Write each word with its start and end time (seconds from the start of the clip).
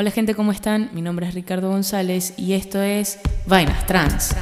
Hola 0.00 0.12
gente, 0.12 0.36
¿cómo 0.36 0.52
están? 0.52 0.90
Mi 0.92 1.02
nombre 1.02 1.26
es 1.26 1.34
Ricardo 1.34 1.70
González 1.70 2.34
y 2.36 2.52
esto 2.52 2.80
es 2.80 3.18
Vainas 3.46 3.84
Trans. 3.84 4.32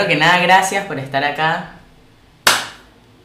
Primero 0.00 0.08
que 0.08 0.16
nada, 0.16 0.42
gracias 0.42 0.86
por 0.86 0.98
estar 0.98 1.22
acá. 1.24 1.72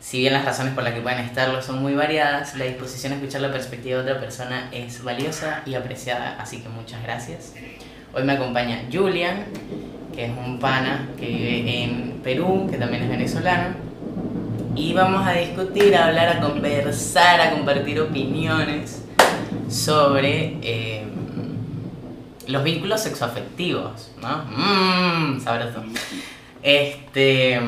Si 0.01 0.19
bien 0.19 0.33
las 0.33 0.45
razones 0.45 0.73
por 0.73 0.83
las 0.83 0.93
que 0.93 1.01
pueden 1.01 1.19
estarlo 1.19 1.61
son 1.61 1.81
muy 1.81 1.93
variadas, 1.93 2.55
la 2.55 2.65
disposición 2.65 3.13
a 3.13 3.15
escuchar 3.15 3.41
la 3.41 3.51
perspectiva 3.51 4.01
de 4.01 4.11
otra 4.11 4.19
persona 4.19 4.69
es 4.71 5.03
valiosa 5.03 5.61
y 5.65 5.75
apreciada, 5.75 6.37
así 6.39 6.61
que 6.61 6.69
muchas 6.69 7.01
gracias. 7.01 7.53
Hoy 8.13 8.23
me 8.23 8.33
acompaña 8.33 8.83
Julian, 8.91 9.45
que 10.13 10.25
es 10.25 10.31
un 10.31 10.59
pana 10.59 11.07
que 11.17 11.27
vive 11.27 11.83
en 11.83 12.21
Perú, 12.23 12.67
que 12.69 12.77
también 12.77 13.03
es 13.03 13.09
venezolano. 13.09 13.75
Y 14.75 14.93
vamos 14.93 15.25
a 15.25 15.31
discutir, 15.31 15.95
a 15.95 16.07
hablar, 16.07 16.27
a 16.27 16.39
conversar, 16.41 17.39
a 17.39 17.51
compartir 17.51 18.01
opiniones 18.01 19.03
sobre 19.69 20.57
eh, 20.61 21.05
los 22.47 22.63
vínculos 22.63 23.01
sexoafectivos, 23.01 24.11
¿no? 24.21 24.43
Mmm, 24.49 25.39
sabroso. 25.39 25.83
Este. 26.65 27.61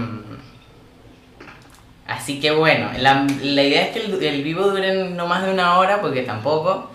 Así 2.08 2.40
que 2.40 2.50
bueno, 2.50 2.90
la, 2.98 3.28
la 3.44 3.64
idea 3.64 3.86
es 3.86 3.92
que 3.92 4.28
el, 4.28 4.44
vivo 4.44 4.64
dure 4.64 5.10
no 5.10 5.28
más 5.28 5.46
de 5.46 5.52
una 5.54 5.78
hora, 5.78 6.02
porque 6.02 6.24
tampoco. 6.24 6.90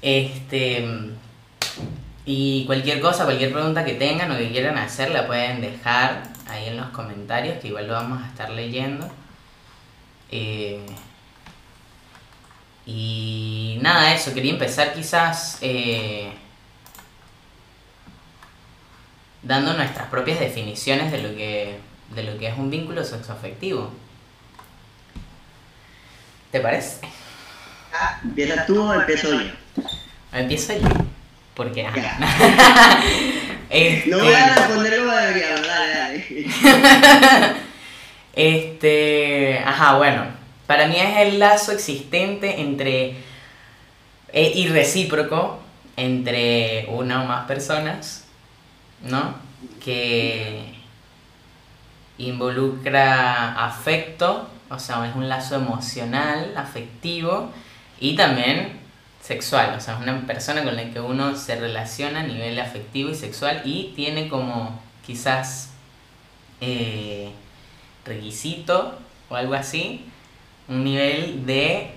Este. 0.00 0.86
Y 2.24 2.64
cualquier 2.66 3.00
cosa, 3.00 3.24
cualquier 3.24 3.52
pregunta 3.52 3.84
que 3.84 3.94
tengan 3.94 4.30
o 4.30 4.38
que 4.38 4.50
quieran 4.52 4.78
hacer, 4.78 5.10
la 5.10 5.26
pueden 5.26 5.60
dejar 5.60 6.22
ahí 6.48 6.68
en 6.68 6.76
los 6.76 6.90
comentarios, 6.90 7.58
que 7.58 7.68
igual 7.68 7.88
lo 7.88 7.94
vamos 7.94 8.22
a 8.22 8.28
estar 8.28 8.50
leyendo. 8.50 9.10
Eh, 10.30 10.86
y 12.86 13.78
nada, 13.82 14.14
eso, 14.14 14.32
quería 14.34 14.52
empezar 14.52 14.92
quizás. 14.94 15.58
eh, 15.62 16.32
dando 19.42 19.74
nuestras 19.74 20.08
propias 20.08 20.40
definiciones 20.40 21.12
de 21.12 21.22
lo 21.22 21.30
que, 21.36 21.78
de 22.14 22.22
lo 22.24 22.38
que 22.38 22.48
es 22.48 22.58
un 22.58 22.70
vínculo 22.70 23.04
sexoafectivo. 23.04 23.92
¿Te 26.50 26.60
parece? 26.60 27.00
Ah, 27.92 28.20
¿Empiezas 28.24 28.66
tú 28.66 28.82
o 28.82 28.92
empiezo 28.94 29.28
yo? 29.32 29.50
Empiezo 30.32 30.74
yo. 30.74 30.88
Porque. 31.54 31.86
ah, 31.86 31.92
Ya. 31.96 32.18
este, 33.70 34.10
No 34.10 34.18
voy 34.20 34.34
a 34.34 34.54
responder 34.54 34.98
como 35.00 35.12
debería, 35.12 35.60
dale, 35.60 35.94
dale. 35.94 36.26
este. 38.32 39.58
Ajá, 39.64 39.96
bueno. 39.96 40.26
Para 40.66 40.86
mí 40.86 40.96
es 40.96 41.16
el 41.18 41.38
lazo 41.38 41.72
existente 41.72 42.60
entre. 42.60 43.16
eh, 44.32 44.52
y 44.54 44.68
recíproco 44.68 45.60
entre 45.96 46.86
una 46.88 47.22
o 47.22 47.26
más 47.26 47.46
personas, 47.46 48.26
¿no? 49.02 49.34
Que 49.82 50.74
involucra 52.18 53.64
afecto, 53.64 54.48
o 54.68 54.78
sea, 54.78 55.08
es 55.08 55.14
un 55.16 55.28
lazo 55.28 55.56
emocional, 55.56 56.54
afectivo 56.56 57.50
y 57.98 58.16
también 58.16 58.78
sexual, 59.22 59.74
o 59.76 59.80
sea, 59.80 59.94
es 59.94 60.00
una 60.00 60.26
persona 60.26 60.62
con 60.64 60.76
la 60.76 60.90
que 60.90 61.00
uno 61.00 61.36
se 61.36 61.56
relaciona 61.56 62.20
a 62.20 62.22
nivel 62.22 62.58
afectivo 62.58 63.10
y 63.10 63.14
sexual 63.14 63.62
y 63.64 63.92
tiene 63.94 64.28
como 64.28 64.80
quizás 65.06 65.70
eh, 66.60 67.30
requisito 68.04 68.98
o 69.28 69.36
algo 69.36 69.54
así, 69.54 70.06
un 70.68 70.84
nivel 70.84 71.46
de 71.46 71.90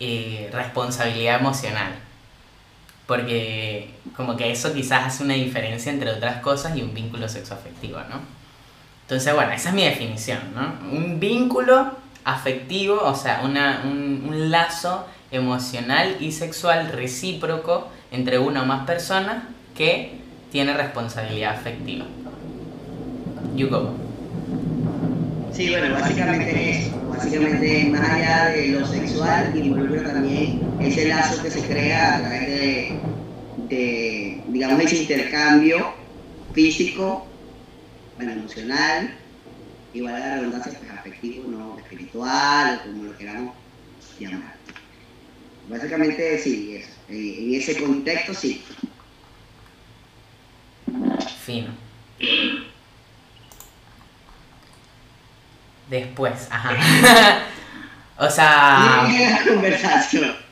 eh, 0.00 0.50
responsabilidad 0.52 1.40
emocional. 1.40 2.05
Porque 3.06 3.90
como 4.16 4.36
que 4.36 4.50
eso 4.50 4.72
quizás 4.72 5.06
hace 5.06 5.22
una 5.22 5.34
diferencia 5.34 5.92
entre 5.92 6.10
otras 6.10 6.40
cosas 6.40 6.76
y 6.76 6.82
un 6.82 6.92
vínculo 6.92 7.28
sexoafectivo, 7.28 7.98
¿no? 8.10 8.20
Entonces, 9.02 9.32
bueno, 9.34 9.52
esa 9.52 9.68
es 9.68 9.74
mi 9.74 9.84
definición, 9.84 10.40
¿no? 10.54 10.74
Un 10.90 11.20
vínculo 11.20 11.92
afectivo, 12.24 13.00
o 13.00 13.14
sea, 13.14 13.42
un, 13.44 13.56
un 14.28 14.50
lazo 14.50 15.06
emocional 15.30 16.16
y 16.20 16.32
sexual 16.32 16.90
recíproco 16.92 17.88
entre 18.10 18.38
una 18.38 18.62
o 18.62 18.66
más 18.66 18.84
personas 18.84 19.44
que 19.76 20.18
tiene 20.50 20.74
responsabilidad 20.74 21.54
afectiva. 21.54 22.04
You 23.54 23.68
go. 23.68 23.94
Sí, 25.52 25.70
bueno, 25.70 25.94
básicamente 25.94 26.70
es 26.70 26.86
eso. 26.86 26.96
Básicamente, 27.08 27.88
más 27.90 28.10
allá 28.10 28.46
de 28.46 28.68
lo 28.68 28.86
sexual, 28.86 29.56
involucra 29.56 30.12
también 30.12 30.65
ese 30.96 31.08
lazo 31.08 31.42
que 31.42 31.50
se 31.50 31.60
crea 31.60 32.16
a 32.16 32.20
través 32.20 32.46
de, 32.46 32.98
de, 33.68 34.42
digamos, 34.48 34.80
ese 34.80 34.96
intercambio 34.96 35.92
físico, 36.54 37.26
bueno, 38.16 38.32
emocional, 38.32 39.14
igual 39.92 40.14
a 40.14 40.18
la 40.18 40.36
redundancia, 40.36 40.72
pues 40.78 40.90
afectivo, 40.90 41.48
no 41.50 41.78
espiritual, 41.78 42.80
o 42.80 42.86
como 42.86 43.04
lo 43.04 43.16
queramos 43.18 43.54
llamar. 44.18 44.54
Básicamente, 45.68 46.38
sí, 46.38 46.76
eso. 46.76 46.88
Eh, 47.10 47.36
en 47.40 47.54
ese 47.54 47.76
contexto, 47.76 48.32
sí. 48.32 48.62
Fino. 51.44 51.68
Después, 55.90 56.48
ajá. 56.50 57.42
O 58.18 58.30
sea, 58.30 59.06
la 59.06 59.44
conversación. 59.44 60.45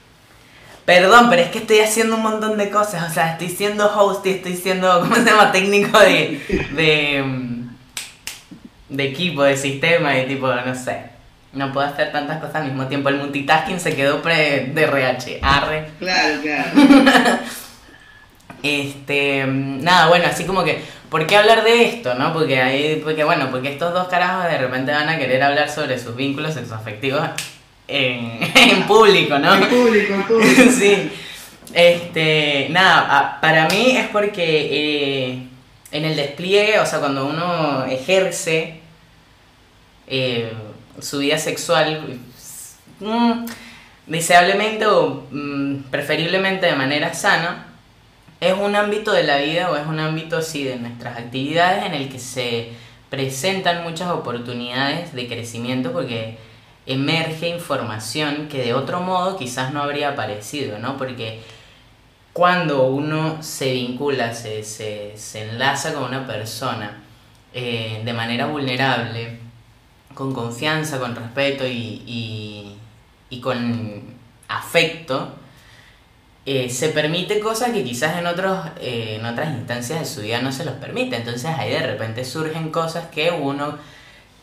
Perdón, 0.84 1.28
pero 1.30 1.42
es 1.42 1.48
que 1.48 1.58
estoy 1.58 1.80
haciendo 1.80 2.16
un 2.16 2.22
montón 2.22 2.58
de 2.58 2.70
cosas. 2.70 3.10
O 3.10 3.12
sea, 3.12 3.32
estoy 3.32 3.48
siendo 3.48 3.86
host 3.86 4.26
y 4.26 4.30
estoy 4.30 4.56
siendo, 4.56 5.00
¿cómo 5.02 5.14
se 5.16 5.24
llama? 5.24 5.52
Técnico 5.52 5.98
de, 5.98 6.40
de, 6.72 7.24
de 8.88 9.04
equipo, 9.04 9.42
de 9.42 9.56
sistema 9.56 10.18
y 10.18 10.26
tipo, 10.26 10.52
no 10.52 10.74
sé. 10.74 11.14
No 11.52 11.72
puedo 11.72 11.86
hacer 11.86 12.10
tantas 12.10 12.40
cosas 12.40 12.56
al 12.56 12.64
mismo 12.64 12.86
tiempo. 12.86 13.08
El 13.08 13.18
multitasking 13.18 13.78
se 13.78 13.94
quedó 13.94 14.20
pre 14.20 14.72
de 14.74 14.82
RH. 14.82 15.38
Arre. 15.40 15.90
Claro, 15.98 16.40
claro. 16.42 16.70
Este, 18.64 19.44
nada, 19.46 20.08
bueno, 20.08 20.24
así 20.26 20.44
como 20.44 20.64
que, 20.64 20.82
¿por 21.10 21.26
qué 21.26 21.36
hablar 21.36 21.64
de 21.64 21.84
esto, 21.84 22.14
no? 22.14 22.32
Porque 22.32 22.62
ahí, 22.62 22.98
porque 23.04 23.22
bueno, 23.22 23.50
porque 23.50 23.70
estos 23.70 23.92
dos 23.92 24.08
carajos 24.08 24.50
de 24.50 24.56
repente 24.56 24.90
van 24.90 25.06
a 25.10 25.18
querer 25.18 25.42
hablar 25.42 25.68
sobre 25.68 25.98
sus 25.98 26.16
vínculos 26.16 26.54
sexoafectivos 26.54 27.28
en, 27.88 28.38
en 28.54 28.86
público, 28.86 29.38
¿no? 29.38 29.54
En 29.54 29.68
público, 29.68 30.14
en 30.14 30.22
público. 30.24 30.62
sí. 30.78 31.10
Este, 31.72 32.68
nada, 32.70 33.38
para 33.40 33.68
mí 33.68 33.96
es 33.96 34.08
porque 34.08 34.68
eh, 34.70 35.42
en 35.90 36.04
el 36.04 36.14
despliegue, 36.14 36.78
o 36.78 36.86
sea, 36.86 37.00
cuando 37.00 37.26
uno 37.26 37.84
ejerce 37.86 38.80
eh, 40.06 40.52
su 41.00 41.18
vida 41.18 41.38
sexual, 41.38 42.18
mm, 43.00 43.46
deseablemente 44.06 44.86
o 44.86 45.26
mm, 45.30 45.90
preferiblemente 45.90 46.66
de 46.66 46.76
manera 46.76 47.12
sana, 47.12 47.66
es 48.40 48.52
un 48.52 48.76
ámbito 48.76 49.12
de 49.12 49.24
la 49.24 49.38
vida 49.38 49.70
o 49.70 49.76
es 49.76 49.86
un 49.86 49.98
ámbito, 49.98 50.42
sí, 50.42 50.64
de 50.64 50.76
nuestras 50.76 51.18
actividades 51.18 51.86
en 51.86 51.94
el 51.94 52.08
que 52.08 52.18
se 52.18 52.68
presentan 53.10 53.82
muchas 53.82 54.10
oportunidades 54.10 55.12
de 55.12 55.26
crecimiento 55.26 55.92
porque 55.92 56.38
emerge 56.86 57.48
información 57.48 58.48
que 58.48 58.62
de 58.62 58.74
otro 58.74 59.00
modo 59.00 59.36
quizás 59.36 59.72
no 59.72 59.82
habría 59.82 60.10
aparecido, 60.10 60.78
¿no? 60.78 60.96
Porque 60.96 61.40
cuando 62.32 62.86
uno 62.88 63.42
se 63.42 63.72
vincula, 63.72 64.34
se, 64.34 64.64
se, 64.64 65.12
se 65.16 65.48
enlaza 65.48 65.94
con 65.94 66.04
una 66.04 66.26
persona 66.26 67.00
eh, 67.54 68.02
de 68.04 68.12
manera 68.12 68.46
vulnerable, 68.46 69.38
con 70.14 70.34
confianza, 70.34 70.98
con 70.98 71.14
respeto 71.14 71.64
y, 71.66 72.76
y, 73.30 73.40
con 73.40 74.02
afecto, 74.48 75.34
eh, 76.46 76.68
se 76.68 76.88
permite 76.88 77.40
cosas 77.40 77.70
que 77.70 77.84
quizás 77.84 78.18
en, 78.18 78.26
otros, 78.26 78.58
eh, 78.80 79.16
en 79.18 79.26
otras 79.26 79.54
instancias 79.54 80.00
de 80.00 80.04
su 80.04 80.20
vida 80.22 80.40
no 80.40 80.50
se 80.50 80.64
los 80.64 80.74
permite. 80.74 81.16
Entonces 81.16 81.50
ahí 81.56 81.70
de 81.70 81.86
repente 81.86 82.24
surgen 82.24 82.70
cosas 82.70 83.06
que 83.08 83.30
uno 83.30 83.78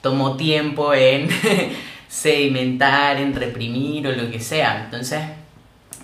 tomó 0.01 0.37
tiempo 0.37 0.93
en 0.93 1.29
sedimentar, 2.11 3.17
en 3.17 3.33
reprimir 3.33 4.05
o 4.05 4.11
lo 4.11 4.29
que 4.29 4.41
sea. 4.41 4.83
Entonces 4.83 5.21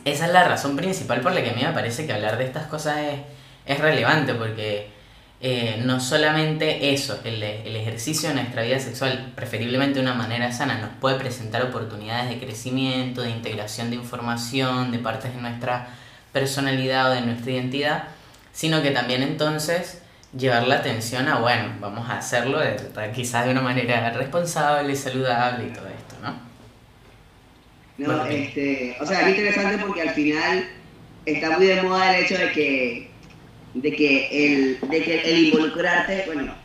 esa 0.06 0.26
es 0.26 0.32
la 0.32 0.48
razón 0.48 0.78
principal 0.78 1.20
por 1.20 1.34
la 1.34 1.44
que 1.44 1.50
a 1.50 1.54
mí 1.54 1.62
me 1.64 1.74
parece 1.74 2.08
que 2.08 2.14
hablar 2.14 2.38
de 2.38 2.46
estas 2.46 2.68
cosas 2.68 2.98
es, 3.00 3.20
es 3.66 3.80
relevante, 3.80 4.34
porque 4.34 4.88
eh, 5.42 5.82
no 5.84 6.00
solamente 6.00 6.94
eso, 6.94 7.20
el, 7.26 7.44
el 7.44 7.76
ejercicio 7.76 8.30
de 8.30 8.36
nuestra 8.36 8.64
vida 8.64 8.80
sexual, 8.80 9.34
preferiblemente 9.36 9.96
de 9.96 10.06
una 10.06 10.14
manera 10.14 10.54
sana, 10.54 10.78
nos 10.78 10.92
puede 11.02 11.18
presentar 11.18 11.62
oportunidades 11.64 12.30
de 12.30 12.40
crecimiento, 12.40 13.22
de 13.22 13.32
integración 13.32 13.90
de 13.90 13.98
información, 13.98 14.94
de 14.94 15.00
partes 15.00 15.36
de 15.36 15.42
nuestra 15.42 15.90
personalidad 16.32 17.12
o 17.12 17.14
de 17.16 17.22
nuestra 17.22 17.52
identidad, 17.52 18.04
sino 18.54 18.82
que 18.82 18.92
también 18.92 19.24
entonces 19.24 20.02
llevar 20.32 20.68
la 20.68 20.76
atención 20.78 21.28
a, 21.28 21.40
bueno, 21.40 21.76
vamos 21.80 22.10
a 22.10 22.18
hacerlo 22.18 22.60
de, 22.60 22.78
quizás 23.14 23.46
de 23.46 23.52
una 23.52 23.62
manera 23.62 24.10
responsable, 24.12 24.96
saludable 24.96 25.68
y 25.68 25.74
todo 25.74 25.88
esto, 25.88 26.16
¿no? 26.22 26.48
No, 27.98 28.20
Bueno, 28.20 28.26
este, 28.28 28.96
o 29.00 29.06
sea, 29.06 29.22
es 29.22 29.30
interesante 29.30 29.78
porque 29.80 30.02
al 30.04 30.12
final 30.12 30.70
está 31.26 31.52
muy 31.58 31.66
de 31.68 31.82
moda 31.82 32.16
el 32.16 32.26
hecho 32.26 32.38
de 32.38 32.52
que, 32.52 33.12
de 33.74 33.96
que, 33.96 34.28
el, 34.56 34.80
de 34.90 35.04
que 35.04 35.22
el 35.32 35.40
involucrarte, 35.40 36.24
bueno, 36.28 36.56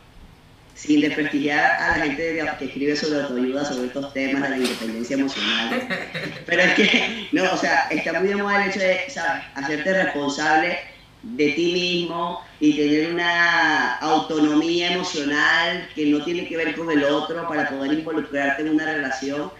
sin 0.75 1.01
desprestigiar 1.01 1.71
a 1.81 1.89
la 1.97 2.05
gente 2.05 2.21
de- 2.33 2.51
que 2.59 2.65
escribe 2.65 2.95
sobre 2.95 3.21
autoayuda, 3.23 3.65
sobre 3.65 3.87
estos 3.87 4.13
temas 4.13 4.43
de 4.43 4.49
la 4.49 4.57
independencia 4.57 5.15
emocional, 5.15 5.87
pero 6.45 6.61
es 6.63 6.73
que, 6.75 7.27
no, 7.31 7.51
o 7.53 7.57
sea, 7.57 7.87
está 7.89 8.13
muy 8.19 8.29
de 8.29 8.35
moda 8.35 8.63
el 8.63 8.69
hecho 8.71 8.79
de, 8.79 9.01
¿sabes?, 9.09 9.43
hacerte 9.55 9.93
responsable 10.03 10.79
de 11.23 11.49
ti 11.53 11.71
mismo 11.73 12.41
y 12.59 12.73
tener 12.73 13.13
una 13.13 13.95
autonomía 13.95 14.93
emocional 14.93 15.89
que 15.95 16.05
no 16.07 16.23
tiene 16.23 16.47
que 16.47 16.57
ver 16.57 16.75
con 16.75 16.91
el 16.91 17.03
otro 17.03 17.47
para 17.47 17.69
poder 17.69 17.93
involucrarte 17.93 18.61
en 18.61 18.69
una 18.69 18.85
relación 18.85 19.51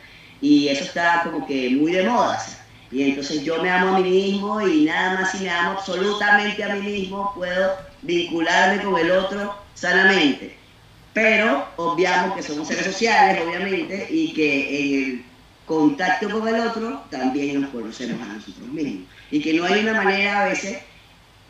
y 0.41 0.67
eso 0.67 0.83
está 0.83 1.21
como 1.23 1.47
que 1.47 1.69
muy 1.69 1.93
de 1.93 2.03
moda. 2.03 2.37
Y 2.91 3.01
entonces 3.03 3.43
yo 3.43 3.63
me 3.63 3.71
amo 3.71 3.95
a 3.95 3.99
mí 3.99 4.09
mismo 4.09 4.61
y 4.67 4.85
nada 4.85 5.21
más 5.21 5.31
si 5.31 5.43
me 5.45 5.49
amo 5.49 5.71
absolutamente 5.71 6.63
a 6.63 6.75
mí 6.75 6.81
mismo 6.81 7.33
puedo 7.33 7.71
vincularme 8.03 8.83
con 8.83 8.99
el 8.99 9.11
otro 9.11 9.55
sanamente. 9.73 10.55
Pero 11.13 11.67
obviamos 11.77 12.35
que 12.35 12.43
somos 12.43 12.67
seres 12.67 12.85
sociales, 12.85 13.41
obviamente, 13.45 14.07
y 14.09 14.33
que 14.33 14.79
en 14.79 15.03
el 15.03 15.25
contacto 15.65 16.29
con 16.29 16.47
el 16.47 16.59
otro 16.59 17.03
también 17.09 17.61
nos 17.61 17.69
conocemos 17.71 18.21
a 18.21 18.33
nosotros 18.33 18.67
mismos. 18.67 19.07
Y 19.31 19.41
que 19.41 19.53
no 19.53 19.65
hay 19.65 19.81
una 19.81 19.93
manera 20.03 20.41
a 20.41 20.45
veces, 20.49 20.79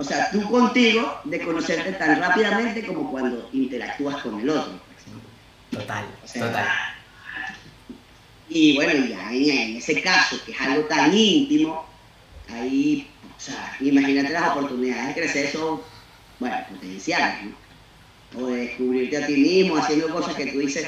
o 0.04 0.06
sea, 0.06 0.30
tú 0.32 0.42
contigo, 0.50 1.22
de 1.24 1.40
conocerte 1.40 1.94
tan 1.94 2.20
rápidamente 2.20 2.86
como 2.86 3.10
cuando 3.10 3.50
interactúas 3.54 4.22
con 4.22 4.38
el 4.38 4.50
otro. 4.50 4.74
Total, 5.72 6.06
O 6.22 6.28
sea, 6.28 6.48
total. 6.48 6.68
Y 8.50 8.76
bueno, 8.76 9.06
ya 9.06 9.32
en, 9.32 9.78
ese 9.78 10.02
caso, 10.02 10.36
que 10.46 10.52
es 10.52 10.60
algo 10.60 10.84
tan 10.84 11.18
íntimo, 11.18 11.86
ahí, 12.50 13.10
o 13.38 13.40
sea, 13.40 13.78
imagínate 13.80 14.34
las 14.34 14.52
oportunidades 14.52 15.08
de 15.08 15.22
crecer 15.22 15.52
son, 15.54 15.80
bueno, 16.38 16.58
potenciales, 16.70 17.46
¿no? 17.46 18.44
O 18.44 18.48
de 18.48 18.58
descubrirte 18.58 19.24
a 19.24 19.26
ti 19.26 19.38
mismo 19.38 19.78
haciendo 19.78 20.10
cosas 20.10 20.36
que 20.36 20.48
tú 20.48 20.60
dices, 20.60 20.86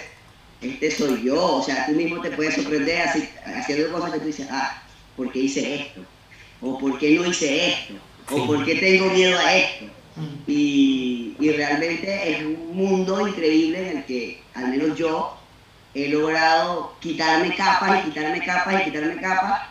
este 0.61 0.91
soy 0.91 1.23
yo, 1.23 1.55
o 1.55 1.63
sea, 1.63 1.85
tú 1.85 1.93
mismo 1.93 2.21
te 2.21 2.31
puedes 2.31 2.55
sorprender 2.55 3.07
así, 3.07 3.29
haciendo 3.45 3.93
cosas 3.93 4.11
que 4.11 4.19
tú 4.19 4.25
dices, 4.25 4.47
ah, 4.51 4.83
¿por 5.15 5.31
qué 5.31 5.39
hice 5.39 5.75
esto? 5.75 6.01
O 6.59 6.77
¿por 6.77 6.99
qué 6.99 7.11
no 7.11 7.25
hice 7.25 7.69
esto? 7.69 7.93
O 8.31 8.35
Sí. 8.35 8.41
¿por 8.47 8.65
qué 8.65 8.75
tengo 8.75 9.05
miedo 9.11 9.37
a 9.39 9.55
esto? 9.55 9.85
Y, 10.47 11.35
y 11.39 11.49
realmente 11.51 12.31
es 12.31 12.45
un 12.45 12.75
mundo 12.75 13.27
increíble 13.27 13.89
en 13.91 13.97
el 13.97 14.05
que, 14.05 14.41
al 14.53 14.67
menos 14.69 14.97
yo, 14.97 15.37
he 15.93 16.07
logrado 16.09 16.95
quitarme 17.01 17.55
capas 17.55 18.01
y 18.05 18.09
quitarme 18.09 18.43
capas 18.45 18.81
y 18.81 18.85
quitarme 18.85 19.15
capas 19.21 19.61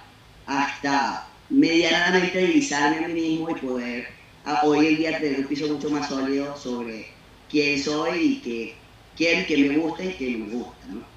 hasta 0.46 1.26
medianamente 1.50 2.38
divisarme 2.46 3.04
a 3.04 3.08
mí 3.08 3.14
mismo 3.14 3.50
y 3.50 3.54
poder 3.54 4.08
a- 4.44 4.64
hoy 4.64 4.86
en 4.88 4.96
día 4.96 5.18
tener 5.18 5.40
un 5.40 5.46
piso 5.46 5.66
mucho 5.68 5.90
más 5.90 6.08
sólido 6.08 6.56
sobre 6.56 7.06
quién 7.50 7.82
soy 7.82 8.18
y 8.18 8.40
qué 8.40 8.74
quién 9.16 9.46
que 9.46 9.56
me 9.56 9.76
gusta 9.78 10.02
y 10.04 10.36
no 10.38 10.46
me 10.46 10.52
gusta, 10.54 10.86
¿no? 10.88 11.13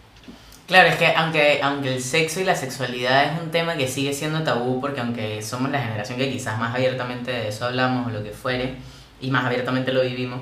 Claro, 0.68 0.90
es 0.90 0.96
que 0.98 1.08
aunque, 1.16 1.62
aunque 1.64 1.94
el 1.96 2.02
sexo 2.02 2.42
y 2.42 2.44
la 2.44 2.56
sexualidad 2.56 3.34
es 3.34 3.42
un 3.42 3.52
tema 3.52 3.76
que 3.78 3.88
sigue 3.88 4.14
siendo 4.14 4.44
tabú, 4.44 4.82
porque 4.82 5.00
aunque 5.00 5.42
somos 5.42 5.72
la 5.72 5.80
generación 5.82 6.18
que 6.18 6.30
quizás 6.30 6.60
más 6.60 6.76
abiertamente 6.76 7.32
de 7.32 7.48
eso 7.48 7.66
hablamos 7.66 8.08
o 8.08 8.10
lo 8.10 8.22
que 8.22 8.32
fuere, 8.32 8.76
y 9.22 9.32
más 9.32 9.46
abiertamente 9.46 9.94
lo 9.94 10.02
vivimos, 10.02 10.42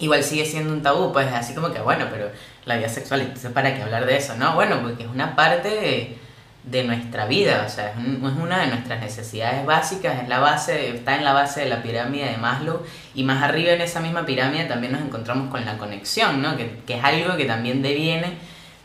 igual 0.00 0.24
sigue 0.24 0.46
siendo 0.46 0.72
un 0.72 0.82
tabú, 0.82 1.12
pues 1.12 1.30
así 1.32 1.54
como 1.54 1.70
que 1.72 1.80
bueno, 1.80 2.06
pero 2.10 2.30
la 2.64 2.76
vida 2.78 2.88
sexual, 2.88 3.20
entonces 3.20 3.52
¿para 3.52 3.74
qué 3.76 3.82
hablar 3.82 4.06
de 4.06 4.16
eso? 4.16 4.34
No, 4.36 4.54
bueno, 4.54 4.80
porque 4.82 5.02
es 5.04 5.10
una 5.10 5.36
parte 5.36 6.16
de, 6.64 6.84
nuestra 6.84 7.26
vida, 7.26 7.64
o 7.66 7.68
sea, 7.70 7.90
es, 7.90 7.96
un- 7.98 8.24
es 8.26 8.42
una 8.42 8.60
de 8.62 8.68
nuestras 8.68 8.98
necesidades 9.00 9.66
básicas, 9.66 10.22
es 10.22 10.28
la 10.28 10.38
base, 10.38 10.88
está 10.96 11.16
en 11.16 11.24
la 11.24 11.34
base 11.34 11.60
de 11.60 11.68
la 11.68 11.82
pirámide 11.82 12.30
de 12.30 12.38
Maslow, 12.38 12.80
y 13.14 13.22
más 13.24 13.42
arriba 13.42 13.72
en 13.72 13.82
esa 13.82 14.00
misma 14.00 14.24
pirámide 14.24 14.64
también 14.64 14.92
nos 14.94 15.02
encontramos 15.02 15.50
con 15.50 15.64
la 15.66 15.76
conexión, 15.76 16.40
¿no? 16.40 16.56
Que, 16.56 16.78
que 16.86 16.96
es 16.96 17.04
algo 17.04 17.36
que 17.36 17.44
también 17.44 17.82
deviene 17.82 18.38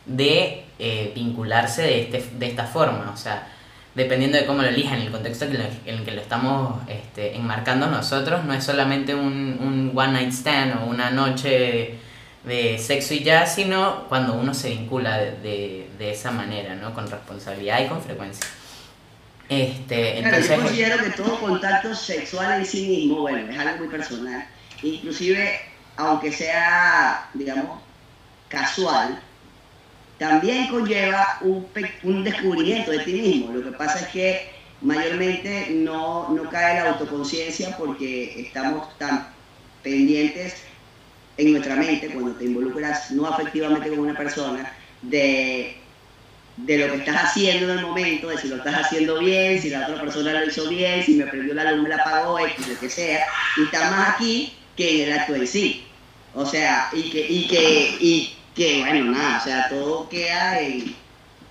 de 0.06 0.64
eh, 0.78 1.12
vincularse 1.14 1.82
de, 1.82 2.00
este, 2.02 2.24
de 2.38 2.46
esta 2.46 2.64
forma, 2.66 3.10
o 3.12 3.16
sea, 3.16 3.46
dependiendo 3.94 4.38
de 4.38 4.46
cómo 4.46 4.62
lo 4.62 4.68
elijan, 4.68 4.98
en 5.00 5.06
el 5.06 5.10
contexto 5.12 5.44
en 5.46 5.56
el, 5.86 6.04
que 6.04 6.10
lo 6.12 6.20
estamos 6.20 6.80
este, 6.88 7.36
enmarcando 7.36 7.86
nosotros, 7.88 8.44
no 8.44 8.54
es 8.54 8.64
solamente 8.64 9.14
un, 9.14 9.58
un 9.60 9.92
one 9.94 10.12
night 10.12 10.32
stand 10.32 10.82
o 10.82 10.86
una 10.86 11.10
noche 11.10 11.96
de 12.44 12.78
sexo 12.78 13.14
y 13.14 13.22
ya, 13.22 13.46
sino 13.46 14.04
cuando 14.08 14.34
uno 14.34 14.54
se 14.54 14.70
vincula 14.70 15.18
de, 15.18 15.30
de- 15.42 15.90
de 15.98 16.10
esa 16.12 16.30
manera, 16.30 16.74
¿no? 16.76 16.94
Con 16.94 17.10
responsabilidad 17.10 17.84
y 17.84 17.88
con 17.88 18.00
frecuencia. 18.02 18.46
Este, 19.48 20.20
Claro, 20.20 20.36
entonces, 20.36 20.48
yo 20.56 20.62
considero 20.62 20.98
que 21.04 21.10
todo 21.10 21.40
contacto 21.40 21.94
sexual 21.94 22.60
en 22.60 22.66
sí 22.66 22.86
mismo, 22.86 23.20
bueno, 23.22 23.50
es 23.52 23.58
algo 23.58 23.78
muy 23.78 23.88
personal. 23.88 24.46
Inclusive, 24.82 25.60
aunque 25.96 26.32
sea, 26.32 27.28
digamos, 27.34 27.80
casual, 28.48 29.20
también 30.20 30.68
conlleva 30.68 31.38
un, 31.40 31.66
un 32.02 32.22
descubrimiento 32.22 32.90
de 32.90 32.98
ti 33.00 33.14
mismo. 33.14 33.52
Lo 33.54 33.64
que 33.64 33.76
pasa 33.76 34.00
es 34.00 34.08
que 34.08 34.50
mayormente 34.82 35.68
no, 35.70 36.28
no 36.28 36.50
cae 36.50 36.74
la 36.74 36.90
autoconciencia 36.90 37.74
porque 37.78 38.38
estamos 38.38 38.98
tan 38.98 39.28
pendientes 39.82 40.56
en 41.38 41.52
nuestra 41.52 41.74
mente 41.74 42.08
cuando 42.08 42.32
te 42.32 42.44
involucras 42.44 43.10
no 43.12 43.26
afectivamente 43.26 43.88
con 43.88 44.00
una 44.00 44.14
persona 44.14 44.70
de, 45.00 45.76
de 46.58 46.78
lo 46.78 46.92
que 46.92 46.98
estás 46.98 47.24
haciendo 47.24 47.72
en 47.72 47.78
el 47.78 47.86
momento, 47.86 48.28
de 48.28 48.36
si 48.36 48.48
lo 48.48 48.56
estás 48.56 48.74
haciendo 48.74 49.20
bien, 49.20 49.60
si 49.60 49.70
la 49.70 49.88
otra 49.88 50.02
persona 50.02 50.34
lo 50.34 50.46
hizo 50.46 50.68
bien, 50.68 51.02
si 51.02 51.14
me 51.14 51.24
prendió 51.28 51.54
la 51.54 51.72
luz, 51.72 51.82
me 51.82 51.88
la 51.88 51.96
apagó, 51.96 52.38
X, 52.40 52.68
lo 52.68 52.78
que 52.78 52.90
sea, 52.90 53.24
y 53.56 53.62
está 53.62 53.90
más 53.90 54.16
aquí 54.16 54.52
que 54.76 55.02
en 55.02 55.08
el 55.08 55.18
acto 55.18 55.34
en 55.34 55.46
sí. 55.46 55.86
O 56.34 56.44
sea, 56.44 56.90
y 56.92 57.10
que, 57.10 57.26
y 57.26 57.48
que, 57.48 57.96
y 58.00 58.36
que 58.54 58.80
bueno, 58.80 59.12
nada, 59.12 59.38
o 59.40 59.44
sea, 59.44 59.68
todo 59.68 60.08
queda 60.08 60.60
en, 60.60 60.94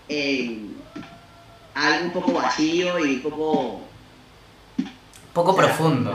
en 0.10 0.76
algo 1.76 2.06
un 2.06 2.12
poco 2.12 2.34
vacío 2.34 3.04
y 3.06 3.16
un 3.16 3.22
poco, 3.22 3.82
Poco 5.34 5.52
O 5.52 5.56
sea, 5.56 5.66
profundo. 5.66 6.14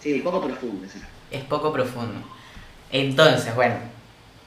sí, 0.00 0.12
un 0.14 0.22
poco 0.22 0.40
profundo. 0.42 0.86
o 0.86 0.90
sea. 0.90 1.08
Es 1.30 1.44
poco 1.44 1.72
profundo. 1.72 2.20
Entonces, 2.90 3.54
bueno, 3.54 3.76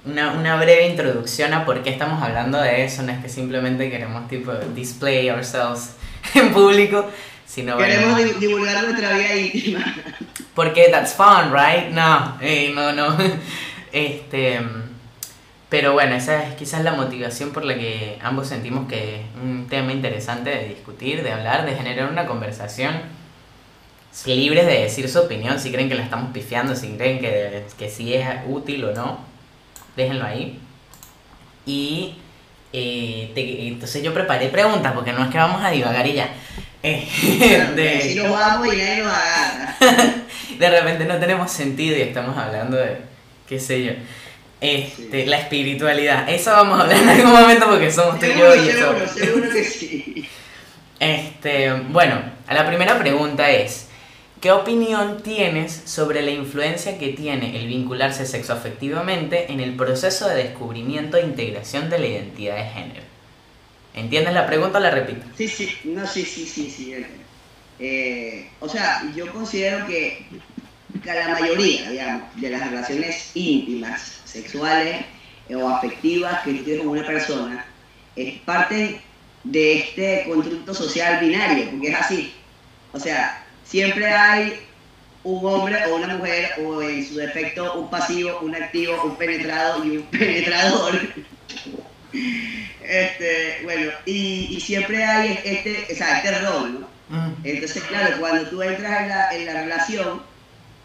una, 0.06 0.32
una 0.34 0.56
breve 0.58 0.88
introducción 0.88 1.54
a 1.54 1.64
por 1.66 1.82
qué 1.84 1.90
estamos 1.92 2.22
hablando 2.22 2.60
de 2.60 2.84
eso. 2.86 3.02
No 3.04 3.12
es 3.12 3.20
que 3.20 3.30
simplemente 3.30 3.90
queremos 3.90 4.28
tipo 4.28 4.52
display 4.76 5.30
ourselves 5.30 5.96
en 6.36 6.52
público, 6.54 7.10
sino 7.46 7.76
bueno, 7.76 7.94
Queremos 7.94 8.18
di- 8.18 8.46
divulgar 8.48 8.84
nuestra 8.84 9.14
vida 9.18 9.36
íntima. 9.36 9.86
porque 10.54 10.90
that's 10.92 11.14
fun, 11.14 11.52
right? 11.54 11.90
No, 11.92 12.38
eh, 12.42 12.72
no, 12.76 12.92
no. 12.94 13.18
Este, 13.94 14.62
pero 15.72 15.94
bueno, 15.94 16.14
esa 16.16 16.44
es 16.48 16.54
quizás 16.56 16.84
la 16.84 16.92
motivación 16.92 17.50
por 17.52 17.66
la 17.66 17.74
que 17.74 18.20
ambos 18.22 18.48
sentimos 18.50 18.88
que 18.88 19.16
es 19.16 19.22
un 19.42 19.68
tema 19.68 19.92
interesante 19.92 20.52
de 20.52 20.68
discutir, 20.68 21.24
de 21.24 21.32
hablar, 21.32 21.66
de 21.66 21.76
generar 21.76 22.12
una 22.12 22.28
conversación 22.28 23.02
libres 24.26 24.66
de 24.68 24.82
decir 24.82 25.08
su 25.10 25.20
opinión, 25.20 25.58
si 25.60 25.72
creen 25.72 25.88
que 25.88 25.96
la 25.96 26.04
estamos 26.04 26.32
pifiando, 26.34 26.76
si 26.76 26.90
creen 26.98 27.20
que, 27.20 27.64
que 27.80 27.90
sí 27.90 28.14
es 28.14 28.28
útil 28.46 28.84
o 28.84 28.94
no, 28.94 29.20
déjenlo 29.96 30.26
ahí. 30.26 30.60
Y 31.66 32.16
eh, 32.74 33.32
te- 33.34 33.68
entonces 33.68 34.04
yo 34.04 34.14
preparé 34.14 34.48
preguntas, 34.50 34.92
porque 34.94 35.14
no 35.14 35.24
es 35.24 35.30
que 35.32 35.38
vamos 35.38 35.64
a 35.64 35.72
divagar 35.72 36.06
y 36.08 36.14
ya. 36.14 36.30
Eh, 36.84 37.08
de- 37.76 38.02
Si 38.02 38.16
vamos 38.20 38.74
y 38.74 38.78
nos 39.02 39.14
agarra. 39.14 39.76
de 40.60 40.70
repente 40.70 41.06
no 41.06 41.18
tenemos 41.20 41.52
sentido 41.52 41.96
y 41.96 42.02
estamos 42.02 42.36
hablando 42.36 42.76
de, 42.76 42.98
qué 43.48 43.60
sé 43.60 43.84
yo, 43.84 43.92
este, 44.62 45.24
Sí. 45.24 45.26
la 45.30 45.40
espiritualidad. 45.40 46.30
Eso 46.30 46.52
vamos 46.52 46.80
a 46.80 46.84
hablar 46.84 46.98
en 47.02 47.10
algún 47.10 47.32
momento 47.32 47.68
porque 47.68 47.92
somos 47.92 48.20
tú 48.20 48.26
y 48.28 48.30
yo 48.30 48.52
Seguro, 48.54 49.04
eso. 49.04 49.14
seguro, 49.14 49.50
que 49.52 49.64
sí. 49.64 50.28
Este, 51.00 51.74
bueno, 51.90 52.22
la 52.48 52.68
primera 52.68 53.00
pregunta 53.00 53.50
es, 53.50 53.88
¿qué 54.40 54.52
opinión 54.52 55.24
tienes 55.24 55.74
sobre 55.86 56.22
la 56.22 56.30
influencia 56.30 57.00
que 57.00 57.08
tiene 57.10 57.58
el 57.60 57.66
vincularse 57.66 58.28
sexoafectivamente 58.28 59.52
en 59.52 59.60
el 59.62 59.76
proceso 59.76 60.28
de 60.30 60.36
descubrimiento 60.36 61.18
e 61.18 61.22
integración 61.26 61.90
de 61.90 61.98
la 61.98 62.06
identidad 62.06 62.56
de 62.56 62.66
género? 62.66 63.02
¿Entiendes 63.96 64.34
la 64.36 64.46
pregunta 64.46 64.78
o 64.78 64.82
la 64.82 64.92
repito? 64.92 65.26
Sí, 65.36 65.48
sí, 65.48 65.76
no, 65.86 66.06
sí, 66.06 66.24
sí, 66.24 66.46
sí, 66.46 66.70
sí. 66.70 66.96
Eh, 67.80 68.48
o 68.60 68.70
sea, 68.70 69.02
yo 69.16 69.26
considero 69.34 69.88
que 69.88 70.28
que 71.04 71.14
la 71.14 71.30
mayoría, 71.30 71.90
digamos, 71.90 72.24
de 72.36 72.50
las 72.52 72.70
relaciones 72.70 73.32
íntimas, 73.34 74.21
sexuales 74.32 75.06
eh, 75.50 75.56
o 75.56 75.68
afectivas 75.70 76.42
que 76.44 76.54
tú 76.54 76.64
tienes 76.64 76.84
con 76.84 76.98
una 76.98 77.06
persona, 77.06 77.66
es 78.16 78.40
parte 78.42 79.02
de 79.44 79.80
este 79.80 80.26
constructo 80.28 80.74
social 80.74 81.20
binario, 81.20 81.70
porque 81.72 81.90
es 81.90 81.96
así. 81.96 82.34
O 82.94 83.00
sea, 83.00 83.46
siempre 83.64 84.08
hay 84.08 84.60
un 85.24 85.46
hombre 85.46 85.78
o 85.86 85.96
una 85.96 86.16
mujer, 86.18 86.52
o 86.66 86.82
en 86.82 87.08
su 87.08 87.16
defecto 87.16 87.80
un 87.80 87.90
pasivo, 87.90 88.40
un 88.42 88.56
activo, 88.56 89.04
un 89.04 89.16
penetrado 89.16 89.84
y 89.86 89.98
un 89.98 90.04
penetrador. 90.12 91.00
Este, 92.84 93.60
bueno, 93.64 93.92
y, 94.06 94.48
y 94.52 94.60
siempre 94.60 95.04
hay 95.04 95.40
este, 95.44 95.88
o 95.92 95.96
sea, 95.96 96.18
este 96.18 96.40
rol, 96.40 96.82
¿no? 96.82 96.88
Mm, 97.10 97.34
Entonces, 97.44 97.84
claro, 97.84 98.18
cuando 98.20 98.50
tú 98.50 98.62
entras 98.62 99.02
en 99.02 99.10
la, 99.10 99.30
en 99.32 99.46
la 99.46 99.54
relación, 99.62 100.22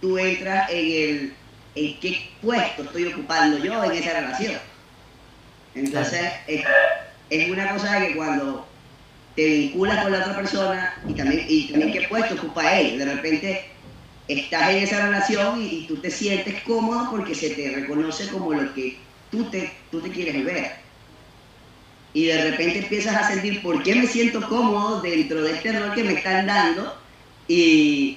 tú 0.00 0.18
entras 0.18 0.70
en 0.70 0.78
el 0.78 1.34
en 1.76 2.00
qué 2.00 2.30
puesto 2.40 2.83
estoy 2.83 3.12
ocupando 3.12 3.59
yo 3.59 3.85
en 3.85 3.92
esa 3.92 4.21
relación. 4.21 4.54
Entonces, 5.75 6.23
es, 6.49 7.50
una 7.50 7.71
cosa 7.73 8.00
que 8.00 8.16
cuando 8.16 8.66
te 9.37 9.45
vinculas 9.45 10.02
con 10.02 10.12
la 10.12 10.21
otra 10.21 10.37
persona 10.37 10.95
y 11.06 11.12
también, 11.12 11.45
y 11.49 11.68
también 11.68 11.92
qué 11.92 12.09
puesto 12.09 12.35
ocupa 12.35 12.78
él, 12.78 12.99
de 12.99 13.04
repente 13.04 13.66
estás 14.26 14.71
en 14.71 14.76
esa 14.78 15.04
relación 15.04 15.62
y, 15.62 15.66
y 15.66 15.87
tú 15.87 15.99
te 15.99 16.11
sientes 16.11 16.62
cómodo 16.62 17.11
porque 17.11 17.35
se 17.35 17.50
te 17.50 17.71
reconoce 17.71 18.26
como 18.28 18.54
lo 18.54 18.73
que 18.75 18.97
tú 19.30 19.45
te, 19.50 19.71
tú 19.90 20.00
te 20.00 20.11
quieres 20.11 20.42
ver. 20.45 20.73
Y 22.14 22.25
de 22.25 22.50
repente 22.50 22.78
empiezas 22.78 23.14
a 23.14 23.28
sentir 23.28 23.61
por 23.61 23.83
qué 23.83 23.95
me 23.95 24.06
siento 24.06 24.40
cómodo 24.49 25.02
dentro 25.02 25.42
de 25.42 25.52
este 25.52 25.78
rol 25.78 25.95
que 25.95 26.04
me 26.04 26.14
están 26.14 26.47
dando 26.47 26.97
y, 27.47 28.16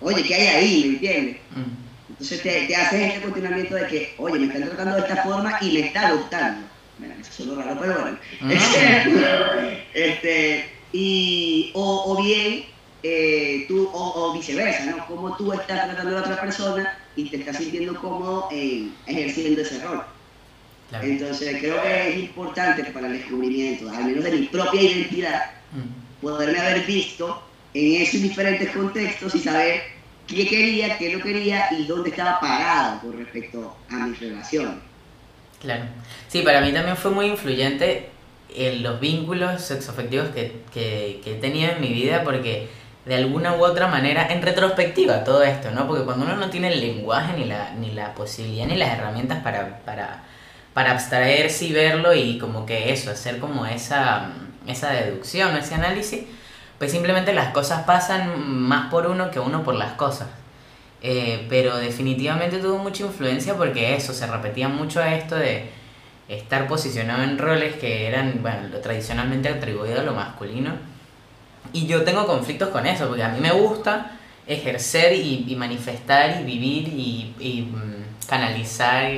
oye, 0.00 0.24
¿qué 0.24 0.34
hay 0.34 0.46
ahí? 0.48 0.80
¿Me 0.80 0.94
entiendes? 0.94 1.36
mm. 1.54 1.83
Entonces 2.14 2.42
te, 2.42 2.66
te 2.66 2.76
haces 2.76 3.08
este 3.08 3.20
cuestionamiento 3.20 3.74
de 3.74 3.86
que, 3.86 4.14
oye, 4.18 4.38
me 4.38 4.46
están 4.46 4.68
tratando 4.68 4.94
de 4.96 5.00
esta 5.02 5.22
forma 5.24 5.58
y 5.60 5.72
me 5.72 5.80
está 5.80 6.12
gustando. 6.12 6.66
Mira, 6.98 7.16
eso 7.20 7.32
suena 7.44 7.62
raro, 7.62 7.80
pero 7.80 8.00
bueno. 8.00 8.18
Mm. 8.40 8.50
Este, 9.94 10.70
y, 10.92 11.70
o, 11.74 12.12
o 12.12 12.22
bien, 12.22 12.64
eh, 13.02 13.64
tú, 13.68 13.88
o, 13.92 14.12
o 14.30 14.32
viceversa, 14.34 14.84
¿no? 14.86 15.06
Como 15.06 15.36
tú 15.36 15.52
estás 15.52 15.86
tratando 15.86 16.10
a 16.10 16.20
la 16.20 16.20
otra 16.20 16.40
persona 16.40 16.98
y 17.16 17.28
te 17.28 17.36
estás 17.38 17.56
sintiendo 17.56 17.98
cómodo 18.00 18.48
en, 18.52 18.94
ejerciendo 19.06 19.60
ese 19.60 19.80
rol. 19.84 20.02
Claro. 20.88 21.04
Entonces 21.06 21.56
creo 21.60 21.82
que 21.82 22.10
es 22.10 22.16
importante 22.16 22.84
para 22.84 23.06
el 23.08 23.14
descubrimiento, 23.14 23.90
al 23.90 24.04
menos 24.04 24.24
de 24.24 24.30
mi 24.30 24.46
propia 24.46 24.82
identidad, 24.82 25.50
Mm. 25.72 26.22
poderme 26.24 26.58
haber 26.60 26.86
visto 26.86 27.42
en 27.74 28.00
esos 28.02 28.22
diferentes 28.22 28.70
contextos 28.70 29.34
y 29.34 29.40
saber 29.40 29.82
qué 30.26 30.46
quería, 30.46 30.98
qué 30.98 31.16
no 31.16 31.22
quería 31.22 31.68
y 31.72 31.86
dónde 31.86 32.10
estaba 32.10 32.40
parado 32.40 33.00
con 33.00 33.18
respecto 33.18 33.76
a 33.90 34.06
mis 34.06 34.20
relaciones. 34.20 34.76
Claro. 35.60 35.84
Sí, 36.28 36.42
para 36.42 36.60
mí 36.60 36.72
también 36.72 36.96
fue 36.96 37.10
muy 37.10 37.26
influyente 37.26 38.10
en 38.54 38.82
los 38.82 39.00
vínculos 39.00 39.62
sexoafectivos 39.62 40.28
que, 40.28 40.60
que, 40.72 41.20
que 41.24 41.32
he 41.32 41.40
tenido 41.40 41.72
en 41.72 41.80
mi 41.80 41.88
vida 41.88 42.22
porque 42.22 42.68
de 43.04 43.16
alguna 43.16 43.54
u 43.54 43.64
otra 43.64 43.86
manera, 43.88 44.28
en 44.30 44.40
retrospectiva 44.40 45.24
todo 45.24 45.42
esto, 45.42 45.70
¿no? 45.70 45.86
Porque 45.86 46.04
cuando 46.04 46.24
uno 46.24 46.36
no 46.36 46.48
tiene 46.48 46.68
el 46.72 46.80
lenguaje 46.80 47.36
ni 47.36 47.44
la, 47.44 47.72
ni 47.74 47.90
la 47.90 48.14
posibilidad 48.14 48.66
ni 48.66 48.76
las 48.76 48.96
herramientas 48.96 49.42
para, 49.42 49.80
para, 49.84 50.22
para 50.72 50.92
abstraerse 50.92 51.66
y 51.66 51.72
verlo 51.72 52.14
y 52.14 52.38
como 52.38 52.64
que 52.64 52.92
eso, 52.92 53.10
hacer 53.10 53.38
como 53.40 53.66
esa, 53.66 54.30
esa 54.66 54.92
deducción, 54.92 55.54
ese 55.56 55.74
análisis, 55.74 56.20
pues 56.84 56.92
simplemente 56.92 57.32
las 57.32 57.54
cosas 57.54 57.84
pasan 57.84 58.46
más 58.46 58.90
por 58.90 59.06
uno 59.06 59.30
que 59.30 59.40
uno 59.40 59.64
por 59.64 59.74
las 59.74 59.94
cosas. 59.94 60.28
Eh, 61.00 61.46
pero 61.48 61.78
definitivamente 61.78 62.58
tuvo 62.58 62.76
mucha 62.76 63.04
influencia 63.04 63.54
porque 63.54 63.96
eso, 63.96 64.12
se 64.12 64.26
repetía 64.26 64.68
mucho 64.68 65.02
esto 65.02 65.34
de 65.34 65.70
estar 66.28 66.68
posicionado 66.68 67.22
en 67.22 67.38
roles 67.38 67.76
que 67.76 68.06
eran, 68.06 68.42
tradicionalmente 68.82 69.48
atribuido 69.48 69.98
a 69.98 70.04
lo 70.04 70.12
masculino. 70.12 70.72
Y 71.72 71.86
yo 71.86 72.04
tengo 72.04 72.26
conflictos 72.26 72.68
con 72.68 72.84
eso, 72.86 73.08
porque 73.08 73.22
a 73.22 73.30
mí 73.30 73.40
me 73.40 73.52
gusta 73.52 74.18
ejercer 74.46 75.14
y, 75.14 75.56
manifestar 75.56 76.38
y 76.42 76.44
vivir 76.44 76.88
y, 76.88 77.62
mm, 77.62 78.26
canalizar, 78.28 79.10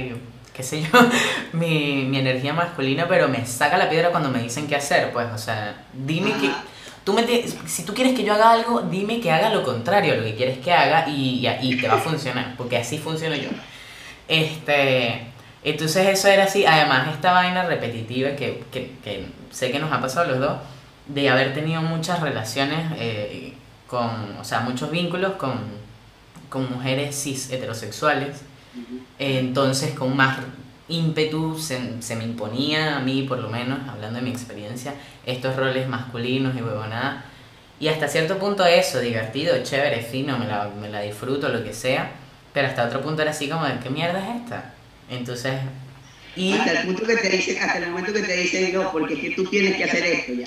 qué 0.55 0.63
sé 0.63 0.83
yo, 0.83 1.01
mi, 1.53 2.05
mi 2.05 2.19
energía 2.19 2.53
masculina, 2.53 3.09
pero 3.09 3.27
me 3.27 3.45
saca 3.45 3.77
la 3.77 3.91
piedra 3.91 4.11
cuando 4.11 4.29
me 4.29 4.41
dicen 4.41 4.69
qué 4.69 4.77
hacer, 4.77 5.13
pues, 5.13 5.27
o 5.35 5.39
sea, 5.39 5.83
dime 5.93 6.33
que... 6.35 6.76
Ajá. 7.07 7.07
Tú 7.07 7.13
me 7.13 7.23
te- 7.23 7.47
si 7.69 7.85
tú 7.85 7.95
quieres 7.95 8.15
que 8.15 8.25
yo 8.25 8.35
haga 8.35 8.51
algo, 8.53 8.83
dime 8.83 9.21
que 9.21 9.31
haga 9.31 9.51
lo 9.51 9.63
contrario 9.63 10.15
a 10.15 10.17
lo 10.17 10.25
que 10.25 10.35
quieres 10.35 10.59
que 10.59 10.73
haga 10.73 11.07
y, 11.09 11.43
te 11.81 11.89
va 11.89 11.95
a 11.95 11.99
funcionar, 11.99 12.55
porque 12.57 12.77
así 12.79 12.99
funciono 12.99 13.37
yo. 13.37 13.51
Este, 14.29 15.29
entonces 15.65 16.09
eso 16.09 16.29
era 16.29 16.45
así, 16.45 16.67
además 16.67 17.09
esta 17.15 17.33
vaina 17.33 17.65
repetitiva 17.65 18.31
que, 18.37 18.65
que, 18.73 18.93
que 19.05 19.27
sé 19.53 19.71
que 19.71 19.79
nos 19.79 19.93
ha 19.93 20.01
pasado 20.01 20.27
a 20.27 20.31
los 20.31 20.41
dos, 20.41 20.59
de 21.07 21.29
haber 21.31 21.55
tenido 21.55 21.83
muchas 21.83 22.21
relaciones 22.21 22.93
eh, 22.99 23.55
con, 23.87 24.37
o 24.41 24.45
sea, 24.45 24.61
muchos 24.61 24.91
vínculos 24.91 25.35
con, 25.35 25.61
con 26.49 26.71
mujeres 26.71 27.15
cis 27.23 27.51
heterosexuales, 27.53 28.43
entonces 29.19 29.95
con 29.95 30.17
más 30.17 30.39
ímpetu 30.89 31.59
se, 31.59 32.01
se 32.01 32.17
me 32.17 32.25
imponía 32.25 32.97
a 32.97 33.01
mí, 33.01 33.23
por 33.23 33.39
lo 33.39 33.49
menos, 33.49 33.81
hablando 33.89 34.19
de 34.19 34.25
mi 34.25 34.31
experiencia, 34.31 34.95
estos 35.25 35.57
roles 35.57 35.89
masculinos 35.89 36.55
y 36.57 36.63
huevonada. 36.63 37.25
Y 37.79 37.89
hasta 37.89 38.09
cierto 38.09 38.39
punto 38.39 38.65
eso, 38.65 39.01
divertido, 39.01 39.63
chévere, 39.63 40.03
fino, 40.03 40.39
me 40.39 40.47
la, 40.47 40.71
me 40.81 40.89
la 40.89 41.01
disfruto, 41.03 41.49
lo 41.49 41.63
que 41.63 41.75
sea. 41.75 42.11
Pero 42.55 42.69
hasta 42.69 42.87
otro 42.87 43.03
punto 43.03 43.21
era 43.23 43.33
así 43.33 43.49
como, 43.49 43.67
de, 43.67 43.79
¿qué 43.83 43.91
mierda 43.91 44.19
es 44.19 44.43
esta? 44.43 44.73
Entonces, 45.11 45.55
y... 46.37 46.55
Hasta 46.55 46.81
el 46.81 46.87
punto 46.87 47.05
que 47.07 47.17
te 47.17 47.29
dicen, 47.29 47.63
hasta 47.63 47.79
el 47.79 47.91
momento 47.91 48.13
que 48.15 48.23
te 48.23 48.37
dicen, 48.37 48.73
no, 48.75 48.91
porque 48.93 49.15
es 49.15 49.21
que 49.21 49.31
tú 49.31 49.45
tienes 49.45 49.77
que 49.77 49.85
hacer 49.85 50.05
esto 50.07 50.33
ya. 50.33 50.47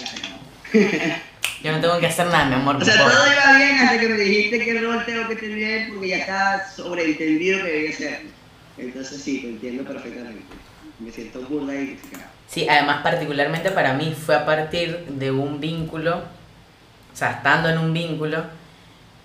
Yo 1.63 1.71
no 1.73 1.81
tengo 1.81 1.99
que 1.99 2.07
hacer 2.07 2.27
nada, 2.27 2.45
mi 2.45 2.55
amor. 2.55 2.77
O 2.77 2.85
sea, 2.85 2.95
por- 3.03 3.11
todo 3.11 3.25
iba 3.31 3.57
bien 3.57 3.75
hasta 3.79 3.99
que 3.99 4.07
me 4.09 4.17
dijiste 4.17 4.63
que 4.63 4.79
rol 4.79 5.05
tengo 5.05 5.27
que 5.27 5.35
tener 5.35 5.89
porque 5.89 6.07
ya 6.07 6.17
está 6.17 6.69
sobreentendido 6.73 7.63
que 7.63 7.71
debía 7.71 7.95
ser. 7.95 8.38
Entonces 8.79 9.21
sí, 9.21 9.41
te 9.41 9.49
entiendo 9.49 9.83
perfectamente. 9.83 10.43
me 10.99 11.11
siento 11.11 11.41
burda 11.41 11.73
identificado. 11.75 12.25
Sí, 12.47 12.67
además 12.67 13.01
particularmente 13.03 13.71
para 13.71 13.93
mí 13.93 14.15
fue 14.15 14.35
a 14.35 14.45
partir 14.45 15.05
de 15.07 15.31
un 15.31 15.59
vínculo, 15.59 16.17
o 16.17 17.15
sea, 17.15 17.31
estando 17.31 17.69
en 17.69 17.77
un 17.77 17.93
vínculo 17.93 18.43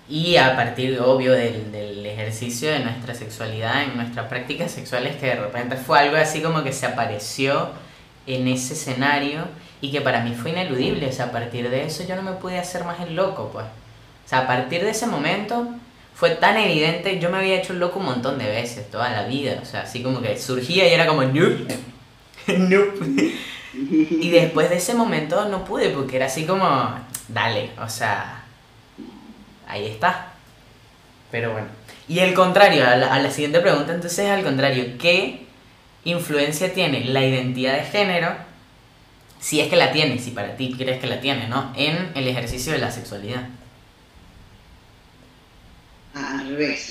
y 0.09 0.37
a 0.37 0.55
partir, 0.55 1.01
obvio, 1.01 1.33
del, 1.33 1.73
del 1.73 2.05
ejercicio 2.05 2.71
de 2.71 2.81
nuestra 2.81 3.15
sexualidad 3.15 3.85
en 3.85 3.97
nuestras 3.97 4.27
prácticas 4.29 4.71
sexuales 4.71 5.17
que 5.17 5.27
de 5.27 5.37
repente 5.37 5.77
fue 5.77 5.99
algo 5.99 6.17
así 6.17 6.43
como 6.43 6.63
que 6.63 6.73
se 6.73 6.85
apareció 6.87 7.71
en 8.27 8.49
ese 8.49 8.75
escenario 8.75 9.47
y 9.81 9.91
que 9.91 10.01
para 10.01 10.21
mí 10.21 10.35
fue 10.35 10.51
ineludible, 10.51 11.07
o 11.09 11.13
sea, 11.13 11.27
a 11.27 11.33
partir 11.33 11.71
de 11.71 11.85
eso 11.85 12.05
yo 12.05 12.17
no 12.17 12.23
me 12.23 12.33
pude 12.33 12.59
hacer 12.59 12.85
más 12.85 13.01
el 13.01 13.17
loco, 13.17 13.51
pues. 13.53 13.67
O 13.67 14.29
sea, 14.29 14.41
a 14.41 14.47
partir 14.47 14.83
de 14.83 14.91
ese 14.91 15.07
momento 15.07 15.69
fue 16.15 16.31
tan 16.31 16.57
evidente, 16.57 17.19
yo 17.19 17.31
me 17.31 17.39
había 17.39 17.57
hecho 17.57 17.73
el 17.73 17.81
loco 17.81 17.99
un 17.99 18.07
montón 18.07 18.39
de 18.39 18.47
veces, 18.47 18.91
toda 18.91 19.11
la 19.11 19.27
vida, 19.27 19.59
o 19.61 19.65
sea, 19.65 19.83
así 19.83 20.03
como 20.03 20.23
que 20.23 20.39
surgía 20.39 20.89
y 20.89 20.93
era 20.93 21.07
como, 21.07 21.23
nope. 21.27 21.79
Y 23.73 24.31
después 24.31 24.71
de 24.71 24.77
ese 24.77 24.95
momento 24.95 25.49
no 25.49 25.65
pude, 25.65 25.91
porque 25.91 26.17
era 26.17 26.27
así 26.27 26.45
como, 26.45 26.95
dale, 27.29 27.71
o 27.81 27.89
sea, 27.89 28.45
ahí 29.67 29.87
está. 29.87 30.29
Pero 31.33 31.53
bueno. 31.53 31.67
Y 32.07 32.21
el 32.21 32.35
contrario, 32.35 32.87
a 32.87 32.97
la, 32.97 33.13
a 33.13 33.19
la 33.19 33.31
siguiente 33.31 33.61
pregunta 33.61 33.93
entonces 33.93 34.31
al 34.31 34.45
contrario, 34.45 34.85
¿qué 34.99 35.45
influencia 36.05 36.73
tiene 36.73 37.05
la 37.07 37.25
identidad 37.25 37.75
de 37.75 37.85
género, 37.85 38.35
si 39.41 39.61
es 39.61 39.69
que 39.69 39.77
la 39.77 39.93
tiene, 39.93 40.19
si 40.19 40.31
para 40.31 40.57
ti 40.57 40.75
crees 40.77 41.01
que 41.01 41.07
la 41.07 41.21
tiene, 41.21 41.49
¿no? 41.49 41.73
En 41.77 42.13
el 42.15 42.29
ejercicio 42.29 42.73
de 42.73 42.79
la 42.79 42.91
sexualidad. 42.91 43.49
Al 46.35 46.49
revés. 46.49 46.85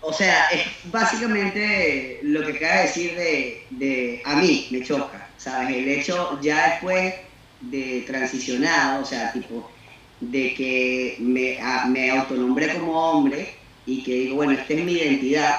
O 0.00 0.12
sea, 0.12 0.46
es 0.48 0.62
básicamente 0.84 2.20
lo 2.24 2.44
que 2.44 2.52
acaba 2.52 2.76
de 2.76 2.82
decir 2.82 3.14
de, 3.16 3.66
de 3.70 4.20
a 4.24 4.36
mí 4.36 4.68
me 4.70 4.82
choca, 4.82 5.32
¿sabes? 5.38 5.70
El 5.76 5.88
hecho 5.88 6.38
ya 6.42 6.72
después 6.72 7.14
de 7.58 8.02
transicionado, 8.06 9.00
o 9.02 9.04
sea, 9.06 9.32
tipo, 9.32 9.70
de 10.18 10.52
que 10.54 11.16
me, 11.20 11.58
a- 11.60 11.86
me 11.86 12.10
autonombré 12.10 12.72
como 12.78 12.92
hombre 13.12 13.48
y 13.84 14.02
que 14.02 14.12
digo, 14.14 14.36
bueno, 14.36 14.52
esta 14.52 14.74
es 14.74 14.84
mi 14.84 14.92
identidad, 14.92 15.54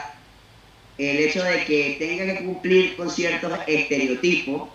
el 0.97 1.17
hecho 1.19 1.43
de 1.43 1.63
que 1.65 1.95
tenga 1.99 2.25
que 2.37 2.45
cumplir 2.45 2.95
con 2.95 3.09
ciertos 3.09 3.59
estereotipos 3.67 4.71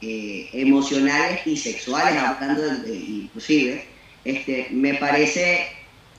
eh, 0.00 0.50
emocionales 0.54 1.46
y 1.46 1.56
sexuales, 1.58 2.18
hablando 2.20 2.62
de, 2.62 2.78
de- 2.90 2.98
inclusive, 2.98 3.95
este, 4.26 4.68
me 4.70 4.94
parece 4.94 5.68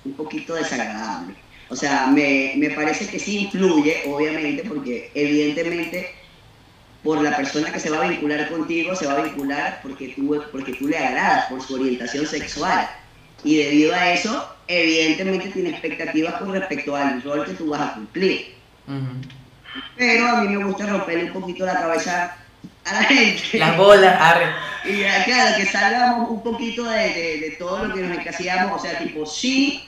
un 0.06 0.14
poquito 0.14 0.56
desagradable. 0.56 1.36
O 1.70 1.76
sea, 1.76 2.08
me, 2.08 2.54
me 2.56 2.70
parece 2.70 3.08
que 3.08 3.20
sí 3.20 3.40
influye, 3.40 4.04
obviamente, 4.08 4.64
porque 4.64 5.12
evidentemente 5.14 6.10
por 7.04 7.22
la 7.22 7.36
persona 7.36 7.72
que 7.72 7.80
se 7.80 7.90
va 7.90 8.04
a 8.04 8.10
vincular 8.10 8.50
contigo, 8.50 8.96
se 8.96 9.06
va 9.08 9.14
a 9.14 9.22
vincular 9.22 9.80
porque 9.82 10.10
tú, 10.10 10.42
porque 10.52 10.74
tú 10.74 10.88
le 10.88 10.98
agradas, 10.98 11.46
por 11.46 11.62
su 11.62 11.76
orientación 11.76 12.26
sexual. 12.26 12.90
Y 13.44 13.58
debido 13.58 13.94
a 13.94 14.14
eso, 14.14 14.56
evidentemente 14.68 15.50
tiene 15.50 15.70
expectativas 15.72 16.36
con 16.36 16.54
respecto 16.54 16.96
al 16.96 17.22
rol 17.22 17.46
que 17.46 17.54
tú 17.54 17.70
vas 17.70 17.82
a 17.82 17.94
cumplir. 17.94 18.56
Pero 19.98 20.28
a 20.28 20.42
mí 20.42 20.56
me 20.56 20.64
gusta 20.64 20.86
romperle 20.86 21.32
un 21.32 21.42
poquito 21.42 21.66
la 21.66 21.80
cabeza 21.80 22.38
a 22.88 22.94
la 22.94 23.03
gente. 23.03 23.58
Las 23.58 23.77
bolas, 23.77 24.15
arre. 24.20 24.46
Y 24.86 25.01
claro, 25.25 25.58
que 25.58 25.65
salgamos 25.65 26.29
un 26.29 26.41
poquito 26.44 26.84
de, 26.86 27.00
de- 27.13 27.39
de 27.41 27.56
todo 27.60 27.86
lo 27.86 27.94
que 27.94 28.01
nos 28.01 28.17
encasillamos, 28.17 28.79
o 28.82 28.84
sea, 28.86 28.98
tipo, 29.00 29.25
sí, 29.25 29.84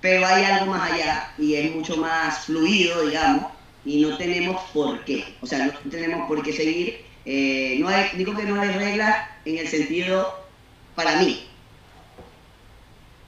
pero 0.00 0.24
hay 0.26 0.44
algo 0.44 0.66
más 0.66 0.92
allá 0.92 1.32
y 1.38 1.54
es 1.56 1.74
mucho 1.74 1.96
más 1.96 2.44
fluido, 2.44 3.06
digamos, 3.06 3.46
y 3.84 4.00
no 4.02 4.16
tenemos 4.16 4.62
por 4.72 5.04
qué, 5.04 5.24
o 5.40 5.46
sea, 5.46 5.58
no 5.66 5.90
tenemos 5.90 6.28
por 6.28 6.42
qué 6.42 6.52
seguir, 6.52 7.04
eh, 7.26 7.76
no 7.80 7.88
hay, 7.88 8.10
digo 8.14 8.36
que 8.36 8.44
no 8.44 8.60
hay 8.60 8.68
reglas 8.70 9.16
en 9.44 9.58
el 9.58 9.66
sentido, 9.68 10.44
para 10.94 11.16
mí, 11.16 11.48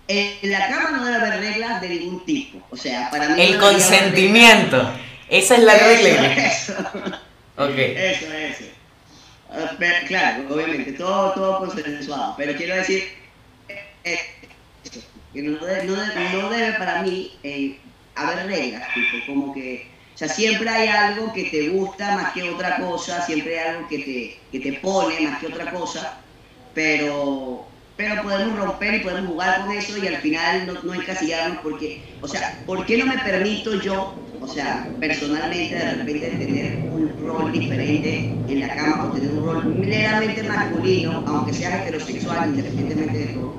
en 0.09 0.51
la 0.53 0.69
cama 0.69 0.91
no 0.93 1.05
debe 1.05 1.17
haber 1.17 1.41
reglas 1.41 1.81
de 1.81 1.89
ningún 1.89 2.25
tipo, 2.25 2.65
o 2.71 2.77
sea, 2.77 3.11
para 3.11 3.31
mí... 3.31 3.43
El 3.43 3.55
no 3.55 3.61
consentimiento. 3.65 4.93
Esa 5.29 5.57
es 5.57 5.63
la 5.65 5.75
regla. 5.77 6.33
Eso, 6.35 6.73
eso. 6.73 6.87
Ok. 7.57 7.75
Eso, 7.77 8.33
eso. 8.33 8.65
Ah, 9.49 9.77
claro, 10.07 10.53
obviamente, 10.55 10.93
todo, 10.93 11.33
todo 11.35 11.59
consensuado. 11.59 12.35
Pero 12.37 12.55
quiero 12.57 12.77
decir, 12.77 13.05
eh, 14.05 14.19
que 15.33 15.43
no 15.43 15.59
debe, 15.65 15.85
no 15.85 15.97
no 16.31 16.51
debe 16.51 16.75
para 16.79 17.03
mí 17.03 17.41
eh, 17.43 17.95
haber 18.15 18.47
reglas, 18.47 18.93
tipo, 18.95 19.25
como 19.25 19.53
que, 19.53 19.93
o 20.15 20.17
sea, 20.19 20.29
siempre 20.29 20.69
hay 20.71 20.89
algo 20.89 21.33
que 21.33 21.45
te 21.51 21.69
gusta 21.69 22.13
más 22.13 22.33
que 22.33 22.43
otra 22.45 22.77
cosa, 22.79 23.23
siempre 23.23 23.59
hay 23.59 23.69
algo 23.75 23.89
que 23.89 23.99
te, 23.99 24.49
que 24.51 24.61
te 24.61 24.79
pone 24.81 25.21
más 25.21 25.39
que 25.39 25.47
otra 25.49 25.71
cosa, 25.71 26.27
pero, 26.73 27.76
pero 27.97 28.23
podemos 28.23 28.59
romper 28.59 28.95
y 28.95 29.01
podemos 29.01 29.31
jugar 29.31 29.63
con 29.63 29.73
eso 29.73 29.97
y 29.97 30.07
al 30.07 30.19
final 30.19 30.67
no, 30.67 30.83
no 30.83 30.95
encasillarnos 30.95 31.59
porque, 31.63 32.03
o 32.21 32.29
sea, 32.29 32.63
¿por 32.67 32.85
qué 32.85 32.99
no 32.99 33.07
me 33.07 33.19
permito 33.19 33.81
yo, 33.81 34.15
o 34.41 34.47
sea, 34.47 34.87
personalmente 35.01 35.75
de 35.75 35.95
repente 35.95 36.29
tener 36.29 36.79
un 36.91 37.11
rol 37.27 37.53
diferente 37.53 38.35
en 38.49 38.61
la 38.61 38.75
cama 38.75 39.05
o 39.05 39.13
tener 39.13 39.31
un 39.33 39.45
rol 39.47 39.65
meramente 39.79 40.43
masculino, 40.43 41.25
aunque 41.27 41.55
sea 41.55 41.83
heterosexual, 41.83 42.51
independientemente 42.51 43.19
de 43.19 43.27
todo? 43.33 43.55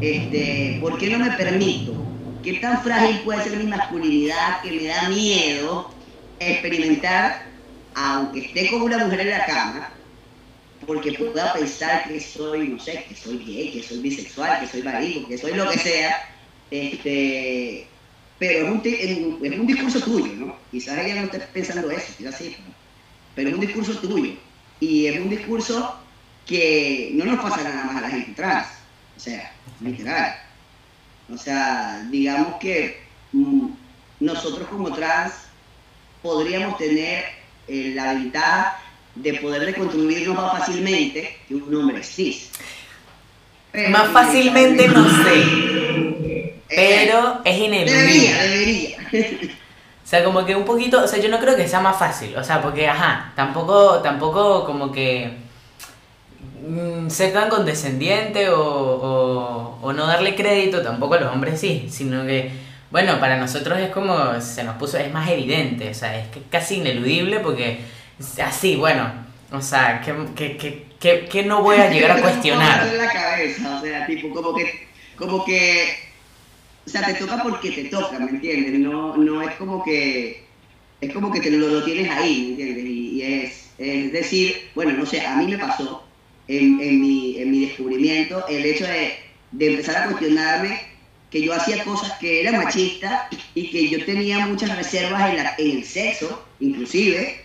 Este, 0.00 0.78
¿Por 0.80 0.98
qué 0.98 1.10
no 1.10 1.20
me 1.20 1.30
permito? 1.30 1.94
¿Qué 2.42 2.54
tan 2.54 2.82
frágil 2.82 3.20
puede 3.20 3.44
ser 3.44 3.56
mi 3.56 3.70
masculinidad 3.70 4.60
que 4.62 4.72
me 4.72 4.84
da 4.88 5.08
miedo 5.08 5.94
experimentar, 6.40 7.44
aunque 7.94 8.40
esté 8.40 8.68
con 8.70 8.82
una 8.82 8.98
mujer 8.98 9.20
en 9.20 9.30
la 9.30 9.46
cama, 9.46 9.90
porque 10.86 11.12
pueda 11.12 11.52
pensar 11.52 12.08
que 12.08 12.20
soy, 12.20 12.68
no 12.68 12.78
sé, 12.78 13.04
que 13.08 13.14
soy 13.14 13.38
gay, 13.38 13.72
que 13.72 13.82
soy 13.82 13.98
bisexual, 13.98 14.60
que 14.60 14.66
soy 14.66 14.82
marido, 14.82 15.26
que 15.28 15.38
soy 15.38 15.54
lo 15.54 15.68
que 15.70 15.78
sea, 15.78 16.28
este, 16.70 17.86
pero 18.38 18.66
es 18.66 18.72
un, 18.72 19.40
es 19.44 19.58
un 19.58 19.66
discurso 19.66 20.00
tuyo, 20.00 20.32
¿no? 20.34 20.56
Quizás 20.70 20.98
ella 20.98 21.16
no 21.16 21.24
esté 21.24 21.40
pensando 21.52 21.90
eso, 21.90 22.12
quizás 22.18 22.36
sí, 22.36 22.56
pero 23.34 23.50
es 23.50 23.54
un 23.54 23.60
discurso 23.60 23.98
tuyo. 23.98 24.32
Y 24.80 25.06
es 25.06 25.20
un 25.20 25.30
discurso 25.30 25.96
que 26.46 27.12
no 27.14 27.24
nos 27.24 27.40
pasa 27.40 27.62
nada 27.62 27.84
más 27.84 27.96
a 27.96 28.00
la 28.00 28.10
gente 28.10 28.32
trans, 28.32 28.66
o 29.16 29.20
sea, 29.20 29.52
literal. 29.80 30.34
O 31.32 31.38
sea, 31.38 32.06
digamos 32.10 32.56
que 32.56 33.00
mm, 33.32 33.68
nosotros 34.20 34.68
como 34.68 34.92
trans 34.92 35.32
podríamos 36.20 36.76
tener 36.78 37.24
eh, 37.68 37.92
la 37.94 38.14
ventaja 38.14 38.80
de 39.14 39.34
poder 39.34 39.62
reconstruirnos 39.62 40.36
más 40.36 40.58
fácilmente 40.58 41.38
que 41.46 41.54
un 41.54 41.74
hombre 41.74 42.02
cis. 42.02 42.50
Pero, 43.70 43.90
Más 43.90 44.08
fácilmente 44.08 44.88
no 44.88 45.08
sé, 45.08 46.54
pero 46.68 47.40
es 47.44 47.58
ineludible. 47.58 48.02
Debería, 48.02 48.42
debería. 48.42 48.96
O 50.04 50.14
sea, 50.14 50.24
como 50.24 50.44
que 50.44 50.54
un 50.54 50.66
poquito, 50.66 51.02
o 51.02 51.06
sea, 51.06 51.18
yo 51.20 51.30
no 51.30 51.38
creo 51.38 51.56
que 51.56 51.66
sea 51.66 51.80
más 51.80 51.96
fácil, 51.96 52.36
o 52.36 52.44
sea, 52.44 52.60
porque, 52.60 52.86
ajá, 52.86 53.32
tampoco, 53.34 54.00
tampoco 54.00 54.66
como 54.66 54.92
que 54.92 55.38
mm, 56.68 57.08
ser 57.08 57.32
tan 57.32 57.48
condescendiente 57.48 58.50
o, 58.50 58.60
o, 58.60 59.78
o 59.80 59.92
no 59.94 60.06
darle 60.06 60.34
crédito 60.34 60.82
tampoco 60.82 61.14
a 61.14 61.20
los 61.20 61.32
hombres 61.32 61.58
sí, 61.58 61.86
sino 61.88 62.26
que, 62.26 62.50
bueno, 62.90 63.18
para 63.20 63.38
nosotros 63.38 63.78
es 63.78 63.88
como, 63.88 64.38
se 64.42 64.64
nos 64.64 64.76
puso, 64.76 64.98
es 64.98 65.10
más 65.10 65.30
evidente, 65.30 65.88
o 65.88 65.94
sea, 65.94 66.18
es 66.18 66.28
que 66.28 66.42
casi 66.42 66.76
ineludible 66.76 67.40
porque, 67.40 67.80
así, 68.42 68.76
bueno, 68.76 69.12
o 69.50 69.60
sea, 69.60 70.00
que, 70.00 70.14
que, 70.34 70.56
que, 70.56 70.86
que, 70.98 71.24
que 71.26 71.42
no 71.44 71.62
voy 71.62 71.76
a 71.76 71.90
llegar 71.90 72.12
a 72.18 72.22
cuestionar. 72.22 72.86
en 72.86 72.98
la 72.98 73.10
cabeza, 73.12 73.76
o 73.76 73.80
sea, 73.82 74.06
tipo, 74.06 74.30
como 74.30 74.54
que, 74.54 74.88
como 75.16 75.44
que, 75.44 75.84
o 76.86 76.90
sea, 76.90 77.04
te 77.06 77.14
toca 77.14 77.42
porque 77.42 77.70
te 77.70 77.84
toca, 77.84 78.18
¿me 78.18 78.30
entiendes? 78.30 78.78
No, 78.80 79.16
no 79.16 79.42
es 79.42 79.54
como 79.56 79.82
que, 79.84 80.44
es 81.00 81.12
como 81.12 81.30
que 81.32 81.40
te 81.40 81.50
lo, 81.50 81.68
lo 81.68 81.84
tienes 81.84 82.10
ahí, 82.10 82.54
¿me 82.58 82.64
entiendes? 82.64 82.84
Y, 82.84 83.10
y 83.10 83.22
es, 83.22 83.70
es 83.78 84.12
decir, 84.12 84.70
bueno, 84.74 84.92
no 84.92 85.06
sé, 85.06 85.20
a 85.26 85.36
mí 85.36 85.46
me 85.46 85.58
pasó 85.58 86.04
en, 86.48 86.80
en, 86.80 87.00
mi, 87.00 87.38
en 87.38 87.50
mi 87.50 87.66
descubrimiento 87.66 88.46
el 88.48 88.64
hecho 88.64 88.84
de, 88.86 89.14
de 89.52 89.66
empezar 89.68 89.96
a 90.02 90.06
cuestionarme 90.06 90.80
que 91.30 91.40
yo 91.42 91.54
hacía 91.54 91.82
cosas 91.84 92.12
que 92.20 92.40
eran 92.42 92.62
machistas 92.62 93.22
y 93.54 93.70
que 93.70 93.88
yo 93.88 94.04
tenía 94.04 94.46
muchas 94.46 94.76
reservas 94.76 95.30
en, 95.30 95.36
la- 95.38 95.54
en 95.58 95.78
el 95.78 95.84
sexo, 95.84 96.44
inclusive, 96.60 97.40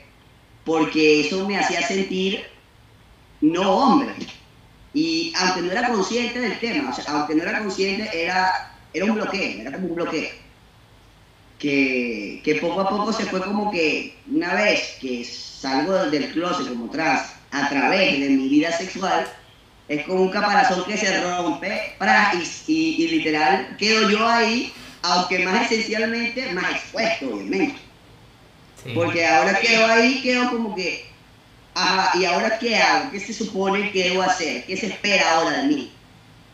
porque 0.67 1.21
eso 1.21 1.47
me 1.47 1.57
hacía 1.57 1.81
sentir 1.87 2.45
no 3.41 3.71
hombre. 3.77 4.15
Y 4.93 5.33
aunque 5.37 5.61
no 5.63 5.71
era 5.71 5.89
consciente 5.89 6.39
del 6.39 6.59
tema, 6.59 6.93
aunque 7.07 7.35
no 7.35 7.43
era 7.43 7.59
consciente, 7.59 8.09
era, 8.13 8.51
era 8.93 9.05
un 9.05 9.15
bloqueo, 9.15 9.61
era 9.61 9.71
como 9.73 9.87
un 9.89 9.95
bloqueo. 9.95 10.29
Que, 11.57 12.41
que 12.45 12.55
poco 12.55 12.81
a 12.81 12.89
poco 12.89 13.11
se 13.13 13.25
fue 13.25 13.41
como 13.43 13.71
que 13.71 14.23
una 14.27 14.53
vez 14.53 14.97
que 15.01 15.25
salgo 15.25 16.05
del 16.07 16.31
closet 16.31 16.67
como 16.69 16.89
trans 16.91 17.21
a 17.51 17.67
través 17.69 18.19
de 18.19 18.29
mi 18.29 18.47
vida 18.49 18.71
sexual, 18.71 19.27
es 19.87 20.05
como 20.05 20.21
un 20.23 20.29
caparazón 20.31 20.85
que 20.85 20.97
se 20.97 21.19
rompe 21.23 21.95
para, 21.97 22.31
y- 22.67 23.03
y 23.03 23.07
literal 23.07 23.75
quedo 23.77 24.09
yo 24.09 24.27
ahí, 24.27 24.71
aunque 25.01 25.39
más 25.39 25.71
esencialmente 25.71 26.53
más 26.53 26.71
expuesto, 26.75 27.33
obviamente. 27.33 27.86
Sí. 28.87 28.93
Porque 28.93 29.25
ahora 29.25 29.59
quedo 29.59 29.85
ahí, 29.85 30.21
quedo 30.21 30.49
como 30.49 30.73
que, 30.75 31.05
ajá, 31.73 32.17
¿y 32.17 32.25
ahora 32.25 32.57
qué 32.57 32.75
hago? 32.77 33.11
¿Qué 33.11 33.19
se 33.19 33.33
supone 33.33 33.91
que 33.91 34.11
debo 34.11 34.21
hacer? 34.23 34.65
¿Qué 34.65 34.77
se 34.77 34.87
espera 34.87 35.33
ahora 35.33 35.61
de 35.61 35.67
mí? 35.67 35.91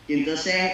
Y 0.08 0.14
entonces 0.14 0.72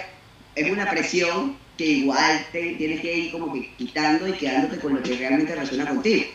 es 0.55 0.71
una 0.71 0.89
presión 0.89 1.57
que 1.77 1.85
igual 1.85 2.47
te 2.51 2.75
tienes 2.75 3.01
que 3.01 3.15
ir 3.15 3.31
como 3.31 3.53
que 3.53 3.73
quitando 3.75 4.27
y 4.27 4.33
quedándote 4.33 4.79
con 4.79 4.95
lo 4.95 5.03
que 5.03 5.15
realmente 5.17 5.55
resuena 5.55 5.87
contigo. 5.87 6.25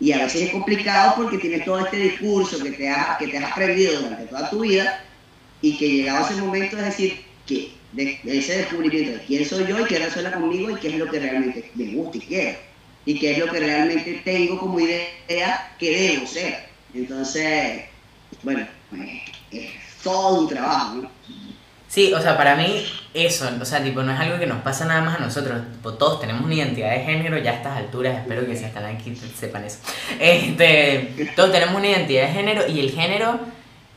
Y 0.00 0.12
a 0.12 0.18
veces 0.18 0.42
es 0.42 0.50
complicado 0.52 1.14
porque 1.16 1.38
tienes 1.38 1.64
todo 1.64 1.80
este 1.84 1.96
discurso 1.96 2.62
que 2.62 2.72
te, 2.72 2.88
has, 2.88 3.18
que 3.18 3.28
te 3.28 3.38
has 3.38 3.52
aprendido 3.52 4.02
durante 4.02 4.26
toda 4.26 4.50
tu 4.50 4.60
vida 4.60 5.04
y 5.62 5.76
que 5.76 5.88
llegado 5.88 6.26
ese 6.26 6.40
momento 6.40 6.76
es 6.78 6.84
decir, 6.84 7.24
que 7.46 7.72
de, 7.92 8.20
de 8.22 8.38
ese 8.38 8.58
descubrimiento 8.58 9.12
de 9.12 9.24
quién 9.24 9.44
soy 9.44 9.66
yo 9.66 9.80
y 9.80 9.84
qué 9.86 9.98
resuena 9.98 10.32
conmigo 10.32 10.70
y 10.70 10.80
qué 10.80 10.88
es 10.88 10.94
lo 10.96 11.10
que 11.10 11.20
realmente 11.20 11.70
me 11.74 11.86
gusta 11.94 12.18
y 12.18 12.20
quiero. 12.20 12.58
Y 13.06 13.18
qué 13.18 13.32
es 13.32 13.38
lo 13.38 13.46
que 13.46 13.60
realmente 13.60 14.22
tengo 14.24 14.58
como 14.58 14.80
idea 14.80 15.74
que 15.78 15.90
debo 15.90 16.26
ser. 16.26 16.68
Entonces, 16.94 17.84
bueno, 18.42 18.66
eh, 18.96 19.22
es 19.50 19.70
todo 20.02 20.40
un 20.40 20.48
trabajo, 20.48 20.96
¿no? 20.96 21.10
Sí, 21.88 22.12
o 22.12 22.20
sea, 22.20 22.36
para 22.36 22.56
mí 22.56 22.84
eso, 23.14 23.48
o 23.60 23.64
sea, 23.64 23.80
tipo, 23.82 24.02
no 24.02 24.12
es 24.12 24.18
algo 24.18 24.36
que 24.38 24.48
nos 24.48 24.62
pasa 24.62 24.84
nada 24.84 25.00
más 25.00 25.20
a 25.20 25.22
nosotros, 25.22 25.62
tipo, 25.72 25.94
todos 25.94 26.20
tenemos 26.20 26.44
una 26.44 26.54
identidad 26.54 26.90
de 26.90 27.04
género 27.04 27.38
ya 27.38 27.52
a 27.52 27.54
estas 27.54 27.76
alturas, 27.76 28.18
espero 28.18 28.44
que 28.46 28.56
si 28.56 28.64
están 28.64 28.84
aquí 28.84 29.14
sepan 29.14 29.62
eso. 29.62 29.78
Este, 30.18 31.30
todos 31.36 31.52
tenemos 31.52 31.76
una 31.76 31.88
identidad 31.88 32.26
de 32.26 32.32
género 32.32 32.66
y 32.66 32.80
el 32.80 32.90
género 32.90 33.38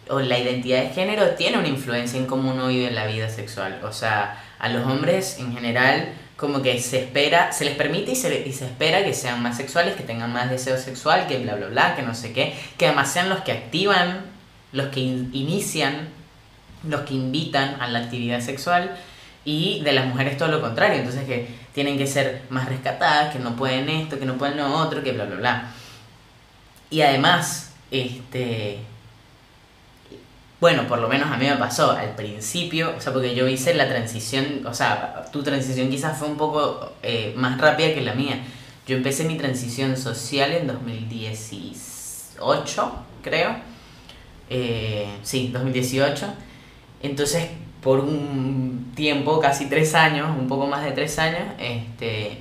o 0.09 0.19
la 0.19 0.37
identidad 0.37 0.83
de 0.83 0.89
género 0.89 1.31
tiene 1.31 1.57
una 1.57 1.67
influencia 1.67 2.19
en 2.19 2.27
cómo 2.27 2.51
uno 2.51 2.67
vive 2.67 2.91
la 2.91 3.07
vida 3.07 3.29
sexual. 3.29 3.79
O 3.83 3.91
sea, 3.91 4.43
a 4.59 4.69
los 4.69 4.85
hombres 4.85 5.37
en 5.39 5.53
general 5.53 6.13
como 6.37 6.61
que 6.61 6.79
se 6.79 6.99
espera, 6.99 7.51
se 7.51 7.65
les 7.65 7.75
permite 7.75 8.11
y 8.11 8.15
se, 8.15 8.47
espera 8.47 9.03
que 9.03 9.13
sean 9.13 9.41
más 9.41 9.57
sexuales, 9.57 9.95
que 9.95 10.03
tengan 10.03 10.31
más 10.31 10.49
deseo 10.49 10.77
sexual, 10.77 11.27
que 11.27 11.39
bla, 11.39 11.55
bla, 11.55 11.67
bla, 11.67 11.95
que 11.95 12.03
no 12.03 12.13
sé 12.13 12.31
qué, 12.31 12.55
que 12.77 12.85
además 12.85 13.11
sean 13.11 13.27
los 13.27 13.41
que 13.41 13.51
activan, 13.51 14.21
los 14.71 14.87
que 14.87 14.99
in- 14.99 15.31
inician 15.33 16.09
los 16.87 17.01
que 17.01 17.15
invitan 17.15 17.81
a 17.81 17.87
la 17.87 17.99
actividad 17.99 18.39
sexual 18.39 18.95
y 19.43 19.81
de 19.81 19.93
las 19.93 20.05
mujeres 20.05 20.37
todo 20.37 20.49
lo 20.49 20.61
contrario, 20.61 20.99
entonces 20.99 21.25
que 21.25 21.47
tienen 21.73 21.97
que 21.97 22.05
ser 22.05 22.43
más 22.49 22.69
rescatadas, 22.69 23.33
que 23.33 23.39
no 23.39 23.55
pueden 23.55 23.89
esto, 23.89 24.19
que 24.19 24.25
no 24.25 24.37
pueden 24.37 24.57
lo 24.57 24.71
otro, 24.75 25.01
que 25.03 25.11
bla 25.11 25.25
bla 25.25 25.35
bla. 25.37 25.71
Y 26.89 27.01
además, 27.01 27.73
este 27.91 28.77
bueno, 30.59 30.87
por 30.87 30.97
lo 30.99 31.07
menos 31.07 31.31
a 31.31 31.37
mí 31.37 31.45
me 31.45 31.55
pasó 31.57 31.91
al 31.91 32.15
principio, 32.15 32.95
o 32.97 33.01
sea, 33.01 33.13
porque 33.13 33.35
yo 33.35 33.47
hice 33.47 33.75
la 33.75 33.87
transición, 33.87 34.65
o 34.65 34.73
sea, 34.73 35.25
tu 35.31 35.43
transición 35.43 35.89
quizás 35.89 36.17
fue 36.17 36.27
un 36.27 36.37
poco 36.37 36.93
eh, 37.03 37.35
más 37.37 37.61
rápida 37.61 37.93
que 37.93 38.01
la 38.01 38.15
mía. 38.15 38.39
Yo 38.87 38.97
empecé 38.97 39.25
mi 39.25 39.37
transición 39.37 39.95
social 39.97 40.51
en 40.53 40.65
2018, 40.65 42.91
creo. 43.21 43.55
Eh, 44.49 45.07
sí, 45.23 45.49
2018. 45.53 46.25
Entonces, 47.03 47.49
por 47.81 47.99
un 47.99 48.91
tiempo, 48.95 49.39
casi 49.39 49.67
tres 49.67 49.93
años, 49.93 50.29
un 50.37 50.47
poco 50.47 50.67
más 50.67 50.83
de 50.83 50.91
tres 50.91 51.19
años, 51.19 51.41
este, 51.59 52.39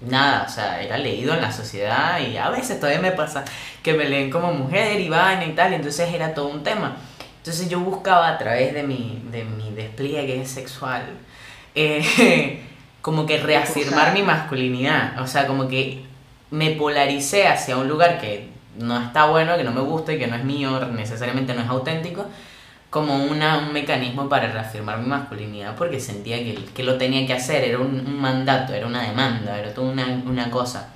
nada, 0.00 0.46
o 0.48 0.50
sea, 0.50 0.82
era 0.82 0.96
leído 0.98 1.34
en 1.34 1.40
la 1.40 1.52
sociedad 1.52 2.20
y 2.20 2.36
a 2.36 2.48
veces 2.50 2.80
todavía 2.80 3.00
me 3.00 3.12
pasa 3.12 3.44
que 3.82 3.92
me 3.94 4.08
leen 4.08 4.30
como 4.30 4.52
mujer 4.52 5.00
y 5.00 5.08
vaina 5.08 5.44
y 5.44 5.52
tal, 5.52 5.72
y 5.72 5.76
entonces 5.76 6.12
era 6.12 6.34
todo 6.34 6.48
un 6.48 6.62
tema. 6.62 6.96
Entonces 7.38 7.68
yo 7.68 7.80
buscaba 7.80 8.28
a 8.28 8.38
través 8.38 8.74
de 8.74 8.82
mi, 8.82 9.22
de 9.30 9.44
mi 9.44 9.70
despliegue 9.72 10.44
sexual, 10.46 11.02
eh, 11.74 12.62
como 13.02 13.26
que 13.26 13.38
reafirmar 13.38 14.12
mi 14.12 14.22
masculinidad, 14.22 15.20
o 15.20 15.26
sea, 15.26 15.46
como 15.46 15.68
que 15.68 16.04
me 16.50 16.72
polaricé 16.72 17.46
hacia 17.46 17.76
un 17.76 17.88
lugar 17.88 18.20
que 18.20 18.48
no 18.78 19.00
está 19.00 19.26
bueno, 19.26 19.56
que 19.56 19.64
no 19.64 19.72
me 19.72 19.80
gusta 19.80 20.12
y 20.12 20.18
que 20.18 20.26
no 20.26 20.36
es 20.36 20.44
mío, 20.44 20.80
necesariamente 20.86 21.54
no 21.54 21.62
es 21.62 21.68
auténtico, 21.68 22.26
como 22.90 23.24
una, 23.24 23.58
un 23.58 23.72
mecanismo 23.72 24.28
para 24.28 24.50
reafirmar 24.50 24.98
mi 24.98 25.06
masculinidad, 25.06 25.76
porque 25.76 26.00
sentía 26.00 26.38
que, 26.38 26.56
que 26.74 26.82
lo 26.82 26.98
tenía 26.98 27.24
que 27.26 27.32
hacer, 27.32 27.64
era 27.64 27.78
un, 27.78 28.00
un 28.00 28.20
mandato, 28.20 28.74
era 28.74 28.86
una 28.86 29.08
demanda, 29.08 29.58
era 29.58 29.72
toda 29.72 29.92
una, 29.92 30.06
una 30.26 30.50
cosa. 30.50 30.92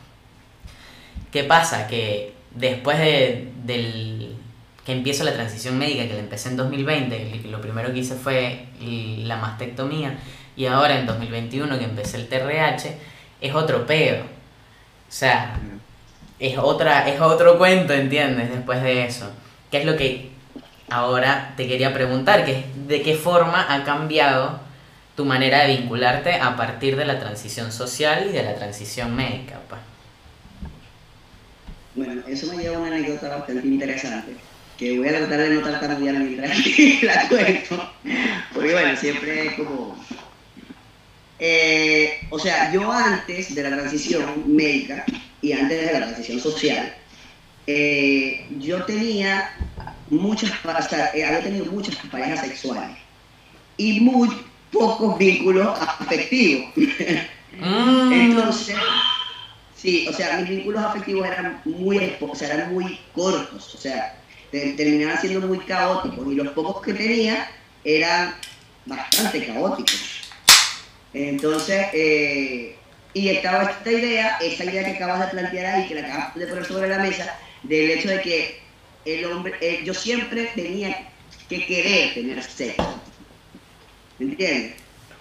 ¿Qué 1.31 1.45
pasa? 1.45 1.87
Que 1.87 2.35
después 2.55 2.99
de, 2.99 3.53
del 3.65 4.37
que 4.85 4.93
empiezo 4.93 5.25
la 5.25 5.33
transición 5.33 5.79
médica, 5.79 6.07
que 6.07 6.15
la 6.15 6.21
empecé 6.21 6.51
en 6.51 6.57
2020, 6.57 7.41
que 7.43 7.49
lo 7.49 7.61
primero 7.61 7.93
que 7.93 8.01
hice 8.01 8.15
fue 8.15 8.67
la 8.81 9.37
mastectomía, 9.37 10.19
y 10.57 10.67
ahora 10.67 10.99
en 10.99 11.07
2021 11.07 11.79
que 11.79 11.85
empecé 11.85 12.19
el 12.19 12.29
TRH, 12.29 12.97
es 13.41 13.55
otro 13.55 13.87
peo. 13.87 14.23
O 14.23 15.13
sea, 15.17 15.59
es, 16.39 16.59
otra, 16.59 17.09
es 17.09 17.21
otro 17.21 17.57
cuento, 17.57 17.93
¿entiendes? 17.95 18.51
Después 18.51 18.83
de 18.83 19.07
eso. 19.07 19.31
¿Qué 19.71 19.79
es 19.79 19.87
lo 19.87 19.97
que 19.97 20.34
ahora 20.91 21.55
te 21.57 21.67
quería 21.67 21.93
preguntar? 21.93 22.45
Que 22.45 22.65
¿De 22.87 23.03
qué 23.03 23.15
forma 23.15 23.67
ha 23.73 23.85
cambiado 23.85 24.61
tu 25.17 25.25
manera 25.25 25.63
de 25.65 25.77
vincularte 25.77 26.35
a 26.35 26.57
partir 26.57 26.97
de 26.97 27.05
la 27.05 27.19
transición 27.19 27.73
social 27.73 28.27
y 28.29 28.33
de 28.33 28.43
la 28.43 28.55
transición 28.55 29.15
médica? 29.15 29.61
pues? 29.69 29.81
Bueno, 31.95 32.23
eso 32.27 32.53
me 32.53 32.63
lleva 32.63 32.77
a 32.77 32.81
una 32.81 32.97
anécdota 32.97 33.29
bastante 33.29 33.67
interesante, 33.67 34.35
que 34.77 34.99
voy 34.99 35.09
a 35.09 35.19
tratar 35.19 35.39
de 35.39 35.51
no 35.51 35.61
tartamudear 35.63 36.19
mientras 36.19 36.59
la 37.03 37.29
cuento, 37.29 37.93
porque 38.53 38.73
bueno, 38.73 38.97
siempre 38.97 39.47
es 39.47 39.55
como... 39.55 39.97
Eh, 41.39 42.21
o 42.31 42.39
sea, 42.39 42.73
yo 42.73 42.91
antes 42.91 43.55
de 43.55 43.63
la 43.63 43.77
transición 43.77 44.43
médica 44.47 45.05
y 45.41 45.53
antes 45.53 45.87
de 45.87 45.93
la 45.93 45.99
transición 45.99 46.41
social, 46.41 46.95
eh, 47.67 48.47
yo 48.59 48.85
tenía 48.85 49.51
muchas, 50.11 50.51
o 50.65 50.89
sea, 50.89 51.11
eh, 51.15 51.25
había 51.25 51.43
tenido 51.43 51.67
muchas 51.67 51.97
parejas 52.11 52.41
sexuales 52.41 52.97
y 53.77 54.01
muy 54.01 54.29
pocos 54.73 55.17
vínculos 55.19 55.79
afectivos. 55.81 56.73
Mm. 57.61 58.13
Entonces, 58.13 58.77
sí, 59.77 60.07
o 60.09 60.13
sea, 60.13 60.39
mis 60.39 60.49
vínculos 60.49 60.83
afectivos 60.83 61.27
eran 61.27 61.61
muy, 61.65 61.99
espo- 61.99 62.31
o 62.33 62.35
sea, 62.35 62.53
eran 62.53 62.73
muy 62.75 62.99
cortos, 63.15 63.75
o 63.75 63.79
sea, 63.79 64.17
te- 64.51 64.73
terminaban 64.73 65.21
siendo 65.21 65.47
muy 65.47 65.59
caóticos 65.59 66.27
y 66.31 66.35
los 66.35 66.49
pocos 66.49 66.83
que 66.83 66.95
tenía 66.95 67.49
eran 67.85 68.35
bastante 68.87 69.47
caóticos. 69.47 70.21
Entonces, 71.13 71.87
eh, 71.93 72.77
y 73.13 73.29
estaba 73.29 73.63
esta 73.65 73.93
idea, 73.93 74.39
esa 74.41 74.65
idea 74.65 74.85
que 74.85 74.91
acabas 74.93 75.21
de 75.21 75.27
plantear 75.29 75.67
ahí, 75.77 75.87
que 75.87 75.95
la 75.95 76.01
acabas 76.09 76.35
de 76.35 76.47
poner 76.49 76.65
sobre 76.65 76.89
la 76.89 76.99
mesa, 76.99 77.33
del 77.63 77.91
hecho 77.93 78.09
de 78.09 78.21
que 78.21 78.64
el 79.05 79.25
hombre, 79.27 79.55
eh, 79.61 79.83
yo 79.85 79.95
siempre 79.95 80.51
tenía 80.55 81.09
que 81.49 81.67
querer 81.67 82.15
tener 82.15 82.43
sexo. 82.43 83.01
¿Me 84.19 84.27
entiendes? 84.27 84.75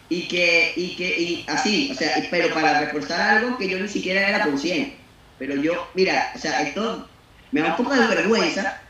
Y 0.10 0.28
que, 0.28 0.74
y 0.76 0.96
que, 0.96 1.22
y 1.22 1.46
así, 1.48 1.90
o 1.92 1.96
sea, 1.96 2.28
pero 2.30 2.54
para 2.54 2.82
reforzar 2.82 3.38
algo 3.38 3.58
que 3.58 3.70
yo 3.70 3.80
ni 3.80 3.88
siquiera 3.88 4.28
era 4.28 4.44
consciente. 4.44 4.96
Pero 5.40 5.56
yo, 5.56 5.90
mira, 5.96 6.32
o 6.36 6.40
sea, 6.40 6.62
esto 6.62 7.08
me 7.52 7.62
da 7.62 7.70
un 7.70 7.78
poco 7.78 7.96
de 7.96 8.08
vergüenza, 8.08 8.82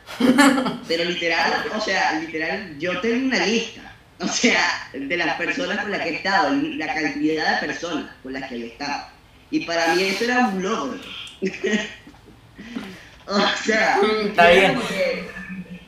pero 0.87 1.05
literal, 1.05 1.65
o 1.73 1.79
sea, 1.79 2.19
literal, 2.19 2.77
yo 2.77 2.99
tengo 2.99 3.27
una 3.27 3.45
lista, 3.45 3.95
o 4.19 4.27
sea, 4.27 4.89
de 4.93 5.17
las 5.17 5.35
personas 5.37 5.79
con 5.81 5.91
las 5.91 6.01
que 6.01 6.09
he 6.09 6.15
estado, 6.15 6.53
la 6.53 6.93
cantidad 6.93 7.61
de 7.61 7.67
personas 7.67 8.11
con 8.21 8.33
las 8.33 8.49
que 8.49 8.55
he 8.55 8.67
estado. 8.67 9.07
Y 9.51 9.61
para 9.61 9.95
mí 9.95 10.03
eso 10.03 10.25
era 10.25 10.47
un 10.47 10.61
logro. 10.61 10.99
o 13.27 13.63
sea, 13.65 13.99
Está 14.25 14.49
bien. 14.49 14.79
que- 14.87 15.29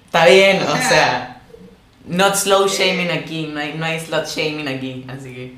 Está 0.06 0.26
bien, 0.28 0.62
O 0.64 0.72
o 0.72 0.78
sea, 0.78 0.90
sea, 0.90 1.42
not 2.06 2.36
slow 2.36 2.68
shaming 2.68 3.12
aquí, 3.12 3.48
no 3.48 3.60
hay, 3.60 3.74
no 3.74 3.86
hay 3.86 4.00
slut 4.00 4.26
shaming 4.28 4.68
aquí, 4.68 5.06
así 5.10 5.34
que... 5.34 5.56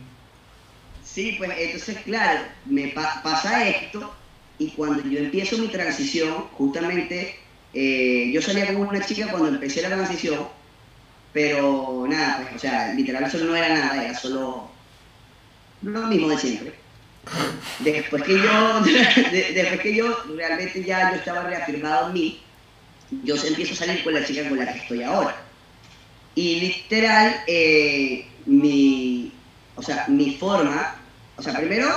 Sí, 1.04 1.36
pues 1.38 1.52
entonces, 1.58 1.98
claro, 2.06 2.42
me 2.66 2.90
pa- 2.90 3.22
pasa 3.24 3.68
esto 3.68 4.14
y 4.60 4.72
cuando 4.72 5.04
yo 5.08 5.20
empiezo 5.20 5.58
mi 5.58 5.68
transición, 5.68 6.48
justamente, 6.54 7.40
eh, 7.74 8.32
yo 8.34 8.42
salía 8.42 8.68
con 8.68 8.78
una 8.88 9.06
chica 9.06 9.28
cuando 9.30 9.50
empecé 9.50 9.82
la 9.82 9.90
transición, 9.90 10.48
pero 11.34 12.06
nada, 12.10 12.40
pues, 12.42 12.56
o 12.56 12.60
sea, 12.60 12.94
literal 12.94 13.24
eso 13.24 13.38
no 13.40 13.56
era 13.56 13.70
nada, 13.70 14.04
era 14.06 14.18
solo 14.18 14.72
lo 15.82 16.02
mismo 16.08 16.30
de 16.30 16.38
siempre. 16.38 16.74
Después 17.80 18.24
que 18.24 18.34
yo, 18.34 18.82
de- 19.32 19.52
después 19.54 19.82
que 19.82 19.96
yo 19.96 20.18
realmente 20.36 20.84
ya 20.84 21.12
yo 21.12 21.18
estaba 21.18 21.44
reafirmado 21.44 22.08
en 22.08 22.14
mí, 22.14 22.42
yo 23.24 23.36
empiezo 23.36 23.74
a 23.74 23.78
salir 23.78 24.04
con 24.04 24.14
la 24.14 24.26
chica 24.26 24.48
con 24.50 24.58
la 24.58 24.72
que 24.72 24.80
estoy 24.80 25.04
ahora. 25.04 25.36
Y 26.36 26.60
literal, 26.60 27.42
eh, 27.48 28.28
mi, 28.46 29.32
o 29.76 29.82
sea, 29.82 30.06
mi 30.08 30.36
forma, 30.36 30.96
o 31.36 31.42
sea, 31.42 31.56
primero, 31.58 31.90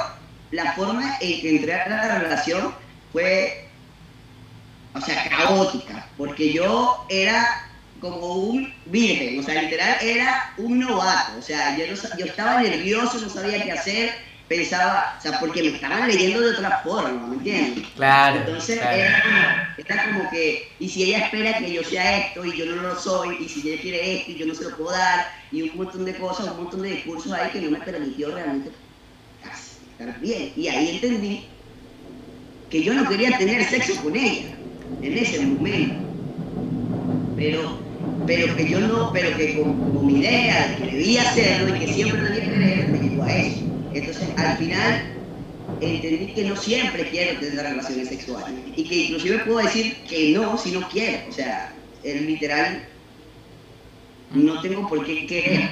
la 0.51 0.73
forma 0.73 1.16
en 1.21 1.40
que 1.40 1.51
entré 1.57 1.75
a 1.75 1.88
la 1.88 2.19
relación 2.21 2.75
fue, 3.12 3.66
o 4.95 5.01
sea, 5.01 5.29
caótica, 5.29 6.09
porque 6.16 6.53
yo 6.53 7.05
era 7.09 7.66
como 8.01 8.35
un 8.37 8.73
virgen, 8.87 9.38
o 9.38 9.43
sea, 9.43 9.61
literal 9.62 9.97
era 10.01 10.55
un 10.57 10.79
novato, 10.81 11.38
o 11.38 11.43
sea, 11.43 11.77
yo, 11.77 11.85
no 11.87 12.19
yo 12.19 12.25
estaba 12.25 12.62
nervioso, 12.62 13.19
no 13.21 13.29
sabía 13.29 13.62
qué 13.62 13.73
hacer, 13.73 14.14
pensaba, 14.51 15.15
o 15.17 15.23
sea, 15.23 15.39
porque 15.39 15.63
me 15.63 15.69
estaban 15.69 16.09
leyendo 16.09 16.41
de 16.41 16.51
otra 16.51 16.81
forma, 16.83 17.29
¿me 17.29 17.37
entiendes? 17.37 17.87
Claro. 17.95 18.41
Entonces 18.41 18.81
claro. 18.81 18.97
era, 18.97 19.23
como, 19.23 19.39
era 19.77 20.05
como 20.07 20.31
que, 20.31 20.73
y 20.81 20.89
si 20.89 21.05
ella 21.05 21.27
espera 21.27 21.57
que 21.59 21.73
yo 21.73 21.85
sea 21.85 22.27
esto 22.27 22.45
y 22.45 22.57
yo 22.57 22.67
no 22.67 22.83
lo 22.83 22.97
soy, 22.99 23.37
y 23.45 23.49
si 23.49 23.69
ella 23.69 23.81
quiere 23.81 24.17
esto 24.17 24.33
y 24.33 24.39
yo 24.39 24.47
no 24.47 24.55
se 24.57 24.65
lo 24.65 24.77
puedo 24.77 24.91
dar, 24.91 25.25
y 25.53 25.63
un 25.63 25.77
montón 25.77 26.05
de 26.05 26.17
cosas, 26.17 26.51
un 26.51 26.65
montón 26.65 26.83
de 26.83 26.91
discursos 26.91 27.33
ahí 27.33 27.53
que 27.53 27.61
no 27.61 27.71
me 27.71 27.79
permitió 27.79 28.35
realmente 28.35 28.73
estar 29.93 30.19
bien. 30.19 30.53
Y 30.57 30.67
ahí 30.67 30.97
entendí 30.97 31.47
que 32.69 32.83
yo 32.83 32.93
no 32.93 33.09
quería 33.09 33.39
tener 33.39 33.63
sexo 33.67 34.03
con 34.03 34.17
ella 34.17 34.49
en 35.01 35.17
ese 35.17 35.47
momento. 35.47 35.95
Pero, 37.37 37.79
pero 38.27 38.57
que 38.57 38.69
yo 38.69 38.81
no, 38.81 39.13
pero 39.13 39.37
que 39.37 39.63
con, 39.63 39.93
con 39.95 40.07
mi 40.09 40.19
idea 40.19 40.71
de 40.71 40.77
que 40.77 40.97
debía 40.97 41.23
hacerlo 41.23 41.77
y 41.77 41.79
que 41.79 41.93
siempre 41.93 42.21
debía 42.21 42.53
querer, 42.53 42.89
me 42.89 42.99
llevó 42.99 43.23
a 43.23 43.33
eso. 43.33 43.69
Entonces, 43.92 44.29
al 44.37 44.57
final, 44.57 45.03
entendí 45.81 46.33
que 46.33 46.44
no 46.44 46.57
siempre 46.57 47.09
quiero 47.11 47.40
tener 47.40 47.64
relaciones 47.64 48.09
sexuales. 48.09 48.55
Y 48.76 48.85
que 48.85 48.96
inclusive 48.96 49.38
puedo 49.40 49.59
decir 49.59 49.96
que 50.09 50.33
no 50.33 50.57
si 50.59 50.72
no 50.72 50.88
quiero. 50.88 51.29
O 51.29 51.33
sea, 51.33 51.72
el 52.03 52.26
literal, 52.26 52.85
no 54.33 54.61
tengo 54.61 54.88
por 54.88 55.05
qué 55.05 55.26
querer. 55.26 55.70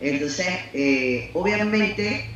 Entonces, 0.00 0.46
eh, 0.72 1.30
obviamente 1.34 2.30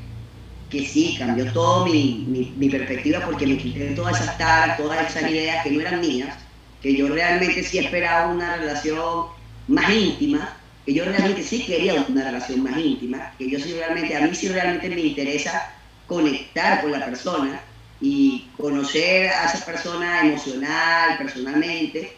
que 0.70 0.84
sí, 0.84 1.16
cambió 1.18 1.50
todo 1.52 1.86
mi, 1.86 2.26
mi, 2.28 2.52
mi, 2.56 2.68
perspectiva 2.68 3.20
porque 3.24 3.46
me 3.46 3.56
quité 3.56 3.92
todas 3.92 4.20
esas 4.20 4.36
taras, 4.36 4.76
todas 4.76 5.08
esas 5.08 5.30
ideas 5.30 5.64
que 5.64 5.70
no 5.70 5.80
eran 5.80 6.00
mías, 6.00 6.36
que 6.82 6.94
yo 6.94 7.08
realmente 7.08 7.62
sí 7.62 7.78
esperaba 7.78 8.30
una 8.30 8.56
relación 8.56 9.26
más 9.66 9.90
íntima, 9.90 10.57
que 10.88 10.94
yo 10.94 11.04
realmente 11.04 11.42
sí 11.42 11.64
quería 11.66 12.02
una 12.08 12.24
relación 12.24 12.62
más 12.62 12.78
íntima, 12.78 13.34
que 13.36 13.50
yo 13.50 13.60
sí 13.60 13.74
realmente, 13.74 14.16
a 14.16 14.22
mí 14.22 14.34
sí 14.34 14.48
realmente 14.48 14.88
me 14.88 15.02
interesa 15.02 15.70
conectar 16.06 16.80
con 16.80 16.92
la 16.92 17.04
persona 17.04 17.60
y 18.00 18.48
conocer 18.56 19.28
a 19.28 19.44
esa 19.44 19.66
persona 19.66 20.22
emocional, 20.22 21.18
personalmente, 21.18 22.10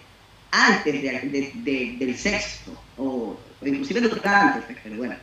antes 0.53 1.03
de, 1.03 1.11
de, 1.11 1.53
de, 1.53 1.97
del 1.99 2.17
sexo, 2.17 2.81
o, 2.97 3.37
o 3.61 3.67
inclusive 3.67 4.09
antes, 4.23 4.77
pero 4.85 4.97
bueno, 4.99 5.17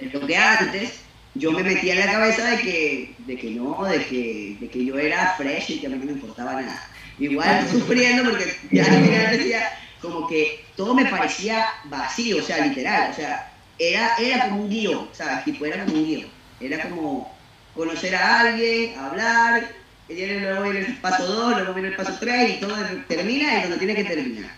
lo 0.00 0.26
que 0.26 0.36
antes 0.36 0.94
yo 1.36 1.52
me 1.52 1.62
metía 1.62 1.92
en 1.92 2.00
la 2.00 2.12
cabeza 2.14 2.50
de 2.50 2.62
que, 2.62 3.14
de 3.16 3.36
que 3.36 3.50
no, 3.50 3.84
de 3.84 4.04
que, 4.06 4.56
de 4.58 4.68
que 4.68 4.84
yo 4.84 4.98
era 4.98 5.34
fresh 5.36 5.70
y 5.70 5.78
que 5.78 5.86
a 5.86 5.90
mí 5.90 5.98
no 5.98 6.06
me 6.06 6.12
importaba 6.12 6.60
nada. 6.60 6.84
Igual 7.20 7.64
sufriendo 7.70 8.28
porque 8.28 8.52
ya 8.72 8.84
al 8.86 9.04
final 9.04 9.38
decía, 9.38 9.68
como 10.02 10.28
que 10.28 10.64
todo 10.76 10.94
me 10.94 11.06
parecía 11.06 11.66
vacío, 11.84 12.38
o 12.38 12.42
sea, 12.42 12.66
literal, 12.66 13.12
o 13.12 13.14
sea, 13.14 13.52
era, 13.78 14.16
era 14.18 14.48
como 14.48 14.62
un 14.62 14.68
guion, 14.68 15.08
¿sabes? 15.12 15.44
Tipo, 15.44 15.64
era 15.64 15.84
como 15.84 15.96
un 15.96 16.04
guion. 16.04 16.26
Era 16.60 16.82
como 16.88 17.32
conocer 17.74 18.14
a 18.14 18.40
alguien, 18.40 18.98
hablar, 18.98 19.66
y 20.08 20.26
luego 20.26 20.64
viene 20.64 20.80
el 20.80 20.96
paso 20.98 21.24
2, 21.24 21.56
luego 21.56 21.72
viene 21.72 21.88
el 21.90 21.96
paso 21.96 22.16
3 22.20 22.50
y 22.50 22.60
todo 22.60 22.74
termina 23.08 23.58
y 23.58 23.62
donde 23.62 23.78
tiene 23.78 23.94
que 23.94 24.04
terminar. 24.04 24.50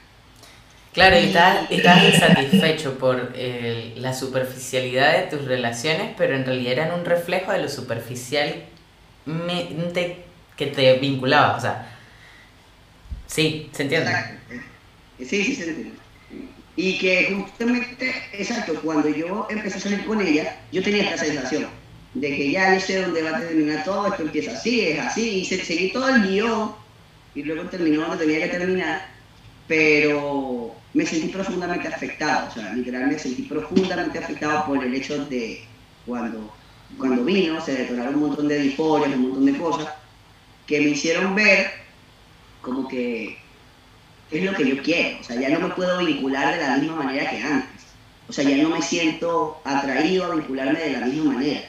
Claro, 0.93 1.17
y 1.19 1.27
estás, 1.27 1.71
estás 1.71 2.03
insatisfecho 2.05 2.99
por 2.99 3.33
eh, 3.35 3.95
la 3.97 4.15
superficialidad 4.15 5.13
de 5.13 5.37
tus 5.37 5.45
relaciones, 5.45 6.13
pero 6.17 6.37
en 6.37 6.47
realidad 6.47 6.73
eran 6.73 6.93
un 6.93 7.05
reflejo 7.05 7.53
de 7.53 7.63
lo 7.63 7.69
superficialmente 7.69 10.25
que 10.57 10.67
te 10.67 10.99
vinculaba, 10.99 11.57
o 11.57 11.61
sea, 11.61 11.89
sí, 13.27 13.71
¿se 13.73 13.83
entiende? 13.83 14.11
Exacto. 14.11 14.74
Sí, 15.19 15.45
sí. 15.45 15.93
Y 16.77 16.99
que 16.99 17.35
justamente, 17.35 18.15
exacto, 18.33 18.81
cuando 18.83 19.09
yo 19.09 19.47
empecé 19.49 19.79
a 19.79 19.81
salir 19.81 20.05
con 20.05 20.21
ella, 20.21 20.61
yo 20.73 20.83
tenía 20.83 21.05
esta 21.05 21.25
sensación 21.25 21.67
de 22.15 22.37
que 22.37 22.51
ya 22.51 22.75
yo 22.75 22.81
sé 22.81 23.03
dónde 23.03 23.23
va 23.23 23.37
a 23.37 23.41
terminar 23.41 23.85
todo, 23.85 24.09
esto 24.09 24.23
empieza 24.23 24.53
así, 24.53 24.81
es 24.81 24.99
así, 24.99 25.41
y 25.41 25.45
se, 25.45 25.65
seguí 25.65 25.93
todo 25.93 26.09
el 26.09 26.23
guion, 26.23 26.73
y 27.35 27.43
luego 27.43 27.69
terminó 27.69 28.03
donde 28.03 28.25
tenía 28.25 28.51
que 28.51 28.59
terminar, 28.59 29.09
pero 29.69 30.75
me 30.95 31.07
sentí 31.07 31.29
profundamente 31.29 31.89
afectado, 31.89 32.49
o 32.49 32.55
sea, 32.55 32.73
literalmente 32.73 33.17
me 33.17 33.21
sentí 33.21 33.43
profundamente 33.43 34.19
afectado 34.19 34.67
por 34.67 34.85
el 34.85 34.95
hecho 34.95 35.25
de 35.27 35.65
cuando, 36.07 36.53
cuando 36.99 37.25
vino, 37.25 37.61
se 37.61 37.75
detonaron 37.75 38.15
un 38.15 38.29
montón 38.29 38.49
de 38.49 38.59
disforias, 38.59 39.15
un 39.17 39.23
montón 39.23 39.47
de 39.47 39.59
cosas, 39.59 39.89
que 40.67 40.81
me 40.81 40.91
hicieron 40.91 41.35
ver 41.35 41.71
como 42.61 42.89
que 42.89 43.44
es 44.31 44.43
lo 44.43 44.55
que 44.55 44.69
yo 44.69 44.83
quiero, 44.83 45.21
o 45.21 45.25
sea, 45.25 45.41
ya 45.41 45.51
no 45.51 45.69
me 45.69 45.75
puedo 45.75 45.99
vincular 46.05 46.57
de 46.57 46.63
la 46.63 46.77
misma 46.77 46.97
manera 46.97 47.31
que 47.31 47.43
antes, 47.43 47.83
o 48.29 48.33
sea, 48.33 48.45
ya 48.45 48.57
no 48.63 48.71
me 48.71 48.83
siento 48.83 49.61
atraído 49.65 50.25
a 50.25 50.35
vincularme 50.35 50.79
de 50.79 50.93
la 50.93 51.07
misma 51.07 51.35
manera, 51.35 51.61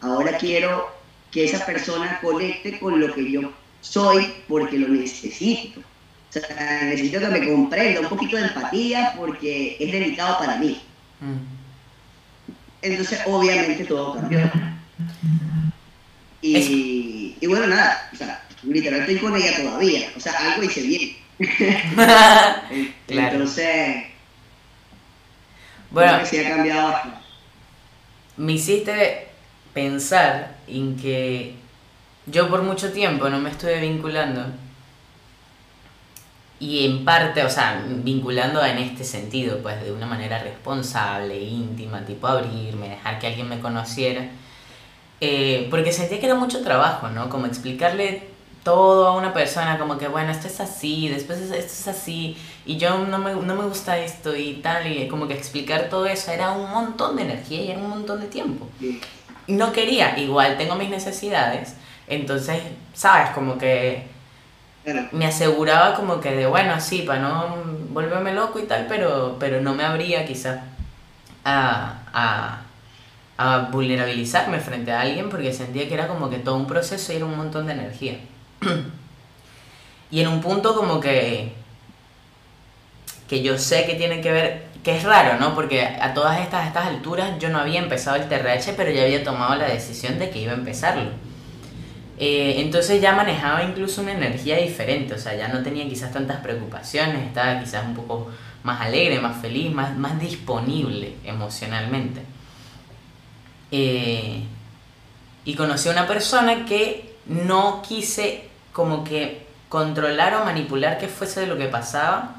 ahora 0.00 0.36
quiero 0.38 1.00
que 1.30 1.44
esa 1.44 1.64
persona 1.64 2.18
conecte 2.20 2.78
con 2.78 3.00
lo 3.00 3.14
que 3.14 3.30
yo 3.30 3.52
soy 3.80 4.26
porque 4.48 4.78
lo 4.78 4.88
necesito. 4.88 5.80
O 5.80 6.32
sea, 6.32 6.82
necesito 6.84 7.18
que 7.20 7.26
me 7.26 7.48
comprenda 7.48 8.00
un 8.00 8.08
poquito 8.08 8.36
de 8.36 8.44
empatía 8.44 9.14
porque 9.16 9.76
es 9.80 9.92
delicado 9.92 10.38
para 10.38 10.56
mí. 10.56 10.80
Entonces, 12.82 13.20
obviamente, 13.26 13.84
todo 13.84 14.14
cambió. 14.14 14.50
Y, 16.42 17.36
y 17.40 17.46
bueno, 17.46 17.66
nada, 17.66 18.10
o 18.12 18.16
sea, 18.16 18.46
literal 18.62 19.00
estoy 19.00 19.18
con 19.18 19.36
ella 19.36 19.56
todavía. 19.56 20.08
O 20.16 20.20
sea, 20.20 20.32
algo 20.32 20.62
hice 20.62 20.82
bien. 20.82 21.16
Claro. 23.06 23.36
Entonces, 23.36 24.04
Bueno, 25.90 26.24
sí 26.24 26.38
ha 26.38 26.48
cambiado 26.48 26.94
me 28.36 28.52
hiciste 28.54 29.28
pensar 29.74 30.56
en 30.66 30.96
que 30.96 31.56
yo 32.26 32.48
por 32.48 32.62
mucho 32.62 32.92
tiempo 32.92 33.28
no 33.28 33.38
me 33.40 33.50
estuve 33.50 33.80
vinculando 33.80 34.46
y 36.58 36.84
en 36.84 37.04
parte, 37.04 37.42
o 37.44 37.48
sea, 37.50 37.82
vinculando 37.88 38.62
en 38.64 38.78
este 38.78 39.04
sentido, 39.04 39.62
pues 39.62 39.82
de 39.82 39.92
una 39.92 40.06
manera 40.06 40.38
responsable, 40.38 41.40
íntima, 41.40 42.04
tipo 42.04 42.26
abrirme, 42.26 42.90
dejar 42.90 43.18
que 43.18 43.28
alguien 43.28 43.48
me 43.48 43.60
conociera, 43.60 44.28
eh, 45.20 45.68
porque 45.70 45.92
sentía 45.92 46.20
que 46.20 46.26
era 46.26 46.34
mucho 46.34 46.62
trabajo, 46.62 47.08
¿no? 47.10 47.28
Como 47.30 47.46
explicarle 47.46 48.28
todo 48.70 49.08
a 49.08 49.16
una 49.16 49.32
persona, 49.32 49.78
como 49.80 49.98
que, 49.98 50.06
bueno, 50.06 50.30
esto 50.30 50.46
es 50.46 50.60
así, 50.60 51.08
después 51.08 51.40
esto 51.40 51.56
es 51.56 51.88
así, 51.88 52.36
y 52.64 52.76
yo 52.76 52.98
no 52.98 53.18
me, 53.18 53.34
no 53.34 53.56
me 53.56 53.64
gusta 53.64 53.98
esto 53.98 54.36
y 54.36 54.60
tal, 54.62 54.86
y 54.86 55.08
como 55.08 55.26
que 55.26 55.34
explicar 55.34 55.88
todo 55.88 56.06
eso 56.06 56.30
era 56.30 56.52
un 56.52 56.70
montón 56.70 57.16
de 57.16 57.22
energía 57.22 57.62
y 57.62 57.70
era 57.72 57.80
un 57.80 57.90
montón 57.90 58.20
de 58.20 58.28
tiempo. 58.28 58.68
Sí. 58.78 59.00
No 59.48 59.72
quería, 59.72 60.16
igual 60.20 60.56
tengo 60.56 60.76
mis 60.76 60.88
necesidades, 60.88 61.74
entonces, 62.06 62.62
¿sabes? 62.94 63.30
Como 63.30 63.58
que 63.58 64.04
me 65.10 65.26
aseguraba 65.26 65.94
como 65.96 66.20
que 66.20 66.30
de 66.30 66.46
bueno, 66.46 66.80
sí, 66.80 67.02
para 67.02 67.20
no 67.20 67.56
volverme 67.90 68.32
loco 68.32 68.60
y 68.60 68.66
tal, 68.66 68.86
pero, 68.88 69.36
pero 69.40 69.60
no 69.60 69.74
me 69.74 69.82
abría 69.82 70.24
quizá 70.24 70.62
a, 71.44 72.02
a, 72.12 72.62
a 73.36 73.58
vulnerabilizarme 73.72 74.60
frente 74.60 74.92
a 74.92 75.00
alguien 75.00 75.28
porque 75.28 75.52
sentía 75.52 75.88
que 75.88 75.94
era 75.94 76.06
como 76.06 76.30
que 76.30 76.38
todo 76.38 76.54
un 76.54 76.68
proceso 76.68 77.12
y 77.12 77.16
era 77.16 77.24
un 77.24 77.36
montón 77.36 77.66
de 77.66 77.72
energía. 77.72 78.20
Y 80.10 80.20
en 80.20 80.28
un 80.28 80.40
punto 80.40 80.74
como 80.74 81.00
que 81.00 81.60
que 83.30 83.44
yo 83.44 83.56
sé 83.58 83.86
que 83.86 83.94
tiene 83.94 84.20
que 84.20 84.32
ver, 84.32 84.66
que 84.82 84.96
es 84.96 85.04
raro, 85.04 85.38
¿no? 85.38 85.54
Porque 85.54 85.86
a 85.86 86.12
todas 86.14 86.40
estas, 86.40 86.66
estas 86.66 86.86
alturas 86.86 87.38
yo 87.38 87.48
no 87.48 87.60
había 87.60 87.78
empezado 87.78 88.16
el 88.16 88.28
TRH, 88.28 88.74
pero 88.76 88.90
ya 88.90 89.04
había 89.04 89.22
tomado 89.22 89.54
la 89.54 89.68
decisión 89.68 90.18
de 90.18 90.30
que 90.30 90.40
iba 90.40 90.50
a 90.50 90.56
empezarlo. 90.56 91.10
Eh, 92.18 92.56
entonces 92.58 93.00
ya 93.00 93.12
manejaba 93.12 93.62
incluso 93.62 94.02
una 94.02 94.14
energía 94.14 94.56
diferente, 94.56 95.14
o 95.14 95.18
sea, 95.18 95.36
ya 95.36 95.46
no 95.46 95.62
tenía 95.62 95.88
quizás 95.88 96.12
tantas 96.12 96.38
preocupaciones, 96.38 97.24
estaba 97.24 97.60
quizás 97.60 97.84
un 97.86 97.94
poco 97.94 98.32
más 98.64 98.80
alegre, 98.80 99.20
más 99.20 99.40
feliz, 99.40 99.72
más, 99.72 99.96
más 99.96 100.20
disponible 100.20 101.14
emocionalmente. 101.24 102.22
Eh, 103.70 104.42
y 105.44 105.54
conocí 105.54 105.88
a 105.88 105.92
una 105.92 106.08
persona 106.08 106.66
que 106.66 107.14
no 107.26 107.80
quise 107.86 108.49
como 108.72 109.04
que 109.04 109.46
controlar 109.68 110.34
o 110.34 110.44
manipular 110.44 110.98
qué 110.98 111.08
fuese 111.08 111.40
de 111.40 111.46
lo 111.46 111.56
que 111.56 111.66
pasaba, 111.66 112.36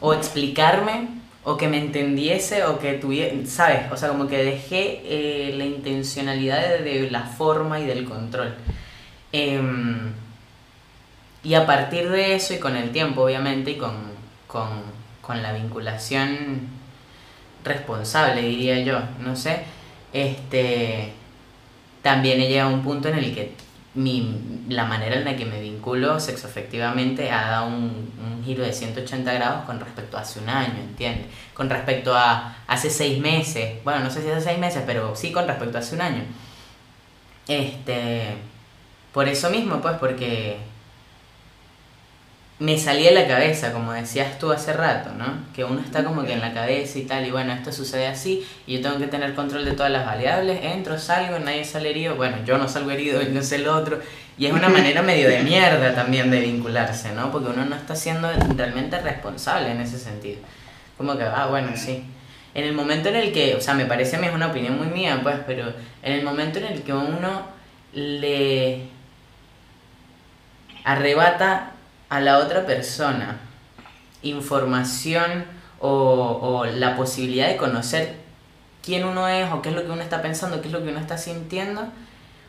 o 0.00 0.14
explicarme, 0.14 1.08
o 1.44 1.56
que 1.56 1.68
me 1.68 1.78
entendiese, 1.78 2.64
o 2.64 2.78
que 2.78 2.94
tuviera, 2.94 3.34
¿sabes? 3.46 3.90
O 3.92 3.96
sea, 3.96 4.08
como 4.10 4.28
que 4.28 4.42
dejé 4.42 5.02
eh, 5.04 5.54
la 5.56 5.64
intencionalidad 5.64 6.60
de, 6.60 7.02
de 7.02 7.10
la 7.10 7.22
forma 7.22 7.80
y 7.80 7.86
del 7.86 8.04
control. 8.04 8.54
Em, 9.32 10.12
y 11.42 11.54
a 11.54 11.66
partir 11.66 12.10
de 12.10 12.34
eso 12.34 12.54
y 12.54 12.58
con 12.58 12.76
el 12.76 12.90
tiempo, 12.90 13.22
obviamente, 13.22 13.72
y 13.72 13.76
con, 13.76 13.94
con, 14.46 14.68
con 15.22 15.42
la 15.42 15.52
vinculación 15.52 16.68
responsable, 17.64 18.42
diría 18.42 18.80
yo, 18.80 19.00
no 19.20 19.36
sé, 19.36 19.64
este, 20.12 21.12
también 22.02 22.40
he 22.40 22.48
llegado 22.48 22.70
a 22.70 22.74
un 22.74 22.82
punto 22.82 23.08
en 23.08 23.18
el 23.18 23.34
que 23.34 23.54
mi, 23.94 24.64
la 24.68 24.84
manera 24.84 25.16
en 25.16 25.24
la 25.24 25.36
que 25.36 25.44
me 25.44 25.60
vinculo 25.60 26.20
sexoafectivamente 26.20 27.30
ha 27.30 27.50
dado 27.50 27.66
un, 27.66 28.12
un 28.24 28.44
giro 28.44 28.62
de 28.62 28.72
180 28.72 29.32
grados 29.32 29.64
con 29.64 29.80
respecto 29.80 30.16
a 30.16 30.20
hace 30.20 30.38
un 30.38 30.48
año, 30.48 30.78
¿entiendes? 30.80 31.26
Con 31.54 31.68
respecto 31.68 32.14
a 32.14 32.56
hace 32.66 32.90
seis 32.90 33.18
meses, 33.20 33.82
bueno, 33.84 34.00
no 34.00 34.10
sé 34.10 34.22
si 34.22 34.28
hace 34.28 34.42
seis 34.42 34.58
meses, 34.58 34.82
pero 34.86 35.16
sí 35.16 35.32
con 35.32 35.46
respecto 35.48 35.78
a 35.78 35.80
hace 35.80 35.94
un 35.96 36.02
año. 36.02 36.22
Este, 37.48 38.36
por 39.12 39.28
eso 39.28 39.50
mismo, 39.50 39.80
pues, 39.80 39.96
porque 39.98 40.58
me 42.60 42.78
salía 42.78 43.08
de 43.08 43.14
la 43.14 43.26
cabeza, 43.26 43.72
como 43.72 43.92
decías 43.92 44.38
tú 44.38 44.52
hace 44.52 44.74
rato, 44.74 45.10
¿no? 45.16 45.24
Que 45.54 45.64
uno 45.64 45.80
está 45.80 46.04
como 46.04 46.24
que 46.24 46.34
en 46.34 46.42
la 46.42 46.52
cabeza 46.52 46.98
y 46.98 47.04
tal, 47.04 47.26
y 47.26 47.30
bueno, 47.30 47.54
esto 47.54 47.72
sucede 47.72 48.06
así, 48.06 48.46
y 48.66 48.76
yo 48.76 48.82
tengo 48.82 48.98
que 48.98 49.06
tener 49.06 49.34
control 49.34 49.64
de 49.64 49.72
todas 49.72 49.90
las 49.90 50.04
variables, 50.04 50.60
entro, 50.62 50.98
salgo, 50.98 51.38
nadie 51.38 51.64
sale 51.64 51.88
herido, 51.88 52.16
bueno, 52.16 52.36
yo 52.44 52.58
no 52.58 52.68
salgo 52.68 52.90
herido, 52.90 53.22
no 53.30 53.42
sé 53.42 53.56
el 53.56 53.66
otro, 53.66 53.98
y 54.36 54.44
es 54.44 54.52
una 54.52 54.68
manera 54.68 55.00
medio 55.00 55.26
de 55.30 55.42
mierda 55.42 55.94
también 55.94 56.30
de 56.30 56.40
vincularse, 56.40 57.12
¿no? 57.12 57.32
Porque 57.32 57.48
uno 57.48 57.64
no 57.64 57.76
está 57.76 57.96
siendo 57.96 58.30
realmente 58.54 59.00
responsable 59.00 59.70
en 59.70 59.80
ese 59.80 59.98
sentido. 59.98 60.40
Como 60.98 61.16
que, 61.16 61.24
ah, 61.24 61.46
bueno, 61.48 61.70
sí. 61.74 62.04
En 62.54 62.64
el 62.64 62.74
momento 62.74 63.08
en 63.08 63.16
el 63.16 63.32
que, 63.32 63.54
o 63.54 63.60
sea, 63.62 63.72
me 63.72 63.86
parece 63.86 64.16
a 64.16 64.18
mí 64.18 64.26
es 64.26 64.34
una 64.34 64.48
opinión 64.48 64.76
muy 64.76 64.88
mía, 64.88 65.20
pues, 65.22 65.36
pero 65.46 65.72
en 66.02 66.12
el 66.12 66.24
momento 66.24 66.58
en 66.58 66.66
el 66.66 66.82
que 66.82 66.92
uno 66.92 67.42
le 67.94 68.82
arrebata 70.84 71.72
a 72.10 72.20
la 72.20 72.38
otra 72.38 72.66
persona 72.66 73.38
información 74.22 75.44
o, 75.78 76.66
la 76.66 76.94
posibilidad 76.96 77.48
de 77.48 77.56
conocer 77.56 78.16
quién 78.82 79.04
uno 79.04 79.26
es 79.28 79.50
o 79.50 79.62
qué 79.62 79.70
es 79.70 79.74
lo 79.74 79.84
que 79.84 79.90
uno 79.90 80.02
está 80.02 80.20
pensando, 80.20 80.60
qué 80.60 80.68
es 80.68 80.72
lo 80.74 80.82
que 80.82 80.90
uno 80.90 81.00
está 81.00 81.16
sintiendo, 81.16 81.88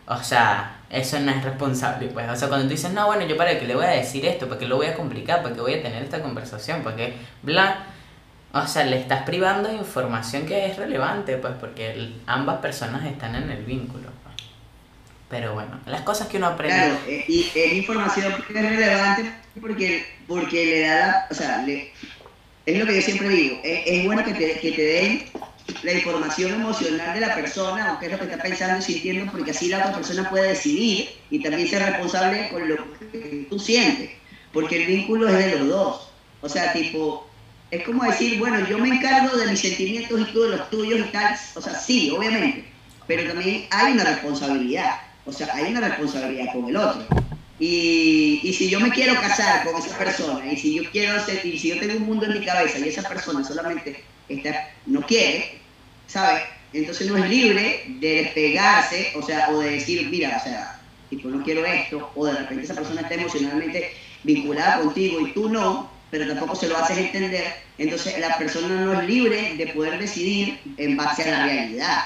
o 0.08 0.18
sea, 0.24 0.80
eso 0.90 1.20
no 1.20 1.32
es 1.32 1.44
responsable, 1.44 2.08
pues. 2.08 2.30
O 2.30 2.36
sea, 2.36 2.50
cuando 2.50 2.66
tú 2.66 2.72
dices, 2.72 2.92
no, 2.92 3.06
bueno, 3.06 3.26
yo 3.26 3.38
para 3.38 3.58
qué 3.58 3.66
le 3.66 3.76
voy 3.76 3.86
a 3.86 3.92
decir 3.92 4.26
esto, 4.26 4.48
para 4.48 4.60
qué 4.60 4.68
lo 4.68 4.76
voy 4.76 4.88
a 4.88 4.96
complicar, 4.96 5.42
para 5.42 5.56
qué 5.56 5.62
voy 5.62 5.76
a 5.76 5.82
tener 5.82 6.04
esta 6.04 6.22
conversación, 6.22 6.84
para 6.84 6.98
qué, 6.98 7.14
bla. 7.42 7.86
O 8.54 8.68
sea, 8.68 8.84
le 8.84 9.00
estás 9.00 9.24
privando 9.24 9.70
de 9.70 9.76
información 9.76 10.46
que 10.46 10.66
es 10.66 10.76
relevante, 10.76 11.38
pues, 11.38 11.54
porque 11.60 12.14
ambas 12.26 12.58
personas 12.58 13.06
están 13.06 13.36
en 13.36 13.50
el 13.50 13.64
vínculo. 13.64 14.10
Pero 15.32 15.54
bueno, 15.54 15.80
las 15.88 16.02
cosas 16.02 16.28
que 16.28 16.38
uno 16.38 16.48
aprende. 16.48 16.76
Claro, 16.76 17.00
eh, 17.08 17.26
y 17.28 17.52
es 17.56 17.74
información 17.74 18.34
relevante 18.50 19.32
porque, 19.60 20.06
porque 20.28 20.66
le 20.66 20.82
da 20.82 21.28
o 21.32 21.34
sea, 21.34 21.64
le, 21.64 21.92
es 22.66 22.78
lo 22.78 22.86
que 22.86 22.96
yo 22.96 23.02
siempre 23.02 23.30
digo, 23.30 23.60
es, 23.64 23.82
es 23.86 24.06
bueno 24.06 24.24
que 24.24 24.34
te, 24.34 24.60
que 24.60 24.72
te 24.74 24.82
den 24.84 25.24
la 25.84 25.94
información 25.94 26.54
emocional 26.54 27.14
de 27.14 27.22
la 27.22 27.34
persona 27.34 27.94
o 27.94 28.00
qué 28.00 28.08
es 28.08 28.12
lo 28.12 28.20
que 28.20 28.26
está 28.26 28.44
pensando 28.44 28.80
y 28.80 28.82
sintiendo, 28.82 29.32
porque 29.32 29.52
así 29.52 29.70
la 29.70 29.80
otra 29.80 29.96
persona 29.96 30.30
puede 30.30 30.50
decidir 30.50 31.10
y 31.30 31.42
también 31.42 31.68
ser 31.68 31.84
responsable 31.84 32.50
con 32.50 32.68
lo 32.68 32.76
que 33.12 33.48
tú 33.50 33.58
sientes, 33.58 34.12
porque 34.54 34.84
el 34.84 34.88
vínculo 34.88 35.30
es 35.30 35.38
de 35.38 35.60
los 35.60 35.68
dos. 35.70 36.12
O 36.42 36.50
sea, 36.50 36.74
tipo, 36.74 37.30
es 37.70 37.84
como 37.84 38.04
decir, 38.04 38.38
bueno, 38.40 38.68
yo 38.68 38.78
me 38.80 38.90
encargo 38.90 39.38
de 39.38 39.48
mis 39.48 39.60
sentimientos 39.60 40.20
y 40.20 40.26
tú 40.34 40.44
de 40.44 40.58
los 40.58 40.70
tuyos 40.70 41.00
y 41.00 41.12
tal. 41.12 41.36
O 41.56 41.62
sea, 41.62 41.76
sí, 41.76 42.12
obviamente, 42.12 42.66
pero 43.08 43.32
también 43.32 43.68
hay 43.70 43.94
una 43.94 44.04
responsabilidad. 44.04 44.96
O 45.26 45.32
sea, 45.32 45.50
hay 45.54 45.72
una 45.72 45.88
responsabilidad 45.88 46.54
con 46.54 46.70
el 46.70 46.78
otro. 46.78 47.06
Y, 47.60 48.40
y, 48.42 48.54
si 48.54 48.70
yo 48.70 48.80
me 48.80 48.90
quiero 48.90 49.14
casar 49.22 49.64
con 49.64 49.80
esa 49.80 49.96
persona, 49.96 50.52
y 50.52 50.58
si 50.58 50.74
yo 50.74 50.90
quiero 50.92 51.24
ser, 51.24 51.42
si 51.42 51.60
yo 51.60 51.80
tengo 51.80 51.98
un 51.98 52.08
mundo 52.08 52.26
en 52.26 52.40
mi 52.40 52.46
cabeza 52.46 52.80
y 52.80 52.90
esa 52.90 53.08
persona 53.08 53.44
solamente 53.44 54.04
está, 54.30 54.72
no 54.88 55.02
quiere, 55.06 55.60
¿sabes? 56.08 56.42
Entonces 56.74 57.08
no 57.08 57.18
es 57.18 57.30
libre 57.30 57.84
de 58.00 58.16
despegarse, 58.16 59.12
o 59.16 59.22
sea, 59.22 59.50
o 59.52 59.60
de 59.60 59.72
decir, 59.72 60.08
mira, 60.10 60.38
o 60.42 60.44
sea, 60.44 60.80
tipo, 61.10 61.28
no 61.30 61.44
quiero 61.44 61.66
esto, 61.66 62.12
o 62.16 62.26
de 62.26 62.34
repente 62.34 62.64
esa 62.64 62.74
persona 62.74 63.02
está 63.02 63.14
emocionalmente 63.14 63.92
vinculada 64.24 64.80
contigo 64.80 65.20
y 65.28 65.32
tú 65.34 65.50
no, 65.50 65.92
pero 66.10 66.28
tampoco 66.28 66.56
se 66.56 66.68
lo 66.68 66.78
haces 66.78 66.98
entender, 66.98 67.46
entonces 67.78 68.18
la 68.20 68.38
persona 68.38 68.82
no 68.82 69.00
es 69.00 69.08
libre 69.08 69.56
de 69.56 69.68
poder 69.68 70.00
decidir 70.00 70.60
en 70.78 70.98
base 70.98 71.24
a 71.24 71.32
la 71.32 71.46
realidad, 71.46 72.04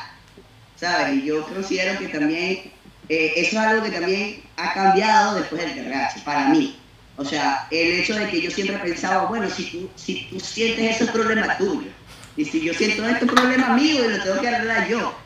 ¿sabes? 0.76 1.16
Y 1.16 1.28
yo 1.28 1.46
considero 1.46 2.00
que 2.00 2.08
también 2.08 2.75
eh, 3.10 3.34
eso 3.36 3.52
es 3.52 3.58
algo 3.58 3.84
que 3.84 3.92
también 3.92 4.44
ha 4.58 4.74
cambiado 4.74 5.36
después 5.36 5.62
del 5.62 5.74
TRH, 5.74 6.24
para 6.24 6.50
mí. 6.50 6.78
O 7.18 7.24
sea, 7.24 7.68
el 7.72 8.00
hecho 8.00 8.16
de 8.16 8.28
que 8.30 8.42
yo 8.42 8.52
siempre 8.52 8.78
pensaba, 8.78 9.26
bueno, 9.26 9.50
si 9.50 9.66
tú, 9.66 9.90
si 9.96 10.28
tú 10.30 10.40
sientes 10.40 10.96
eso 10.96 11.06
es 11.06 11.12
problema 11.12 11.58
tuyo. 11.58 11.90
Y 12.36 12.44
si 12.44 12.62
yo 12.62 12.74
siento 12.74 13.08
esto 13.08 13.26
es 13.26 13.32
problema 13.32 13.70
mío 13.70 14.06
y 14.06 14.10
lo 14.10 14.24
tengo 14.24 14.42
que 14.42 14.48
arreglar 14.48 14.88
yo. 14.88 15.18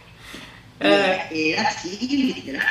Era, 0.80 1.30
era 1.32 1.62
así, 1.64 1.98
literal. 2.36 2.68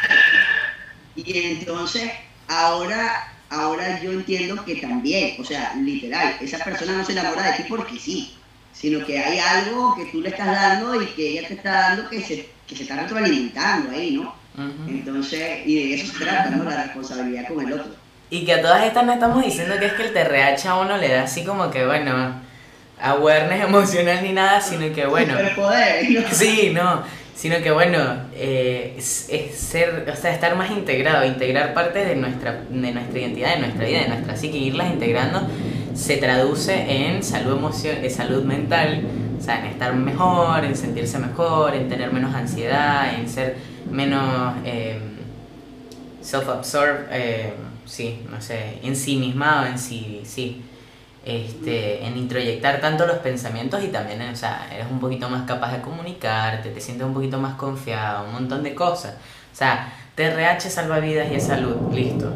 Y 1.17 1.39
entonces, 1.39 2.11
ahora, 2.47 3.33
ahora 3.51 4.01
yo 4.01 4.13
entiendo 4.13 4.65
que 4.65 4.77
también, 4.77 5.41
o 5.41 5.45
sea, 5.45 5.75
literal, 5.75 6.37
esa 6.41 6.59
persona 6.59 6.93
no 6.93 7.05
se 7.05 7.13
enamora 7.13 7.51
de 7.51 7.57
ti 7.57 7.65
porque 7.69 7.99
sí, 7.99 8.37
sino 8.73 9.05
que 9.05 9.19
hay 9.19 9.39
algo 9.41 9.97
que 9.97 10.05
tú 10.07 10.21
le 10.21 10.29
estás 10.29 10.47
dando 10.47 11.03
y 11.03 11.07
que 11.07 11.31
ella 11.31 11.49
te 11.49 11.55
está 11.55 11.73
dando 11.73 12.09
que 12.09 12.23
se, 12.23 12.49
que 12.69 12.77
se 12.77 12.85
está 12.85 13.03
retroalimentando 13.03 13.91
ahí, 13.91 14.13
¿no? 14.13 14.33
Entonces, 14.89 15.67
y 15.67 15.89
de 15.89 15.95
eso 15.95 16.13
se 16.13 16.25
trata, 16.25 16.51
¿no? 16.51 16.65
La 16.65 16.85
responsabilidad 16.85 17.49
con 17.49 17.67
el 17.67 17.73
otro. 17.75 17.95
Y 18.31 18.45
que 18.45 18.55
a 18.55 18.63
todas 18.63 18.85
estas 18.85 19.07
no 19.07 19.13
estamos 19.13 19.45
diciendo 19.45 19.77
que 19.79 19.87
es 19.87 19.93
que 19.95 20.07
el 20.07 20.13
TRH 20.13 20.67
a 20.67 20.81
uno 20.81 20.99
le 20.99 21.09
da 21.09 21.23
así 21.23 21.45
como 21.45 21.71
que, 21.71 21.87
bueno, 21.87 22.43
awareness 23.01 23.65
emocional 23.65 24.23
ni 24.23 24.33
nada, 24.33 24.61
sino 24.61 24.93
que, 24.95 25.07
bueno... 25.07 25.33
Superpoder, 25.39 26.11
¿no? 26.11 26.21
Sí, 26.33 26.73
no, 26.75 27.03
sino 27.35 27.59
que, 27.63 27.71
bueno, 27.71 27.99
eh, 28.35 28.97
es, 28.99 29.29
es, 29.31 29.57
ser, 29.57 30.07
o 30.13 30.17
sea, 30.17 30.35
estar 30.35 30.57
más 30.57 30.71
integrado, 30.71 31.25
integrar 31.25 31.73
partes 31.73 32.07
de 32.07 32.17
nuestra, 32.17 32.65
de 32.69 32.93
nuestra 32.93 33.19
identidad, 33.19 33.55
de 33.55 33.61
nuestra 33.61 33.87
vida, 33.87 34.01
de 34.01 34.09
nuestra 34.09 34.37
psique, 34.37 34.59
irlas 34.59 34.93
integrando, 34.93 35.43
se 35.95 36.17
traduce 36.17 36.75
en 36.75 37.23
salud, 37.23 37.57
emoción, 37.57 37.97
en 38.03 38.11
salud 38.11 38.43
mental, 38.43 39.05
o 39.39 39.43
sea, 39.43 39.61
en 39.61 39.67
estar 39.67 39.95
mejor, 39.95 40.65
en 40.65 40.77
sentirse 40.77 41.19
mejor, 41.19 41.75
en 41.75 41.89
tener 41.89 42.13
menos 42.13 42.35
ansiedad, 42.35 43.15
en 43.19 43.29
ser 43.29 43.57
menos 43.91 44.55
eh, 44.65 45.01
self-absorbed, 46.21 47.07
eh, 47.11 47.55
sí, 47.85 48.27
no 48.31 48.41
sé, 48.41 48.79
ensimismado 48.83 49.67
en 49.67 49.79
sí, 49.79 50.23
sí, 50.25 50.63
este, 51.25 52.05
en 52.05 52.17
introyectar 52.17 52.81
tanto 52.81 53.07
los 53.07 53.19
pensamientos 53.19 53.83
y 53.85 53.89
también, 53.89 54.23
o 54.23 54.37
sea, 54.37 54.69
eres 54.73 54.87
un 54.91 55.01
poquito 55.01 55.29
más 55.29 55.47
capaz 55.47 55.73
de 55.73 55.81
comunicarte, 55.81 56.71
te 56.71 56.81
sientes 56.81 57.07
un 57.07 57.15
poquito 57.15 57.39
más 57.39 57.55
confiado, 57.55 58.27
un 58.27 58.33
montón 58.33 58.63
de 58.63 58.75
cosas. 58.75 59.15
O 59.53 59.57
sea, 59.57 59.93
TRH 60.15 60.71
salva 60.71 61.01
vidas 61.01 61.31
y 61.31 61.35
es 61.35 61.47
salud, 61.47 61.93
listo. 61.93 62.33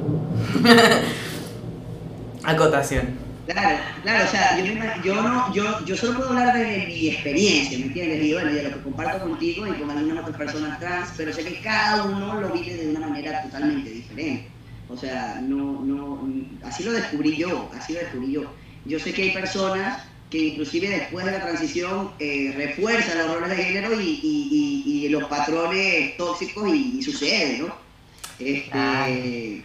Acotación. 2.44 3.31
Claro, 3.52 3.78
claro, 4.02 4.24
o 4.24 4.30
sea, 4.30 4.58
yo, 5.02 5.22
no, 5.22 5.54
yo, 5.54 5.84
yo 5.84 5.96
solo 5.96 6.16
puedo 6.16 6.30
hablar 6.30 6.56
de 6.56 6.86
mi 6.86 7.08
experiencia, 7.08 7.78
¿me 7.78 7.84
entiendes? 7.86 8.24
Y 8.24 8.32
de 8.32 8.62
lo 8.62 8.70
que 8.70 8.82
comparto 8.82 9.24
contigo 9.24 9.66
y 9.66 9.72
con 9.72 9.90
algunas 9.90 10.24
otras 10.24 10.36
personas 10.38 10.80
trans, 10.80 11.10
pero 11.16 11.32
sé 11.32 11.44
que 11.44 11.60
cada 11.60 12.04
uno 12.04 12.40
lo 12.40 12.50
vive 12.50 12.76
de 12.76 12.96
una 12.96 13.08
manera 13.08 13.42
totalmente 13.42 13.90
diferente. 13.90 14.48
O 14.88 14.96
sea, 14.96 15.40
no, 15.42 15.80
no, 15.84 16.28
así 16.64 16.82
lo 16.82 16.92
descubrí 16.92 17.36
yo, 17.36 17.70
así 17.78 17.92
lo 17.92 18.00
descubrí 18.00 18.32
yo. 18.32 18.54
Yo 18.86 18.98
sé 18.98 19.12
que 19.12 19.22
hay 19.22 19.30
personas 19.32 20.02
que 20.30 20.38
inclusive 20.38 20.88
después 20.88 21.26
de 21.26 21.32
la 21.32 21.40
transición 21.42 22.10
eh, 22.18 22.54
refuerzan 22.56 23.18
los 23.18 23.38
roles 23.38 23.56
de 23.56 23.64
género 23.64 24.00
y, 24.00 24.18
y, 24.22 24.82
y, 24.86 25.06
y 25.06 25.08
los 25.10 25.24
patrones 25.24 26.16
tóxicos 26.16 26.74
y, 26.74 27.02
sucede, 27.02 27.58
¿no? 27.58 27.74
Este. 28.38 29.62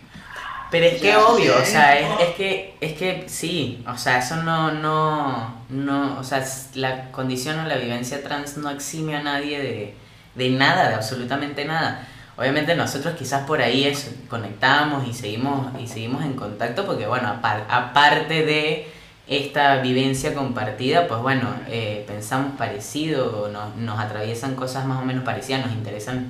Pero 0.70 0.86
es 0.86 1.02
que 1.02 1.16
obvio, 1.16 1.56
o 1.58 1.66
sea, 1.66 1.98
es, 1.98 2.08
es, 2.30 2.36
que 2.36 2.76
es 2.82 2.94
que 2.94 3.24
sí, 3.28 3.84
o 3.88 3.98
sea, 3.98 4.20
eso 4.20 4.36
no 4.38 4.72
no 4.72 5.56
no, 5.70 6.20
o 6.20 6.24
sea, 6.24 6.44
la 6.76 7.12
condición 7.12 7.60
o 7.60 7.68
la 7.68 7.78
vivencia 7.78 8.22
trans 8.24 8.58
no 8.58 8.70
exime 8.70 9.16
a 9.16 9.24
nadie 9.24 9.60
de, 9.60 9.94
de 10.36 10.50
nada, 10.50 10.90
de 10.90 10.96
absolutamente 10.96 11.66
nada. 11.66 12.06
Obviamente 12.38 12.76
nosotros 12.76 13.16
quizás 13.18 13.46
por 13.48 13.62
ahí 13.62 13.86
es, 13.86 14.12
conectamos 14.30 15.08
y 15.08 15.14
seguimos 15.14 15.68
y 15.80 15.88
seguimos 15.88 16.24
en 16.24 16.34
contacto 16.34 16.86
porque 16.86 17.08
bueno, 17.08 17.28
apar, 17.28 17.66
aparte 17.70 18.46
de 18.46 18.88
esta 19.28 19.78
vivencia 19.82 20.34
compartida, 20.34 21.08
pues 21.08 21.22
bueno, 21.22 21.50
eh, 21.68 22.06
pensamos 22.08 22.56
parecido, 22.58 23.50
nos, 23.52 23.76
nos 23.76 24.00
atraviesan 24.00 24.56
cosas 24.56 24.86
más 24.86 25.02
o 25.02 25.06
menos 25.06 25.24
parecidas, 25.24 25.66
nos 25.66 25.74
interesan 25.74 26.28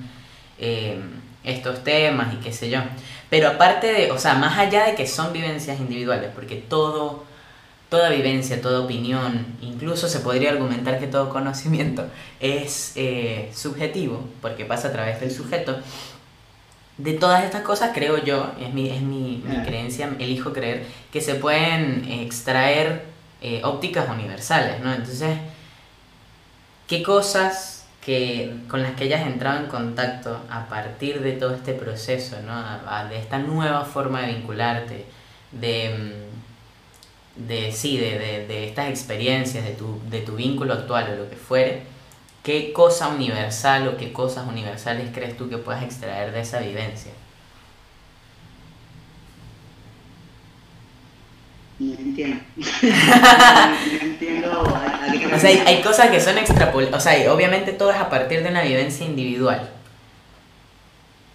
eh, 0.57 0.99
estos 1.43 1.83
temas 1.83 2.33
y 2.33 2.37
qué 2.37 2.53
sé 2.53 2.69
yo. 2.69 2.79
Pero 3.29 3.49
aparte 3.49 3.87
de, 3.87 4.11
o 4.11 4.19
sea, 4.19 4.35
más 4.35 4.57
allá 4.57 4.85
de 4.85 4.95
que 4.95 5.07
son 5.07 5.33
vivencias 5.33 5.79
individuales, 5.79 6.29
porque 6.33 6.55
todo, 6.55 7.25
toda 7.89 8.09
vivencia, 8.09 8.61
toda 8.61 8.81
opinión, 8.81 9.45
incluso 9.61 10.07
se 10.07 10.19
podría 10.19 10.51
argumentar 10.51 10.99
que 10.99 11.07
todo 11.07 11.29
conocimiento 11.29 12.05
es 12.39 12.93
eh, 12.95 13.51
subjetivo, 13.53 14.23
porque 14.41 14.65
pasa 14.65 14.89
a 14.89 14.91
través 14.91 15.19
del 15.19 15.31
sujeto. 15.31 15.77
De 16.97 17.13
todas 17.13 17.43
estas 17.43 17.61
cosas 17.61 17.91
creo 17.93 18.23
yo, 18.23 18.53
es 18.59 18.73
mi, 18.73 18.89
es 18.89 19.01
mi, 19.01 19.43
mi 19.45 19.63
creencia, 19.63 20.09
elijo 20.19 20.51
creer, 20.53 20.85
que 21.11 21.21
se 21.21 21.35
pueden 21.35 22.09
extraer 22.09 23.03
eh, 23.41 23.61
ópticas 23.63 24.09
universales, 24.09 24.79
¿no? 24.81 24.91
Entonces, 24.91 25.37
¿qué 26.87 27.03
cosas 27.03 27.76
que, 28.07 28.55
con 28.69 28.83
las 28.83 28.93
que 28.93 29.03
hayas 29.03 29.27
entrado 29.27 29.59
en 29.59 29.65
contacto 29.65 30.39
a 30.49 30.69
partir 30.69 31.19
de 31.19 31.33
todo 31.33 31.53
este 31.53 31.73
proceso, 31.73 32.37
¿no? 32.41 32.55
De 33.09 33.19
esta 33.19 33.37
nueva 33.37 33.83
forma 33.83 34.21
de 34.21 34.35
vincularte, 34.35 35.05
de, 35.51 36.13
de 37.35 37.71
sí, 37.73 37.97
de, 37.97 38.17
de, 38.17 38.47
de, 38.47 38.65
estas 38.65 38.87
experiencias, 38.87 39.65
de 39.65 39.71
tu, 39.71 39.99
de 40.09 40.21
tu 40.21 40.37
vínculo 40.37 40.73
actual 40.75 41.11
o 41.11 41.23
lo 41.23 41.29
que 41.29 41.35
fuere, 41.35 41.81
¿qué 42.43 42.71
cosa 42.71 43.09
universal 43.09 43.89
o 43.89 43.97
qué 43.97 44.13
cosas 44.13 44.47
universales 44.47 45.09
crees 45.13 45.35
tú 45.35 45.49
que 45.49 45.57
puedas 45.57 45.83
extraer 45.83 46.31
de 46.31 46.39
esa 46.39 46.59
vivencia? 46.59 47.11
No 51.79 51.93
entiendo. 51.93 52.37
no 52.55 54.01
entiendo 54.01 54.51
a, 54.75 55.05
a 55.05 55.11
qué 55.11 55.27
O 55.27 55.39
sea, 55.39 55.49
hay, 55.49 55.57
hay 55.65 55.81
cosas 55.83 56.09
que 56.09 56.19
son 56.19 56.37
extrapolables. 56.37 56.93
O 56.95 56.99
sea, 56.99 57.31
obviamente 57.33 57.73
todo 57.73 57.91
es 57.91 57.97
a 57.97 58.09
partir 58.09 58.43
de 58.43 58.49
una 58.49 58.63
vivencia 58.63 59.05
individual. 59.05 59.69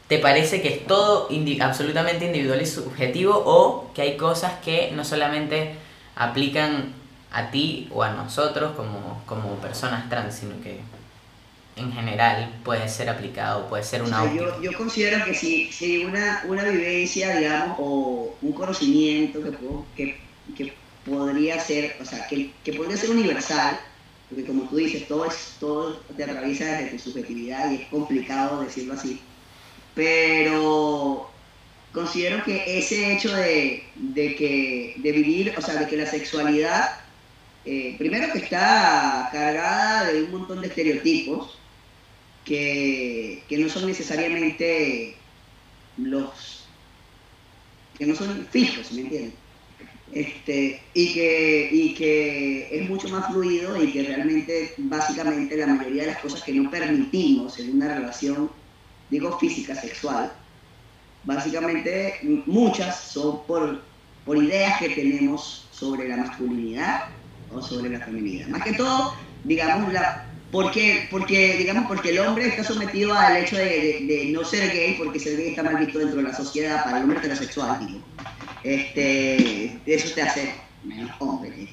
¿Te 0.09 0.19
parece 0.19 0.61
que 0.61 0.69
es 0.69 0.87
todo 0.87 1.29
indi- 1.31 1.61
absolutamente 1.63 2.27
individual 2.27 2.61
y 2.61 2.67
subjetivo 2.67 3.41
o 3.47 3.91
que 3.95 4.03
hay 4.03 4.17
cosas 4.17 4.55
que 4.63 4.91
no 4.93 5.05
solamente 5.05 5.75
aplican 6.17 6.93
a 7.31 7.51
ti 7.51 7.89
o 7.93 8.03
a 8.03 8.11
nosotros 8.11 8.73
como, 8.77 9.23
como 9.27 9.55
personas 9.57 10.11
trans, 10.11 10.35
sino 10.35 10.61
que 10.63 10.81
en 11.77 11.93
general 11.93 12.51
puede 12.65 12.89
ser 12.89 13.09
aplicado, 13.09 13.69
puede 13.69 13.83
ser 13.85 14.03
O 14.03 14.07
una 14.07 14.23
sea, 14.23 14.35
yo, 14.35 14.45
óptica? 14.49 14.63
yo 14.73 14.79
considero 14.79 15.25
que 15.25 15.35
si, 15.35 15.73
si 15.73 16.05
una, 16.05 16.43
una 16.47 16.65
vivencia, 16.65 17.35
digamos, 17.37 17.77
o 17.81 18.37
un 18.43 18.53
conocimiento 18.53 19.43
que, 19.43 19.53
puedo- 19.53 19.87
que, 19.97 20.21
que 20.57 20.73
podría 21.05 21.61
ser, 21.61 21.97
o 22.01 22.05
sea, 22.05 22.27
que, 22.29 22.51
que 22.65 22.73
podría 22.73 22.97
ser 22.97 23.11
universal, 23.11 23.79
porque 24.29 24.45
como 24.45 24.69
tú 24.69 24.77
dices, 24.77 25.07
todo, 25.09 25.27
es, 25.27 25.57
todo 25.61 25.97
te 26.17 26.25
atraviesa 26.25 26.65
desde 26.65 26.91
tu 26.91 27.11
subjetividad 27.11 27.71
y 27.71 27.77
es 27.77 27.89
complicado 27.89 28.63
decirlo 28.63 28.95
así, 28.95 29.21
pero 29.95 31.31
considero 31.93 32.43
que 32.45 32.79
ese 32.79 33.13
hecho 33.13 33.35
de, 33.35 33.85
de 33.95 34.35
que, 34.37 34.95
de 34.97 35.13
vivir, 35.13 35.55
o 35.57 35.61
sea, 35.61 35.75
de 35.75 35.87
que 35.87 35.97
la 35.97 36.07
sexualidad, 36.07 37.01
eh, 37.65 37.95
primero 37.99 38.33
que 38.33 38.39
está 38.39 39.29
cargada 39.33 40.11
de 40.11 40.23
un 40.25 40.31
montón 40.31 40.61
de 40.61 40.69
estereotipos, 40.69 41.59
que, 42.45 43.43
que 43.49 43.59
no 43.59 43.69
son 43.69 43.87
necesariamente 43.87 45.17
los 45.99 46.67
que 47.99 48.07
no 48.07 48.17
son 48.17 48.47
fijos, 48.51 48.91
¿me 48.93 49.03
entiendes? 49.03 49.35
Este, 50.15 50.91
y, 50.93 51.15
que, 51.15 51.69
y 51.73 51.95
que 51.95 52.69
es 52.71 52.89
mucho 52.89 53.09
más 53.09 53.29
fluido 53.33 53.83
y 53.83 53.91
que 53.93 54.03
realmente, 54.03 54.75
básicamente, 54.77 55.57
la 55.57 55.67
mayoría 55.69 56.03
de 56.03 56.09
las 56.09 56.19
cosas 56.19 56.43
que 56.43 56.53
no 56.53 56.71
permitimos 56.71 57.59
en 57.59 57.77
una 57.77 57.95
relación, 57.95 58.53
digo 59.09 59.39
física, 59.39 59.75
sexual, 59.75 60.31
básicamente 61.23 62.19
muchas 62.47 63.11
son 63.11 63.47
por, 63.47 63.89
por 64.25 64.37
ideas 64.43 64.79
que 64.81 64.91
tenemos 64.91 65.69
sobre 65.73 66.09
la 66.09 66.19
masculinidad 66.19 67.01
o 67.49 67.63
sobre 67.63 67.91
la 67.91 68.05
feminidad. 68.05 68.49
Más 68.49 68.63
que 68.65 68.75
todo, 68.75 69.15
digamos, 69.43 69.93
la, 69.93 70.29
porque, 70.51 71.09
porque, 71.11 71.57
digamos, 71.57 71.87
porque 71.87 72.11
el 72.11 72.19
hombre 72.19 72.49
está 72.49 72.65
sometido 72.65 73.15
al 73.15 73.37
hecho 73.39 73.57
de- 73.57 74.05
de 74.07 74.31
no 74.31 74.45
ser 74.45 74.71
gay, 74.73 74.95
porque 74.99 75.19
ser 75.19 75.37
gay 75.39 75.49
está 75.51 75.63
mal 75.63 75.77
visto 75.79 75.99
dentro 75.99 76.19
de 76.19 76.25
la 76.25 76.35
sociedad 76.37 76.85
para 76.85 76.99
el 76.99 77.05
hombre 77.05 77.19
heterosexual, 77.19 77.87
digo. 77.87 78.07
Este, 78.65 79.79
eso 79.87 80.15
te 80.15 80.23
hace 80.23 80.55
menos 80.85 81.11
hombre. 81.19 81.69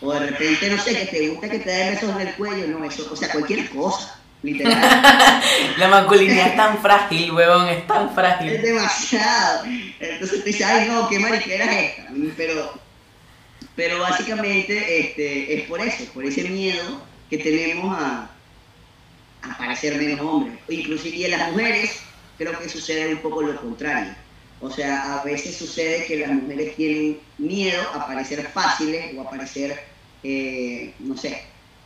O 0.00 0.12
de 0.12 0.20
repente, 0.20 0.68
no 0.70 0.82
sé, 0.82 0.96
que 0.98 1.06
te 1.06 1.28
gusta 1.28 1.48
que 1.48 1.58
te 1.60 1.70
den 1.70 1.94
besos 1.94 2.10
en 2.10 2.26
el 2.26 2.34
cuello, 2.34 2.66
no, 2.66 2.84
eso, 2.84 3.08
o 3.10 3.16
sea, 3.16 3.30
cualquier 3.30 3.68
cosa, 3.70 4.18
literal. 4.42 4.80
La 5.78 5.88
masculinidad 5.88 6.48
es 6.48 6.56
tan 6.56 6.78
frágil, 6.82 7.30
huevón, 7.30 7.68
es 7.68 7.86
tan 7.86 8.08
es 8.08 8.14
frágil. 8.14 8.62
demasiado. 8.62 9.64
Entonces 10.00 10.40
tú 10.40 10.44
dices, 10.44 10.66
ay 10.66 10.88
no, 10.88 11.08
qué 11.08 11.18
mariquera 11.20 11.64
es 11.66 11.98
esta. 11.98 12.12
Pero, 12.36 12.74
pero 13.76 14.00
básicamente 14.00 15.00
este, 15.00 15.54
es 15.54 15.68
por 15.68 15.80
eso, 15.80 16.04
por 16.12 16.24
ese 16.24 16.48
miedo 16.48 17.00
que 17.30 17.38
tenemos 17.38 17.96
a, 17.96 18.28
a 19.42 19.58
parecer 19.58 19.96
menos 19.96 20.20
hombres. 20.20 20.58
Inclusive 20.68 21.16
y 21.16 21.24
en 21.26 21.30
las 21.30 21.52
mujeres 21.52 22.00
creo 22.38 22.58
que 22.58 22.68
sucede 22.68 23.14
un 23.14 23.20
poco 23.20 23.42
lo 23.42 23.54
contrario. 23.60 24.14
O 24.62 24.70
sea, 24.70 25.20
a 25.20 25.24
veces 25.24 25.56
sucede 25.56 26.06
que 26.06 26.18
las 26.18 26.30
mujeres 26.30 26.76
tienen 26.76 27.18
miedo 27.36 27.82
a 27.94 28.06
parecer 28.06 28.46
fáciles 28.46 29.12
o 29.16 29.22
a 29.22 29.28
parecer, 29.28 29.76
eh, 30.22 30.94
no 31.00 31.16
sé, 31.16 31.42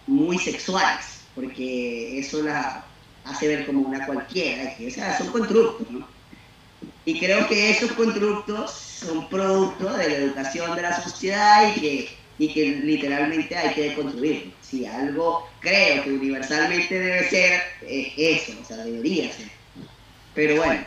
muy 0.06 0.38
sexuales, 0.38 1.22
porque 1.34 2.18
eso 2.18 2.42
las 2.42 2.84
hace 3.24 3.48
ver 3.48 3.66
como 3.66 3.80
una 3.80 4.04
cualquiera, 4.04 4.74
o 4.86 4.90
sea, 4.90 5.16
son 5.16 5.28
constructos, 5.28 5.90
¿no? 5.90 6.06
Y 7.06 7.18
creo 7.18 7.48
que 7.48 7.70
esos 7.70 7.92
constructos 7.92 8.72
son 8.72 9.26
producto 9.30 9.90
de 9.96 10.10
la 10.10 10.16
educación 10.16 10.76
de 10.76 10.82
la 10.82 11.02
sociedad 11.02 11.72
y 11.74 11.80
que, 11.80 12.08
y 12.38 12.52
que 12.52 12.66
literalmente 12.84 13.56
hay 13.56 13.74
que 13.74 13.90
deconstruirlo. 13.90 14.52
Si 14.60 14.84
algo 14.84 15.48
creo 15.60 16.04
que 16.04 16.12
universalmente 16.12 16.98
debe 16.98 17.30
ser, 17.30 17.62
es 17.88 18.12
eso, 18.16 18.52
o 18.60 18.64
sea, 18.64 18.76
debería 18.78 19.32
ser. 19.32 19.48
Pero 20.34 20.56
bueno, 20.56 20.84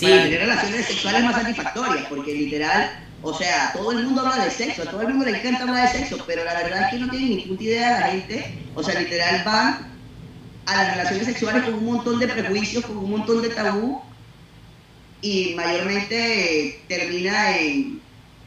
Para 0.00 0.22
tener 0.22 0.40
relaciones 0.40 0.86
sexuales 0.86 1.24
más 1.24 1.34
satisfactorias, 1.34 2.06
porque 2.08 2.34
literal, 2.34 2.90
o 3.22 3.36
sea, 3.36 3.72
todo 3.72 3.92
el 3.92 4.04
mundo 4.04 4.26
habla 4.26 4.44
de 4.44 4.50
sexo, 4.50 4.82
a 4.82 4.86
todo 4.86 5.02
el 5.02 5.08
mundo 5.08 5.26
le 5.26 5.38
encanta 5.38 5.62
hablar 5.62 5.92
de 5.92 5.98
sexo, 5.98 6.24
pero 6.26 6.44
la 6.44 6.54
verdad 6.54 6.84
es 6.84 6.90
que 6.90 6.98
no 6.98 7.10
tienen 7.10 7.36
ni 7.36 7.42
puta 7.42 7.62
idea 7.62 8.00
la 8.00 8.06
gente, 8.08 8.58
o 8.74 8.82
sea, 8.82 8.98
literal 8.98 9.42
van 9.44 9.92
a 10.64 10.76
las 10.76 10.96
relaciones 10.96 11.26
sexuales 11.26 11.64
con 11.64 11.74
un 11.74 11.84
montón 11.84 12.18
de 12.18 12.28
prejuicios, 12.28 12.86
con 12.86 12.96
un 12.96 13.10
montón 13.10 13.42
de 13.42 13.50
tabú, 13.50 14.00
y 15.20 15.54
mayormente 15.54 16.82
termina 16.88 17.58
en 17.58 18.00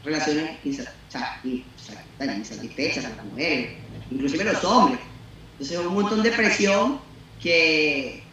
relaciones 0.04 0.58
insatisfechas 0.64 3.04
a 3.04 3.10
las 3.10 3.24
mujeres, 3.24 3.76
inclusive 4.10 4.44
los 4.44 4.64
hombres. 4.64 5.00
Entonces 5.52 5.78
un 5.78 5.94
montón 5.94 6.22
de 6.22 6.32
presión 6.32 7.00
que 7.40 8.25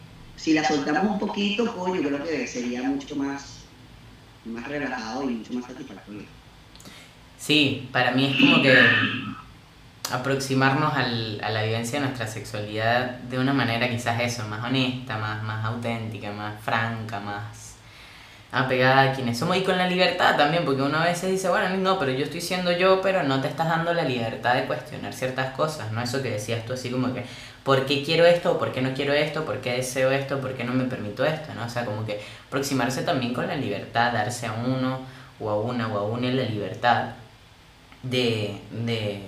si 0.44 0.52
la 0.52 0.62
soltamos 0.62 1.12
un 1.12 1.18
poquito, 1.18 1.74
coño, 1.74 2.02
creo 2.06 2.22
que 2.22 2.46
sería 2.46 2.82
mucho 2.82 3.16
más, 3.16 3.60
más 4.44 4.68
relajado 4.68 5.22
y 5.30 5.36
mucho 5.36 5.54
más 5.54 5.64
satisfactorio. 5.64 6.24
Sí, 7.38 7.88
para 7.90 8.10
mí 8.10 8.26
es 8.26 8.36
como 8.38 8.60
que 8.62 8.74
aproximarnos 10.12 10.92
al- 10.94 11.40
a 11.42 11.48
la 11.50 11.62
vivencia 11.62 11.98
de 11.98 12.04
nuestra 12.06 12.26
sexualidad 12.26 13.10
de 13.30 13.38
una 13.38 13.54
manera 13.54 13.88
quizás 13.88 14.20
eso, 14.20 14.46
más 14.48 14.62
honesta, 14.62 15.16
más, 15.16 15.42
más 15.42 15.64
auténtica, 15.64 16.30
más 16.30 16.60
franca, 16.62 17.20
más 17.20 17.76
apegada 18.52 19.10
a 19.10 19.12
quienes 19.14 19.38
somos 19.38 19.56
y 19.56 19.62
con 19.62 19.78
la 19.78 19.88
libertad 19.88 20.36
también, 20.36 20.64
porque 20.66 20.82
uno 20.82 20.98
a 20.98 21.04
veces 21.06 21.30
dice, 21.30 21.48
bueno, 21.48 21.74
no, 21.78 21.98
pero 21.98 22.12
yo 22.12 22.24
estoy 22.24 22.42
siendo 22.42 22.70
yo, 22.70 23.00
pero 23.00 23.22
no 23.22 23.40
te 23.40 23.48
estás 23.48 23.66
dando 23.66 23.94
la 23.94 24.04
libertad 24.04 24.54
de 24.54 24.66
cuestionar 24.66 25.12
ciertas 25.14 25.54
cosas, 25.54 25.90
¿no? 25.90 26.02
Eso 26.02 26.22
que 26.22 26.30
decías 26.32 26.64
tú 26.66 26.74
así 26.74 26.90
como 26.90 27.12
que, 27.14 27.24
¿por 27.64 27.86
qué 27.86 28.04
quiero 28.04 28.26
esto? 28.26 28.58
¿Por 28.58 28.72
qué 28.72 28.82
no 28.82 28.94
quiero 28.94 29.12
esto? 29.12 29.44
¿Por 29.44 29.60
qué 29.60 29.72
deseo 29.72 30.10
esto? 30.12 30.40
¿Por 30.40 30.54
qué 30.54 30.64
no 30.64 30.72
me 30.72 30.84
permito 30.84 31.24
esto? 31.24 31.52
¿no? 31.54 31.64
O 31.64 31.68
sea, 31.68 31.84
como 31.84 32.06
que 32.06 32.20
aproximarse 32.46 33.02
también 33.02 33.34
con 33.34 33.46
la 33.48 33.56
libertad, 33.56 34.12
darse 34.12 34.46
a 34.46 34.52
uno 34.52 35.00
o 35.40 35.50
a 35.50 35.60
una 35.60 35.88
o 35.88 35.98
a 35.98 36.04
una 36.04 36.28
la 36.30 36.44
libertad 36.44 37.06
de, 38.02 38.60
de, 38.70 39.20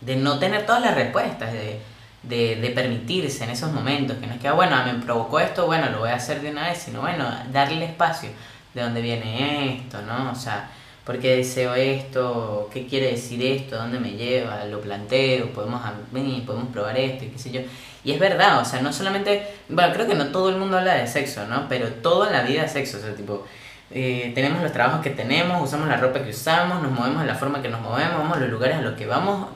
de 0.00 0.16
no 0.16 0.38
tener 0.38 0.66
todas 0.66 0.82
las 0.82 0.94
respuestas, 0.94 1.52
de, 1.52 1.80
de, 2.22 2.56
de 2.56 2.70
permitirse 2.70 3.44
en 3.44 3.50
esos 3.50 3.72
momentos, 3.72 4.18
que 4.18 4.26
no 4.26 4.34
es 4.34 4.40
que, 4.40 4.48
ah, 4.48 4.52
bueno, 4.52 4.76
me 4.84 4.94
provocó 4.94 5.40
esto, 5.40 5.66
bueno, 5.66 5.88
lo 5.90 6.00
voy 6.00 6.10
a 6.10 6.16
hacer 6.16 6.40
de 6.40 6.50
una 6.50 6.68
vez, 6.68 6.78
sino, 6.78 7.00
bueno, 7.00 7.24
darle 7.52 7.84
espacio 7.84 8.30
de 8.74 8.82
dónde 8.82 9.00
viene 9.00 9.76
esto, 9.76 10.02
¿no? 10.02 10.32
O 10.32 10.34
sea, 10.34 10.68
¿por 11.06 11.20
qué 11.20 11.36
deseo 11.36 11.74
esto? 11.76 12.68
¿Qué 12.72 12.86
quiere 12.86 13.12
decir 13.12 13.42
esto? 13.42 13.76
¿Dónde 13.76 14.00
me 14.00 14.10
lleva? 14.10 14.64
Lo 14.64 14.80
planteo, 14.80 15.52
podemos 15.52 15.80
venir, 16.10 16.44
podemos 16.44 16.68
probar 16.70 16.98
esto 16.98 17.24
y 17.24 17.28
qué 17.28 17.38
sé 17.38 17.50
yo. 17.52 17.60
Y 18.04 18.12
es 18.12 18.18
verdad, 18.18 18.60
o 18.60 18.64
sea, 18.64 18.82
no 18.82 18.92
solamente, 18.92 19.46
bueno, 19.68 19.94
creo 19.94 20.06
que 20.06 20.14
no 20.14 20.26
todo 20.26 20.48
el 20.50 20.56
mundo 20.56 20.78
habla 20.78 20.94
de 20.94 21.06
sexo, 21.06 21.46
¿no? 21.46 21.68
Pero 21.68 21.88
todo 21.88 22.26
en 22.26 22.32
la 22.32 22.42
vida 22.42 22.64
es 22.64 22.72
sexo, 22.72 22.98
o 22.98 23.00
sea, 23.00 23.14
tipo, 23.14 23.46
eh, 23.92 24.32
tenemos 24.34 24.62
los 24.62 24.72
trabajos 24.72 25.00
que 25.00 25.10
tenemos, 25.10 25.62
usamos 25.62 25.88
la 25.88 25.96
ropa 25.96 26.22
que 26.22 26.30
usamos, 26.30 26.82
nos 26.82 26.90
movemos 26.90 27.22
de 27.22 27.28
la 27.28 27.36
forma 27.36 27.62
que 27.62 27.68
nos 27.68 27.80
movemos, 27.80 28.18
vamos 28.18 28.38
los 28.40 28.50
lugares 28.50 28.76
a 28.76 28.80
los 28.82 28.94
que 28.94 29.06
vamos, 29.06 29.48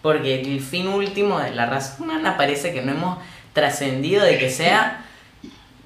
porque 0.00 0.40
el 0.40 0.60
fin 0.60 0.88
último 0.88 1.38
de 1.38 1.50
la 1.50 1.66
raza 1.66 2.02
humana 2.02 2.36
parece 2.36 2.72
que 2.72 2.82
no 2.82 2.92
hemos 2.92 3.18
trascendido 3.52 4.24
de 4.24 4.38
que 4.38 4.50
sea 4.50 5.04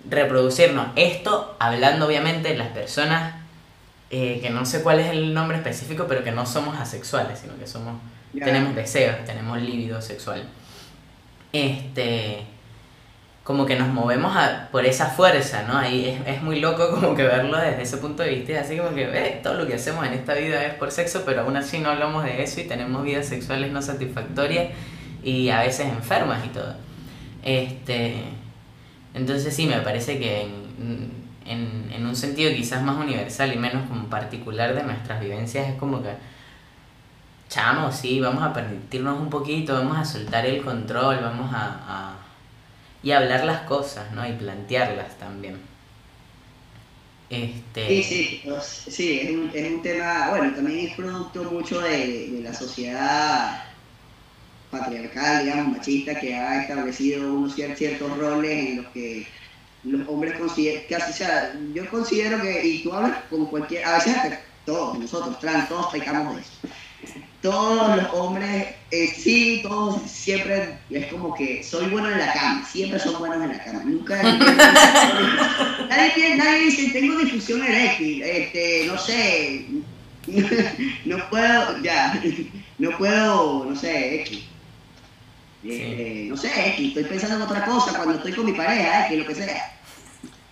reproducirnos. 0.09 0.89
Esto 0.97 1.57
hablando 1.59 2.07
obviamente 2.07 2.49
de 2.49 2.57
las 2.57 2.69
personas 2.69 3.38
eh, 4.11 4.38
que 4.42 4.50
no 4.50 4.64
sé 4.66 4.82
cuál 4.82 5.00
es 5.00 5.09
el 5.11 5.34
nombre 5.34 5.56
específico, 5.59 6.06
pero 6.09 6.24
que 6.24 6.32
no 6.32 6.46
somos 6.46 6.78
asexuales, 6.78 7.38
sino 7.40 7.56
que 7.59 7.66
somos 7.66 7.94
tenemos 8.44 8.74
deseos, 8.74 9.16
tenemos 9.24 9.61
libido 9.61 10.00
sexual. 10.02 10.44
Este 11.52 12.42
como 13.44 13.64
que 13.64 13.76
nos 13.76 13.88
movemos 13.88 14.36
a- 14.36 14.68
por 14.70 14.84
esa 14.84 15.06
fuerza, 15.06 15.62
¿no? 15.62 15.78
Ahí 15.78 16.04
es, 16.04 16.36
es 16.36 16.42
muy 16.42 16.61
loco 16.61 16.90
como 16.90 17.14
que 17.14 17.22
verlo 17.22 17.56
desde 17.59 17.80
ese 17.82 17.96
punto 17.96 18.22
de 18.22 18.28
vista, 18.34 18.61
así 18.61 18.76
como 18.76 18.94
que 18.94 19.04
eh, 19.04 19.40
todo 19.42 19.54
lo 19.54 19.66
que 19.66 19.74
hacemos 19.74 20.06
en 20.06 20.12
esta 20.12 20.34
vida 20.34 20.66
es 20.66 20.74
por 20.74 20.90
sexo, 20.90 21.22
pero 21.24 21.40
aún 21.40 21.56
así 21.56 21.78
no 21.78 21.88
hablamos 21.88 22.24
de 22.24 22.42
eso 22.42 22.61
y 22.61 22.64
tenemos 22.64 23.02
vidas 23.02 23.24
sexuales 23.26 23.72
no 23.72 23.80
satisfactorias 23.80 24.66
y 25.24 25.48
a 25.48 25.61
veces 25.61 25.86
enfermas 25.86 26.44
y 26.44 26.48
todo. 26.50 26.74
Este, 27.42 28.16
entonces 29.14 29.54
sí, 29.56 29.66
me 29.66 29.80
parece 29.80 30.18
que 30.18 30.42
en, 30.42 31.11
en, 31.49 31.90
en 31.92 32.07
un 32.07 32.16
sentido 32.16 32.51
quizás 32.55 32.82
más 32.82 32.96
universal 32.99 33.53
y 33.53 33.57
menos 33.59 33.88
como 33.88 34.09
particular 34.09 34.74
de 34.74 34.82
nuestras 34.84 35.20
vivencias 35.20 35.68
es 35.68 35.76
como 35.78 36.03
que, 36.03 36.11
chamo, 37.49 37.90
sí, 37.92 38.20
vamos 38.20 38.42
a 38.42 38.53
permitirnos 38.53 39.20
un 39.20 39.28
poquito, 39.30 39.74
vamos 39.74 39.96
a 39.99 40.05
soltar 40.05 40.46
el 40.46 40.62
control, 40.62 41.20
vamos 41.22 41.51
a, 41.55 42.16
y 43.03 43.12
hablar 43.12 43.44
las 43.44 43.62
cosas, 43.62 44.12
¿no? 44.12 44.26
Y 44.28 44.32
plantearlas 44.34 45.18
también. 45.18 45.61
Este... 47.30 47.82
Sí, 47.86 48.03
sí, 48.03 48.42
sí, 48.86 49.20
es 49.20 49.30
un, 49.30 49.51
es 49.55 49.72
un 49.72 49.80
tema, 49.82 50.28
bueno, 50.30 50.55
también 50.55 50.80
es 50.88 50.94
producto 50.94 51.44
mucho 51.51 51.80
de, 51.80 52.30
de 52.30 52.40
la 52.42 52.53
sociedad 52.53 53.62
patriarcal, 54.70 55.44
digamos, 55.44 55.68
machista, 55.68 56.18
que 56.18 56.34
ha 56.34 56.61
establecido 56.61 57.34
unos 57.34 57.57
cier- 57.57 57.76
ciertos 57.76 58.16
roles 58.16 58.53
en 58.70 58.76
los 58.76 58.86
que 58.92 59.38
los 59.89 60.09
hombres 60.09 60.39
consideran, 60.39 60.82
que, 60.89 60.97
o 60.97 61.12
sea, 61.12 61.55
yo 61.74 61.89
considero 61.91 62.41
que, 62.41 62.64
y 62.66 62.82
tú 62.82 62.93
hablas 62.93 63.18
con 63.30 63.47
cualquier, 63.47 63.84
a 63.84 63.95
veces 63.95 64.16
hasta 64.16 64.41
todos, 64.64 64.99
nosotros, 64.99 65.39
trans, 65.41 65.68
todos 65.68 65.86
pecamos 65.93 66.36
de 66.36 66.43
eso. 66.43 66.51
Todos 67.41 67.97
los 67.97 68.12
hombres, 68.12 68.66
eh, 68.91 69.07
sí, 69.16 69.61
todos 69.62 70.03
siempre 70.11 70.80
es 70.91 71.07
como 71.07 71.34
que 71.34 71.62
soy 71.62 71.86
bueno 71.89 72.11
en 72.11 72.18
la 72.18 72.32
cama, 72.32 72.66
siempre 72.70 72.99
son 72.99 73.18
buenos 73.20 73.41
en 73.43 73.57
la 73.57 73.64
cama, 73.64 73.82
nunca 73.84 74.20
nadie, 75.89 76.11
tiene- 76.14 76.36
nadie 76.36 76.64
dice 76.66 76.91
tengo 76.93 77.16
difusión 77.18 77.62
eréctil, 77.64 78.22
este, 78.22 78.84
no 78.89 78.99
sé, 78.99 79.66
no 81.05 81.30
puedo, 81.30 81.80
ya, 81.82 82.20
no 82.78 82.99
puedo, 82.99 83.64
no 83.66 83.76
sé, 83.76 84.22
X. 84.22 84.41
Eh, 85.64 86.26
no 86.28 86.36
sé, 86.36 86.49
X, 86.70 86.89
estoy 86.89 87.05
pensando 87.05 87.36
en 87.36 87.43
otra 87.43 87.64
cosa 87.64 87.93
cuando 87.97 88.14
estoy 88.16 88.32
con 88.32 88.47
mi 88.47 88.53
pareja, 88.53 89.07
X, 89.07 89.18
lo 89.18 89.26
que 89.26 89.34
sea. 89.34 89.78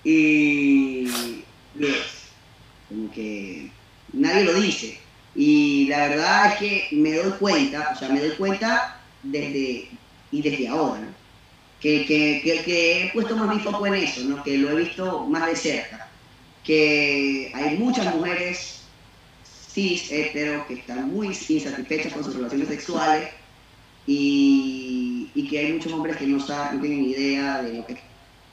Y 0.06 1.08
es 1.80 2.30
como 2.88 3.10
que 3.10 3.68
nadie 4.12 4.44
lo 4.44 4.60
dice. 4.60 5.00
Y 5.34 5.88
la 5.88 6.06
verdad 6.06 6.52
es 6.52 6.58
que 6.60 6.88
me 6.92 7.14
doy 7.14 7.32
cuenta, 7.40 7.90
o 7.92 7.98
sea, 7.98 8.08
me 8.10 8.20
doy 8.20 8.30
cuenta 8.36 9.00
desde, 9.24 9.88
y 10.30 10.42
desde 10.42 10.68
ahora, 10.68 11.00
¿no? 11.00 11.08
que, 11.80 12.06
que, 12.06 12.40
que, 12.44 12.62
que 12.62 13.04
he 13.04 13.10
puesto 13.10 13.36
más 13.36 13.52
mi 13.52 13.60
foco 13.60 13.84
en 13.84 13.94
eso, 13.94 14.20
¿no? 14.22 14.44
que 14.44 14.58
lo 14.58 14.70
he 14.70 14.84
visto 14.84 15.26
más 15.26 15.46
de 15.48 15.56
cerca, 15.56 16.08
que 16.62 17.50
hay 17.52 17.76
muchas 17.76 18.14
mujeres 18.14 18.82
cis, 19.72 20.10
hetero, 20.12 20.68
que 20.68 20.74
están 20.74 21.12
muy 21.12 21.26
insatisfechas 21.26 22.12
con 22.12 22.22
sus 22.22 22.36
relaciones 22.36 22.68
sexuales 22.68 23.30
y, 24.06 25.30
y 25.34 25.48
que 25.48 25.58
hay 25.58 25.72
muchos 25.72 25.92
hombres 25.92 26.16
que 26.16 26.28
no 26.28 26.38
saben, 26.38 26.76
no 26.76 26.82
tienen 26.82 27.04
idea 27.04 27.60
de 27.60 27.74
lo 27.74 27.86
que, 27.86 27.98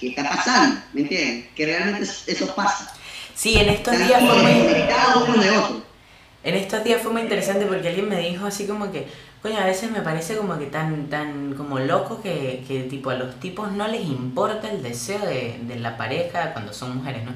que 0.04 0.22
está 0.22 0.30
pasando, 0.30 0.82
¿me 0.94 1.02
entienden? 1.02 1.50
Que 1.56 1.66
realmente 1.66 2.10
eso- 2.28 2.56
pasa. 2.56 2.94
Sí, 3.36 3.56
en 3.56 3.70
estos 3.70 3.98
días 3.98 4.22
fue 4.24 4.44
muy, 4.44 4.52
en 6.44 6.56
estos 6.56 6.84
días 6.84 7.02
fue 7.02 7.12
muy 7.14 7.22
interesante 7.22 7.66
porque 7.66 7.88
alguien 7.88 8.10
me 8.10 8.20
dijo 8.20 8.46
así 8.46 8.68
como 8.68 8.92
que, 8.92 9.08
coño, 9.42 9.58
a 9.60 9.66
veces 9.66 9.90
me 9.92 10.02
parece 10.02 10.36
como 10.36 10.58
que 10.60 10.66
tan, 10.66 11.10
tan 11.10 11.54
como 11.56 11.80
loco 11.80 12.22
que, 12.22 12.64
que 12.68 12.84
tipo 12.84 13.10
a 13.12 13.16
los 13.16 13.40
tipos 13.40 13.72
no 13.72 13.88
les 13.88 14.06
importa 14.06 14.70
el 14.70 14.84
deseo 14.84 15.20
de, 15.26 15.58
de 15.62 15.76
la 15.80 15.96
pareja 15.98 16.52
cuando 16.54 16.74
son 16.74 16.98
mujeres, 16.98 17.24
¿no? 17.24 17.32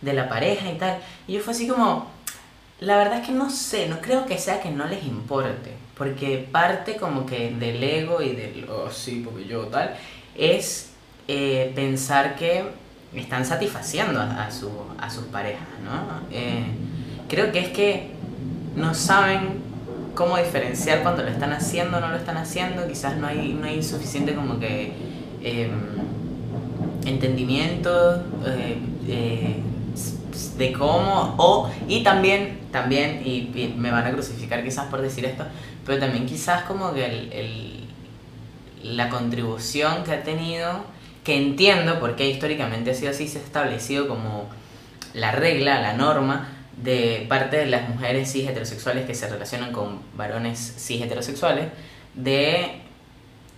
De 0.00 0.12
la 0.12 0.28
pareja 0.28 0.70
y 0.70 0.78
tal. 0.78 0.98
Y 1.26 1.34
yo 1.34 1.40
fue 1.40 1.52
así 1.54 1.66
como, 1.66 2.08
la 2.80 2.96
verdad 2.96 3.18
es 3.20 3.26
que 3.26 3.32
no 3.32 3.50
sé, 3.50 3.88
no 3.88 4.00
creo 4.00 4.26
que 4.26 4.38
sea 4.38 4.60
que 4.60 4.70
no 4.70 4.86
les 4.86 5.04
importe, 5.04 5.72
porque 5.96 6.48
parte 6.50 6.96
como 6.96 7.26
que 7.26 7.50
del 7.50 7.82
ego 7.82 8.22
y 8.22 8.32
del, 8.34 8.66
oh 8.70 8.90
sí, 8.90 9.22
porque 9.24 9.44
yo 9.46 9.66
tal, 9.66 9.96
es 10.36 10.91
eh, 11.28 11.72
pensar 11.74 12.36
que 12.36 12.64
están 13.14 13.44
satisfaciendo 13.44 14.20
a, 14.20 14.50
su, 14.50 14.70
a 14.98 15.10
sus 15.10 15.24
parejas, 15.24 15.68
¿no? 15.84 16.20
Eh, 16.30 16.64
creo 17.28 17.52
que 17.52 17.58
es 17.60 17.68
que 17.68 18.10
no 18.76 18.94
saben 18.94 19.60
cómo 20.14 20.36
diferenciar 20.36 21.02
cuando 21.02 21.22
lo 21.22 21.28
están 21.28 21.52
haciendo 21.52 21.98
o 21.98 22.00
no 22.00 22.08
lo 22.08 22.16
están 22.16 22.36
haciendo, 22.36 22.86
quizás 22.88 23.16
no 23.16 23.26
hay, 23.26 23.54
no 23.58 23.66
hay 23.66 23.82
suficiente 23.82 24.34
como 24.34 24.58
que 24.58 24.92
eh, 25.42 25.70
entendimiento 27.04 28.22
de 30.56 30.72
cómo, 30.72 31.34
o, 31.38 31.70
y 31.88 32.02
también, 32.02 32.58
también, 32.70 33.22
y, 33.24 33.74
me 33.76 33.90
van 33.90 34.06
a 34.06 34.12
crucificar 34.12 34.62
quizás 34.62 34.86
por 34.86 35.00
decir 35.00 35.24
esto, 35.24 35.44
pero 35.84 35.98
también 35.98 36.26
quizás 36.26 36.62
como 36.64 36.92
que 36.92 37.04
el- 37.06 37.82
la 38.82 39.08
contribución 39.08 40.02
que 40.04 40.12
ha 40.12 40.22
tenido, 40.22 40.84
que 41.24 41.36
entiendo 41.36 42.00
porque 42.00 42.28
históricamente 42.28 42.90
ha 42.90 42.94
sido 42.94 43.10
así, 43.10 43.28
se 43.28 43.38
ha 43.38 43.42
establecido 43.42 44.08
como 44.08 44.48
la 45.14 45.32
regla, 45.32 45.80
la 45.80 45.94
norma 45.94 46.48
de 46.76 47.26
parte 47.28 47.58
de 47.58 47.66
las 47.66 47.88
mujeres 47.88 48.32
cis 48.32 48.48
heterosexuales 48.48 49.06
que 49.06 49.14
se 49.14 49.28
relacionan 49.28 49.72
con 49.72 50.00
varones 50.16 50.74
cis 50.78 51.02
heterosexuales, 51.02 51.66
de 52.14 52.82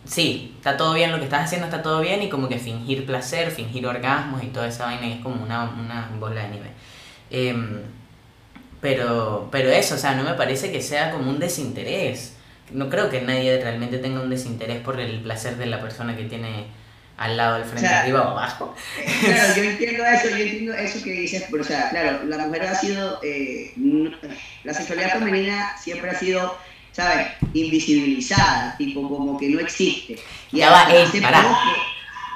sí, 0.05 0.55
está 0.57 0.77
todo 0.77 0.95
bien 0.95 1.13
lo 1.13 1.19
que 1.19 1.25
estás 1.25 1.45
haciendo, 1.45 1.67
está 1.67 1.83
todo 1.83 2.01
bien, 2.01 2.23
y 2.23 2.29
como 2.29 2.49
que 2.49 2.59
fingir 2.59 3.07
placer, 3.07 3.51
fingir 3.51 3.87
orgasmos 3.87 4.43
y 4.43 4.49
toda 4.49 4.69
esa 4.69 4.87
vaina, 4.87 5.07
es 5.07 5.21
como 5.21 5.43
una, 5.43 5.65
una 5.65 6.11
bola 6.19 6.43
de 6.43 6.49
nieve. 6.49 6.71
Em, 7.31 7.83
pero, 8.81 9.49
pero 9.51 9.71
eso, 9.71 9.95
o 9.95 9.99
sea, 9.99 10.15
no 10.15 10.25
me 10.25 10.35
parece 10.35 10.71
que 10.71 10.83
sea 10.83 11.11
como 11.11 11.31
un 11.31 11.39
desinterés. 11.39 12.37
No 12.71 12.91
creo 12.91 13.09
que 13.11 13.23
nadie 13.23 13.59
realmente 13.63 13.99
tenga 13.99 14.21
un 14.21 14.31
desinterés 14.31 14.81
por 14.83 15.01
el 15.01 15.21
placer 15.21 15.57
de 15.57 15.67
la 15.67 15.81
persona 15.81 16.17
que 16.17 16.25
tiene 16.25 16.67
al 17.17 17.37
lado, 17.37 17.55
al 17.57 17.65
frente, 17.65 17.87
O 17.87 17.89
sea, 17.89 18.01
arriba 18.03 18.23
o 18.23 18.31
abajo. 18.31 18.75
Claro, 19.25 19.55
yo 19.57 19.63
entiendo 19.63 20.05
eso, 20.05 20.29
yo 20.31 20.37
entiendo 20.37 20.75
eso 20.75 21.03
que 21.05 21.11
dices, 21.13 21.45
pero 21.51 21.63
o 21.63 21.67
sea, 21.67 21.91
claro, 21.91 22.25
la 22.25 22.39
mujer 22.47 22.63
ha 22.63 22.75
sido, 22.75 23.21
eh, 23.23 23.73
la 24.65 24.75
sexualidad 24.75 25.13
femenina 25.19 25.77
siempre 25.79 26.11
ha 26.11 26.19
sido, 26.19 26.57
¿sabes? 26.93 27.29
Invisibilizada, 27.53 28.77
tipo 28.77 29.09
como 29.09 29.39
que 29.39 29.49
no 29.49 29.61
existe. 29.61 30.17
Y 30.53 30.59
Ya 30.59 30.71
va, 30.71 30.91
ey, 30.93 31.05
hace 31.05 31.21
pará. 31.21 31.43
poco- 31.43 31.59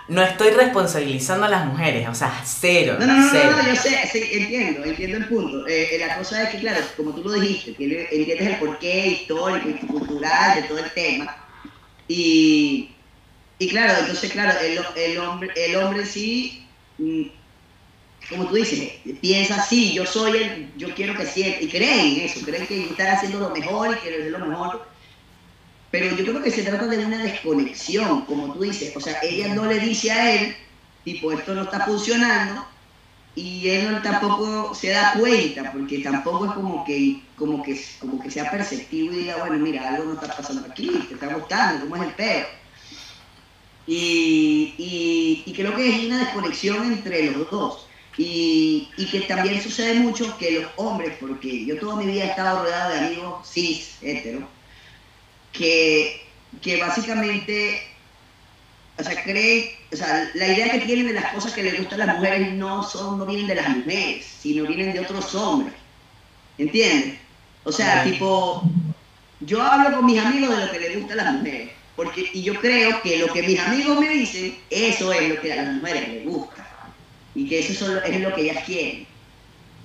No 0.08 0.22
estoy 0.22 0.50
responsabilizando 0.52 1.44
a 1.46 1.48
las 1.50 1.66
mujeres, 1.66 2.08
o 2.08 2.14
sea, 2.14 2.32
cero, 2.44 2.96
No, 2.98 3.06
no, 3.06 3.14
no, 3.14 3.28
cero. 3.30 3.50
no, 3.50 3.62
no, 3.62 3.68
yo 3.68 3.76
sé, 3.76 4.08
sí, 4.10 4.22
entiendo, 4.32 4.84
entiendo 4.84 5.18
el 5.18 5.26
punto. 5.26 5.66
Eh, 5.66 5.96
eh, 5.96 5.98
la 6.06 6.16
cosa 6.16 6.44
es 6.44 6.50
que, 6.50 6.60
claro, 6.60 6.80
como 6.96 7.10
tú 7.12 7.22
lo 7.24 7.32
dijiste, 7.32 7.72
tiene- 7.72 8.06
entiendes 8.10 8.46
el 8.48 8.56
porqué 8.56 9.06
histórico 9.08 9.68
y 9.68 9.86
cultural 9.86 10.62
de 10.62 10.68
todo 10.68 10.78
el 10.78 10.90
tema. 10.92 11.36
Y, 12.08 12.90
y 13.58 13.68
claro, 13.68 13.94
entonces, 14.00 14.30
claro, 14.30 14.58
el, 14.60 14.80
el 14.96 15.18
hombre, 15.18 15.52
el 15.56 15.76
hombre 15.76 16.06
sí, 16.06 16.66
mm, 16.98 17.24
como 18.28 18.46
tú 18.46 18.54
dices, 18.56 18.92
piensa, 19.20 19.62
sí, 19.62 19.94
yo 19.94 20.06
soy 20.06 20.36
el, 20.36 20.72
yo 20.76 20.94
quiero 20.94 21.16
que 21.16 21.26
sienta, 21.26 21.62
y 21.62 21.68
creen 21.68 22.16
en 22.16 22.20
eso, 22.26 22.44
creen 22.44 22.66
que 22.66 22.84
están 22.84 23.08
haciendo 23.08 23.40
lo 23.40 23.50
mejor 23.50 23.96
y 23.96 24.00
que 24.00 24.26
es 24.26 24.30
lo 24.30 24.38
mejor. 24.38 24.86
Pero 25.90 26.14
yo 26.14 26.24
creo 26.24 26.42
que 26.42 26.50
se 26.50 26.62
trata 26.62 26.86
de 26.86 27.04
una 27.04 27.22
desconexión, 27.22 28.26
como 28.26 28.52
tú 28.52 28.60
dices. 28.60 28.94
O 28.94 29.00
sea, 29.00 29.18
ella 29.22 29.54
no 29.54 29.64
le 29.66 29.80
dice 29.80 30.10
a 30.12 30.34
él, 30.34 30.56
tipo, 31.04 31.32
esto 31.32 31.54
no 31.54 31.62
está 31.62 31.86
funcionando, 31.86 32.66
y 33.34 33.68
él 33.70 34.02
tampoco 34.02 34.74
se 34.74 34.90
da 34.90 35.14
cuenta, 35.18 35.72
porque 35.72 36.00
tampoco 36.00 36.46
es 36.46 36.52
como 36.52 36.84
que, 36.84 37.22
como 37.36 37.62
que, 37.62 37.80
como 38.00 38.20
que 38.20 38.30
sea 38.30 38.50
perceptivo 38.50 39.14
y 39.14 39.18
diga, 39.18 39.36
bueno, 39.38 39.58
mira, 39.58 39.88
algo 39.88 40.04
no 40.04 40.14
está 40.14 40.36
pasando 40.36 40.66
aquí, 40.68 40.90
te 41.08 41.14
está 41.14 41.32
gustando, 41.34 41.88
¿cómo 41.88 42.02
es 42.02 42.08
el 42.08 42.14
peo? 42.14 42.46
Y, 43.88 44.74
y, 44.76 45.42
y 45.46 45.52
creo 45.54 45.74
que 45.74 45.88
es 45.88 46.04
una 46.06 46.18
desconexión 46.18 46.92
entre 46.92 47.30
los 47.30 47.50
dos. 47.50 47.86
Y, 48.18 48.90
y 48.98 49.06
que 49.06 49.20
también 49.22 49.62
sucede 49.62 49.94
mucho 49.94 50.36
que 50.38 50.60
los 50.60 50.66
hombres, 50.76 51.16
porque 51.20 51.64
yo 51.64 51.78
toda 51.78 51.96
mi 51.96 52.06
vida 52.06 52.24
he 52.24 52.28
estado 52.28 52.64
rodeado 52.64 52.92
de 52.92 52.98
amigos 52.98 53.48
cis, 53.48 53.96
hetero, 54.02 54.46
que, 55.52 56.26
que 56.60 56.76
básicamente, 56.80 57.80
o 58.98 59.04
sea, 59.04 59.22
creen, 59.22 59.70
o 59.92 59.96
sea, 59.96 60.30
la 60.34 60.48
idea 60.48 60.70
que 60.72 60.80
tienen 60.80 61.06
de 61.06 61.14
las 61.14 61.32
cosas 61.32 61.52
que 61.52 61.62
les 61.62 61.78
gustan 61.78 62.02
a 62.02 62.06
las 62.06 62.16
mujeres 62.16 62.52
no 62.54 62.82
son, 62.82 63.18
no 63.18 63.24
vienen 63.24 63.46
de 63.46 63.54
las 63.54 63.68
mujeres, 63.68 64.26
sino 64.40 64.66
vienen 64.66 64.92
de 64.92 65.00
otros 65.00 65.34
hombres. 65.34 65.74
¿Entiendes? 66.58 67.18
O 67.64 67.72
sea, 67.72 68.02
tipo, 68.04 68.64
yo 69.40 69.62
hablo 69.62 69.96
con 69.96 70.06
mis 70.06 70.18
amigos 70.20 70.56
de 70.56 70.66
lo 70.66 70.72
que 70.72 70.80
les 70.80 70.98
gusta 70.98 71.14
a 71.14 71.16
las 71.16 71.34
mujeres, 71.34 71.70
porque, 71.98 72.30
y 72.32 72.42
yo 72.42 72.54
creo 72.60 73.02
que 73.02 73.18
lo 73.18 73.26
que 73.32 73.42
mis 73.42 73.58
amigos 73.58 73.98
me 73.98 74.08
dicen, 74.10 74.56
eso 74.70 75.12
es 75.12 75.30
lo 75.30 75.40
que 75.40 75.52
a 75.52 75.64
las 75.64 75.74
mujeres 75.74 76.08
les 76.08 76.24
gusta, 76.26 76.64
y 77.34 77.48
que 77.48 77.58
eso 77.58 78.00
es 78.04 78.20
lo 78.20 78.32
que 78.36 78.42
ellas 78.42 78.64
quieren. 78.64 79.04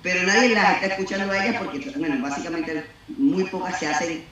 Pero 0.00 0.22
nadie 0.22 0.50
las 0.50 0.74
está 0.74 0.94
escuchando 0.94 1.32
a 1.32 1.44
ellas 1.44 1.60
porque, 1.60 1.80
bueno, 1.96 2.22
básicamente 2.22 2.84
muy 3.08 3.42
pocas 3.42 3.80
se 3.80 3.88
hacen 3.88 4.24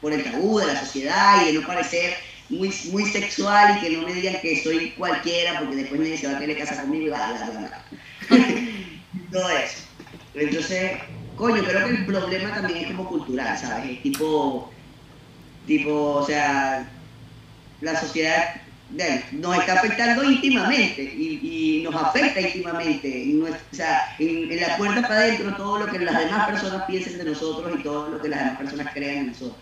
por 0.00 0.12
el 0.12 0.24
tabú 0.24 0.58
de 0.58 0.66
la 0.66 0.80
sociedad 0.80 1.42
y 1.42 1.52
de 1.52 1.60
no 1.60 1.64
parecer 1.64 2.14
muy, 2.48 2.74
muy 2.90 3.04
sexual 3.04 3.76
y 3.76 3.80
que 3.82 3.96
no 3.96 4.02
me 4.02 4.14
digan 4.14 4.40
que 4.40 4.60
soy 4.60 4.90
cualquiera 4.98 5.60
porque 5.60 5.76
después 5.76 6.00
nadie 6.00 6.18
se 6.18 6.26
va 6.26 6.36
a 6.36 6.40
querer 6.40 6.58
casar 6.58 6.80
conmigo 6.80 7.04
y 7.04 7.08
bla, 7.08 7.34
bla, 7.34 7.84
bla. 8.28 8.36
Todo 9.30 9.48
eso. 9.48 9.84
Entonces, 10.34 10.98
coño, 11.36 11.62
creo 11.62 11.86
que 11.86 11.94
el 11.94 12.04
problema 12.04 12.52
también 12.52 12.78
es 12.80 12.86
como 12.88 13.08
cultural, 13.08 13.56
¿sabes? 13.56 13.92
Es 13.92 14.02
tipo, 14.02 14.72
tipo, 15.68 16.14
o 16.14 16.26
sea, 16.26 16.90
la 17.82 18.00
sociedad 18.00 18.54
nos 19.32 19.58
está 19.58 19.74
afectando 19.74 20.22
íntimamente 20.24 21.02
y, 21.02 21.82
nos 21.84 21.94
afecta 21.94 22.40
íntimamente. 22.40 23.24
No 23.26 23.48
es- 23.48 23.54
o 23.54 24.22
en, 24.22 24.52
en 24.52 24.60
la 24.60 24.76
puerta 24.76 25.02
para 25.02 25.20
adentro 25.20 25.56
todo 25.56 25.78
lo 25.78 25.86
que 25.86 25.98
las 25.98 26.18
demás 26.18 26.48
personas 26.48 26.84
piensen 26.84 27.18
de 27.18 27.24
nosotros 27.24 27.78
y 27.78 27.82
todo 27.82 28.08
lo 28.10 28.22
que 28.22 28.28
las 28.28 28.40
demás 28.40 28.58
personas 28.58 28.92
crean 28.92 29.16
en 29.16 29.26
nosotros. 29.28 29.56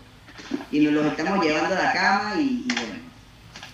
Y 0.71 0.79
nos 0.79 0.93
los 0.93 1.05
estamos 1.07 1.43
llevando 1.45 1.75
a 1.75 1.79
la 1.79 1.93
cama 1.93 2.33
y, 2.39 2.65
bueno. 2.67 3.11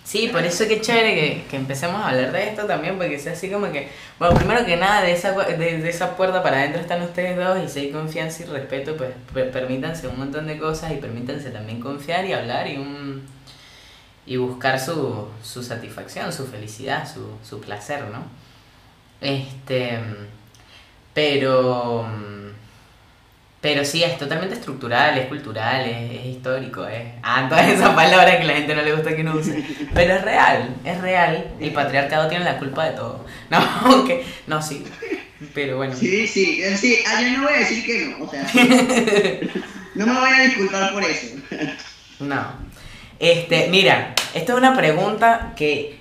Sí, 0.04 0.28
por 0.32 0.42
eso 0.42 0.66
que 0.66 0.80
chévere 0.80 1.14
que, 1.14 1.42
que 1.50 1.56
empecemos 1.56 2.00
a 2.00 2.08
hablar 2.08 2.32
de 2.32 2.48
esto 2.48 2.64
también, 2.64 2.96
porque 2.96 3.18
sea 3.18 3.32
así 3.34 3.50
como 3.50 3.70
que, 3.70 3.88
bueno, 4.18 4.34
primero 4.36 4.64
que 4.64 4.78
nada, 4.78 5.02
de 5.02 5.12
esa, 5.12 5.32
de, 5.32 5.56
de 5.78 5.90
esa 5.90 6.16
puerta 6.16 6.42
para 6.42 6.60
adentro 6.60 6.80
están 6.80 7.02
ustedes 7.02 7.36
dos 7.36 7.58
y 7.62 7.68
si 7.68 7.80
hay 7.80 7.90
confianza 7.90 8.42
y 8.42 8.46
respeto, 8.46 8.96
pues, 8.96 9.10
pues 9.34 9.50
permítanse 9.52 10.08
un 10.08 10.18
montón 10.18 10.46
de 10.46 10.56
cosas 10.56 10.92
y 10.92 10.96
permítanse 10.96 11.50
también 11.50 11.80
confiar 11.80 12.24
y 12.24 12.32
hablar 12.32 12.66
y 12.68 12.78
un 12.78 13.22
y 14.28 14.36
buscar 14.36 14.78
su, 14.78 15.26
su 15.42 15.62
satisfacción, 15.62 16.30
su 16.34 16.46
felicidad, 16.46 17.10
su, 17.10 17.26
su 17.48 17.60
placer, 17.62 18.04
¿no? 18.12 18.26
Este, 19.22 19.98
pero, 21.14 22.06
pero 23.62 23.84
sí, 23.86 24.04
es 24.04 24.18
totalmente 24.18 24.54
estructural, 24.54 25.16
es 25.16 25.28
cultural, 25.28 25.80
es, 25.88 26.20
es 26.20 26.26
histórico, 26.26 26.86
es... 26.86 27.14
Ah, 27.22 27.46
todas 27.48 27.68
esas 27.72 27.94
palabras 27.94 28.36
que 28.36 28.44
la 28.44 28.52
gente 28.52 28.74
no 28.74 28.82
le 28.82 28.92
gusta 28.92 29.16
que 29.16 29.22
uno 29.22 29.34
use. 29.34 29.64
Pero 29.94 30.16
es 30.16 30.22
real, 30.22 30.76
es 30.84 31.00
real. 31.00 31.50
El 31.58 31.72
patriarcado 31.72 32.28
tiene 32.28 32.44
la 32.44 32.58
culpa 32.58 32.84
de 32.84 32.96
todo. 32.96 33.24
No, 33.50 33.58
aunque, 33.84 34.26
no, 34.46 34.60
sí. 34.60 34.84
Pero 35.54 35.78
bueno. 35.78 35.96
Sí, 35.96 36.26
sí, 36.26 36.60
es 36.62 36.72
decir, 36.72 36.98
ah, 37.08 37.22
yo 37.22 37.38
no 37.38 37.44
voy 37.44 37.54
a 37.54 37.58
decir 37.60 37.86
que 37.86 38.08
no, 38.08 38.26
o 38.26 38.30
sea, 38.30 38.42
no 39.94 40.06
me 40.06 40.20
voy 40.20 40.30
a 40.30 40.42
disculpar 40.42 40.92
por 40.92 41.02
eso. 41.02 41.36
No. 42.20 42.67
Este, 43.18 43.68
mira, 43.68 44.14
esta 44.34 44.52
es 44.52 44.58
una 44.58 44.76
pregunta 44.76 45.52
que 45.56 45.98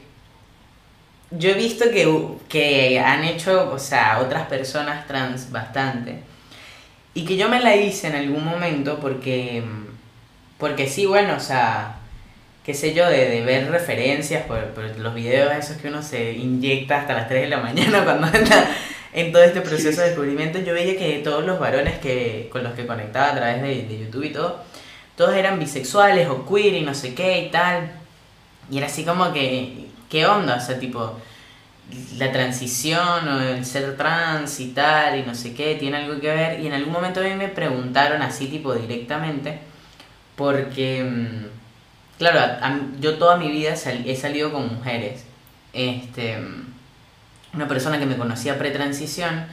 yo 1.32 1.50
he 1.50 1.54
visto 1.56 1.86
que, 1.92 2.08
que 2.48 3.00
han 3.00 3.24
hecho, 3.24 3.72
o 3.72 3.80
sea, 3.80 4.20
otras 4.20 4.48
personas 4.48 5.08
trans 5.08 5.52
bastante. 5.52 6.20
Y 7.14 7.26
que 7.26 7.36
yo 7.36 7.50
me 7.50 7.60
la 7.60 7.76
hice 7.76 8.08
en 8.08 8.16
algún 8.16 8.46
momento 8.46 9.00
porque, 9.00 9.64
porque 10.60 10.88
sí, 10.88 11.06
bueno, 11.06 11.36
o 11.36 11.40
sea, 11.40 11.98
qué 12.64 12.74
sé 12.74 12.94
yo, 12.94 13.10
de, 13.10 13.30
de 13.30 13.42
ver 13.42 13.72
referencias 13.72 14.46
por, 14.46 14.60
por 14.68 14.84
los 15.00 15.16
videos 15.16 15.52
esos 15.54 15.78
que 15.78 15.88
uno 15.88 16.04
se 16.04 16.34
inyecta 16.34 17.00
hasta 17.00 17.14
las 17.14 17.28
3 17.28 17.44
de 17.44 17.48
la 17.48 17.58
mañana 17.62 18.04
cuando 18.04 18.28
anda 18.28 18.70
en 19.14 19.32
todo 19.32 19.44
este 19.44 19.62
proceso 19.62 20.02
de 20.02 20.10
descubrimiento, 20.10 20.60
yo 20.60 20.74
veía 20.74 20.96
que 20.98 21.22
todos 21.24 21.44
los 21.44 21.60
varones 21.60 21.98
que, 21.98 22.50
con 22.52 22.64
los 22.64 22.74
que 22.74 22.86
conectaba 22.86 23.32
a 23.32 23.36
través 23.36 23.62
de, 23.64 23.84
de 23.84 24.00
YouTube 24.00 24.26
y 24.26 24.30
todo, 24.30 24.64
todos 25.18 25.36
eran 25.36 25.60
bisexuales 25.60 26.30
o 26.30 26.46
queer 26.46 26.76
y 26.76 26.82
no 26.82 26.94
sé 26.94 27.16
qué 27.16 27.42
y 27.42 27.52
tal. 27.52 27.92
Y 28.70 28.78
era 28.78 28.86
así 28.88 29.04
como 29.04 29.34
que, 29.34 29.88
¿qué 30.10 30.26
onda? 30.28 30.58
O 30.58 30.62
sea, 30.62 30.80
tipo, 30.80 31.18
la 32.18 32.32
transición 32.32 33.28
o 33.28 33.42
el 33.42 33.66
ser 33.66 33.98
trans 33.98 34.60
y 34.60 34.70
tal 34.70 35.18
y 35.20 35.24
no 35.24 35.34
sé 35.34 35.54
qué, 35.56 35.76
tiene 35.76 35.98
algo 35.98 36.20
que 36.22 36.28
ver. 36.28 36.60
Y 36.60 36.68
en 36.68 36.74
algún 36.74 36.94
momento 36.94 37.20
a 37.20 37.24
mí 37.24 37.34
me 37.34 37.48
preguntaron 37.48 38.22
así, 38.22 38.48
tipo, 38.48 38.74
directamente, 38.76 39.60
porque, 40.36 41.04
mm, 41.04 42.18
claro, 42.20 42.40
yo 43.00 43.18
toda 43.18 43.38
mi 43.38 43.50
vida 43.50 43.74
he 43.74 44.16
salido 44.16 44.52
con 44.52 44.76
mujeres. 44.76 45.26
Este, 45.74 46.38
una 47.54 47.68
persona 47.68 48.00
que 48.00 48.06
me 48.06 48.18
conocía 48.18 48.58
pre-transición, 48.58 49.46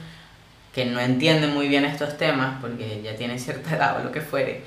que 0.73 0.85
no 0.85 0.99
entiende 0.99 1.47
muy 1.47 1.67
bien 1.67 1.85
estos 1.85 2.17
temas, 2.17 2.57
porque 2.61 3.01
ya 3.03 3.15
tiene 3.15 3.39
cierta 3.39 3.75
edad 3.75 3.99
o 3.99 4.03
lo 4.03 4.11
que 4.11 4.21
fuere. 4.21 4.63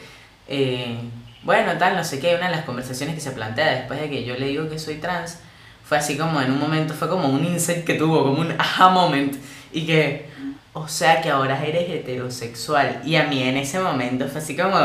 Eh, 0.48 0.98
bueno, 1.42 1.78
tal, 1.78 1.96
no 1.96 2.04
sé 2.04 2.18
qué, 2.18 2.34
una 2.34 2.48
de 2.48 2.56
las 2.56 2.64
conversaciones 2.64 3.14
que 3.14 3.20
se 3.20 3.30
plantea 3.30 3.74
después 3.74 4.00
de 4.00 4.10
que 4.10 4.24
yo 4.24 4.36
le 4.36 4.48
digo 4.48 4.68
que 4.68 4.78
soy 4.78 4.96
trans, 4.96 5.38
fue 5.84 5.98
así 5.98 6.16
como 6.16 6.40
en 6.40 6.50
un 6.50 6.58
momento, 6.58 6.94
fue 6.94 7.08
como 7.08 7.28
un 7.28 7.44
insight 7.44 7.84
que 7.84 7.94
tuvo, 7.94 8.24
como 8.24 8.40
un 8.40 8.54
aha 8.58 8.90
moment, 8.90 9.34
y 9.72 9.86
que, 9.86 10.28
o 10.72 10.88
sea 10.88 11.20
que 11.22 11.30
ahora 11.30 11.64
eres 11.64 11.88
heterosexual, 11.88 13.00
y 13.04 13.16
a 13.16 13.24
mí 13.24 13.42
en 13.42 13.56
ese 13.56 13.78
momento 13.78 14.26
fue 14.28 14.40
así 14.40 14.56
como, 14.56 14.78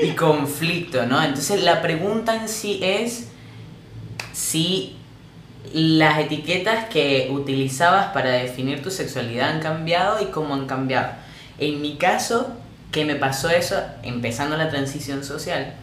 y 0.00 0.10
conflicto, 0.12 1.06
¿no? 1.06 1.22
Entonces 1.22 1.62
la 1.62 1.82
pregunta 1.82 2.34
en 2.34 2.48
sí 2.48 2.80
es 2.82 3.28
si 4.32 4.96
las 5.72 6.18
etiquetas 6.18 6.86
que 6.86 7.28
utilizabas 7.30 8.06
para 8.08 8.30
definir 8.30 8.82
tu 8.82 8.90
sexualidad 8.90 9.50
han 9.50 9.60
cambiado 9.60 10.22
y 10.22 10.26
cómo 10.26 10.54
han 10.54 10.66
cambiado. 10.66 11.12
En 11.58 11.80
mi 11.80 11.96
caso, 11.96 12.56
que 12.92 13.04
me 13.04 13.16
pasó 13.16 13.48
eso 13.48 13.82
empezando 14.02 14.56
la 14.56 14.68
transición 14.68 15.24
social, 15.24 15.74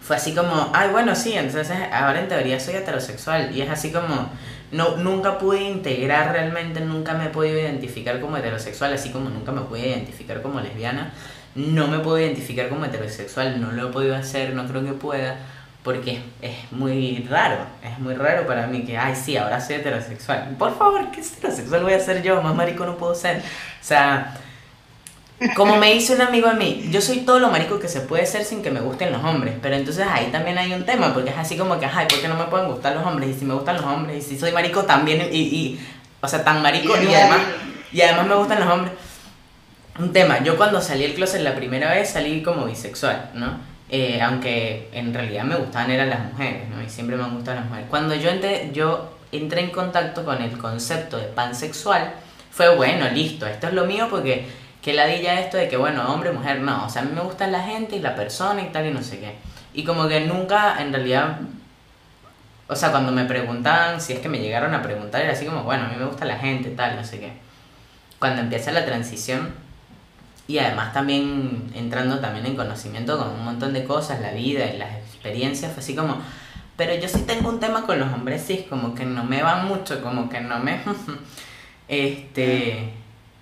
fue 0.00 0.16
así 0.16 0.34
como, 0.34 0.70
ay, 0.74 0.88
bueno, 0.90 1.14
sí, 1.14 1.34
entonces 1.34 1.76
ahora 1.92 2.20
en 2.20 2.28
teoría 2.28 2.58
soy 2.58 2.74
heterosexual. 2.74 3.54
Y 3.54 3.60
es 3.60 3.70
así 3.70 3.92
como, 3.92 4.30
no, 4.72 4.96
nunca 4.96 5.38
pude 5.38 5.60
integrar 5.60 6.32
realmente, 6.32 6.80
nunca 6.80 7.12
me 7.14 7.26
he 7.26 7.28
podido 7.28 7.60
identificar 7.60 8.18
como 8.18 8.38
heterosexual, 8.38 8.94
así 8.94 9.10
como 9.10 9.28
nunca 9.28 9.52
me 9.52 9.60
pude 9.60 9.88
identificar 9.88 10.40
como 10.42 10.60
lesbiana. 10.60 11.12
No 11.54 11.86
me 11.86 11.98
puedo 11.98 12.18
identificar 12.18 12.68
como 12.68 12.86
heterosexual, 12.86 13.60
no 13.60 13.72
lo 13.72 13.88
he 13.88 13.92
podido 13.92 14.16
hacer, 14.16 14.54
no 14.54 14.66
creo 14.66 14.84
que 14.84 14.92
pueda, 14.92 15.36
porque 15.84 16.12
es, 16.12 16.20
es 16.50 16.72
muy 16.72 17.26
raro, 17.28 17.58
es 17.82 17.98
muy 17.98 18.14
raro 18.14 18.46
para 18.46 18.66
mí 18.68 18.84
que, 18.84 18.96
ay, 18.96 19.14
sí, 19.14 19.36
ahora 19.36 19.60
soy 19.60 19.76
heterosexual. 19.76 20.56
Por 20.58 20.76
favor, 20.78 21.10
¿qué 21.10 21.20
heterosexual 21.20 21.82
voy 21.82 21.92
a 21.92 22.00
ser 22.00 22.22
yo? 22.22 22.40
Más 22.40 22.54
marico 22.54 22.86
no 22.86 22.96
puedo 22.96 23.14
ser. 23.14 23.38
O 23.38 23.84
sea, 23.84 24.34
como 25.56 25.76
me 25.76 25.92
dice 25.92 26.14
un 26.14 26.20
amigo 26.20 26.48
a 26.48 26.54
mí, 26.54 26.88
yo 26.90 27.00
soy 27.00 27.18
todo 27.20 27.38
lo 27.38 27.50
marico 27.50 27.78
que 27.78 27.88
se 27.88 28.00
puede 28.02 28.26
ser 28.26 28.44
sin 28.44 28.62
que 28.62 28.70
me 28.70 28.80
gusten 28.80 29.12
los 29.12 29.24
hombres. 29.24 29.54
Pero 29.62 29.76
entonces 29.76 30.06
ahí 30.06 30.26
también 30.30 30.58
hay 30.58 30.72
un 30.72 30.84
tema, 30.84 31.14
porque 31.14 31.30
es 31.30 31.38
así 31.38 31.56
como 31.56 31.78
que, 31.78 31.86
ay, 31.86 32.06
¿por 32.08 32.20
qué 32.20 32.28
no 32.28 32.36
me 32.36 32.44
pueden 32.44 32.68
gustar 32.68 32.94
los 32.94 33.06
hombres? 33.06 33.30
Y 33.30 33.38
si 33.38 33.44
me 33.44 33.54
gustan 33.54 33.76
los 33.76 33.84
hombres, 33.84 34.24
y 34.24 34.28
si 34.28 34.38
soy 34.38 34.52
marico 34.52 34.82
también, 34.84 35.28
y, 35.32 35.38
y 35.38 35.80
o 36.20 36.28
sea, 36.28 36.44
tan 36.44 36.62
marico, 36.62 36.94
y 37.00 37.14
además, 37.14 37.40
y 37.92 38.00
además 38.02 38.26
me 38.26 38.34
gustan 38.34 38.60
los 38.60 38.68
hombres. 38.68 38.92
Un 39.98 40.12
tema, 40.12 40.42
yo 40.42 40.56
cuando 40.56 40.80
salí 40.80 41.02
del 41.02 41.14
closet 41.14 41.42
la 41.42 41.54
primera 41.54 41.92
vez 41.92 42.10
salí 42.10 42.42
como 42.42 42.66
bisexual, 42.66 43.30
¿no? 43.34 43.58
Eh, 43.88 44.20
aunque 44.22 44.88
en 44.92 45.12
realidad 45.12 45.42
me 45.42 45.56
gustaban 45.56 45.90
eran 45.90 46.08
las 46.10 46.20
mujeres, 46.20 46.68
¿no? 46.68 46.80
Y 46.80 46.88
siempre 46.88 47.16
me 47.16 47.24
han 47.24 47.34
gustado 47.34 47.56
las 47.56 47.66
mujeres. 47.66 47.88
Cuando 47.90 48.14
yo 48.14 48.30
entré, 48.30 48.70
yo 48.72 49.16
entré 49.32 49.62
en 49.62 49.70
contacto 49.70 50.24
con 50.24 50.40
el 50.40 50.56
concepto 50.56 51.16
de 51.16 51.24
pansexual, 51.24 52.12
fue 52.50 52.74
bueno, 52.76 53.08
listo, 53.10 53.46
esto 53.46 53.66
es 53.66 53.74
lo 53.74 53.86
mío 53.86 54.06
porque 54.08 54.46
que 54.82 54.94
ladilla 54.94 55.40
esto 55.40 55.56
de 55.56 55.68
que, 55.68 55.76
bueno, 55.76 56.12
hombre, 56.12 56.32
mujer, 56.32 56.60
no. 56.60 56.86
O 56.86 56.88
sea, 56.88 57.02
a 57.02 57.04
mí 57.04 57.12
me 57.14 57.20
gusta 57.20 57.46
la 57.46 57.62
gente 57.62 57.96
y 57.96 58.00
la 58.00 58.14
persona 58.14 58.62
y 58.62 58.66
tal 58.66 58.86
y 58.86 58.90
no 58.90 59.02
sé 59.02 59.20
qué. 59.20 59.34
Y 59.74 59.84
como 59.84 60.08
que 60.08 60.20
nunca, 60.20 60.80
en 60.80 60.92
realidad, 60.92 61.40
o 62.66 62.74
sea, 62.74 62.90
cuando 62.90 63.12
me 63.12 63.24
preguntaban, 63.24 64.00
si 64.00 64.14
es 64.14 64.20
que 64.20 64.28
me 64.28 64.38
llegaron 64.38 64.74
a 64.74 64.82
preguntar, 64.82 65.20
era 65.20 65.32
así 65.32 65.44
como, 65.44 65.64
bueno, 65.64 65.84
a 65.84 65.88
mí 65.88 65.96
me 65.98 66.06
gusta 66.06 66.24
la 66.24 66.38
gente, 66.38 66.70
tal, 66.70 66.96
no 66.96 67.04
sé 67.04 67.20
qué. 67.20 67.32
Cuando 68.18 68.40
empieza 68.42 68.72
la 68.72 68.84
transición, 68.84 69.52
y 70.46 70.58
además 70.58 70.92
también 70.92 71.70
entrando 71.74 72.18
también 72.18 72.46
en 72.46 72.56
conocimiento 72.56 73.18
con 73.18 73.28
un 73.30 73.44
montón 73.44 73.72
de 73.72 73.84
cosas, 73.84 74.20
la 74.20 74.32
vida 74.32 74.66
y 74.66 74.78
las 74.78 74.96
experiencias, 74.96 75.72
fue 75.72 75.82
así 75.82 75.94
como, 75.94 76.16
pero 76.76 76.94
yo 76.94 77.08
sí 77.08 77.22
tengo 77.26 77.50
un 77.50 77.60
tema 77.60 77.86
con 77.86 78.00
los 78.00 78.12
hombres 78.12 78.46
cis, 78.46 78.62
como 78.68 78.94
que 78.94 79.04
no 79.04 79.24
me 79.24 79.42
van 79.42 79.68
mucho, 79.68 80.02
como 80.02 80.28
que 80.30 80.40
no 80.40 80.58
me... 80.58 80.80
este... 81.88 82.99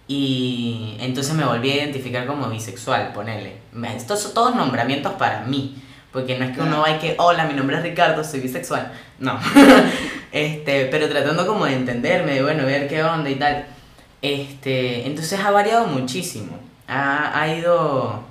Y 0.09 0.97
entonces 1.01 1.35
me 1.35 1.45
volví 1.45 1.71
a 1.71 1.77
identificar 1.77 2.27
como 2.27 2.49
bisexual, 2.49 3.13
ponele. 3.13 3.59
Estos 3.95 4.21
son 4.23 4.35
todos 4.35 4.55
nombramientos 4.57 5.13
para 5.13 5.43
mí. 5.43 5.77
Porque 6.13 6.39
no 6.39 6.47
es 6.47 6.57
que 6.57 6.63
uno 6.63 6.81
va 6.81 6.91
y 6.91 6.99
que, 6.99 7.15
hola, 7.19 7.45
mi 7.45 7.53
nombre 7.53 7.77
es 7.77 7.83
Ricardo, 7.83 8.25
soy 8.25 8.41
bisexual. 8.41 8.91
No. 9.19 9.39
este, 10.33 10.87
pero 10.87 11.09
tratando 11.11 11.47
como 11.47 11.67
de 11.67 11.75
entenderme, 11.75 12.33
de 12.33 12.43
bueno, 12.43 12.65
ver 12.65 12.89
qué 12.89 13.05
onda 13.05 13.29
y 13.29 13.35
tal. 13.35 13.67
Este, 14.23 15.07
entonces 15.07 15.39
ha 15.39 15.51
variado 15.51 15.87
muchísimo. 15.87 16.59
Ha, 16.89 17.39
ha 17.39 17.55
ido 17.55 18.25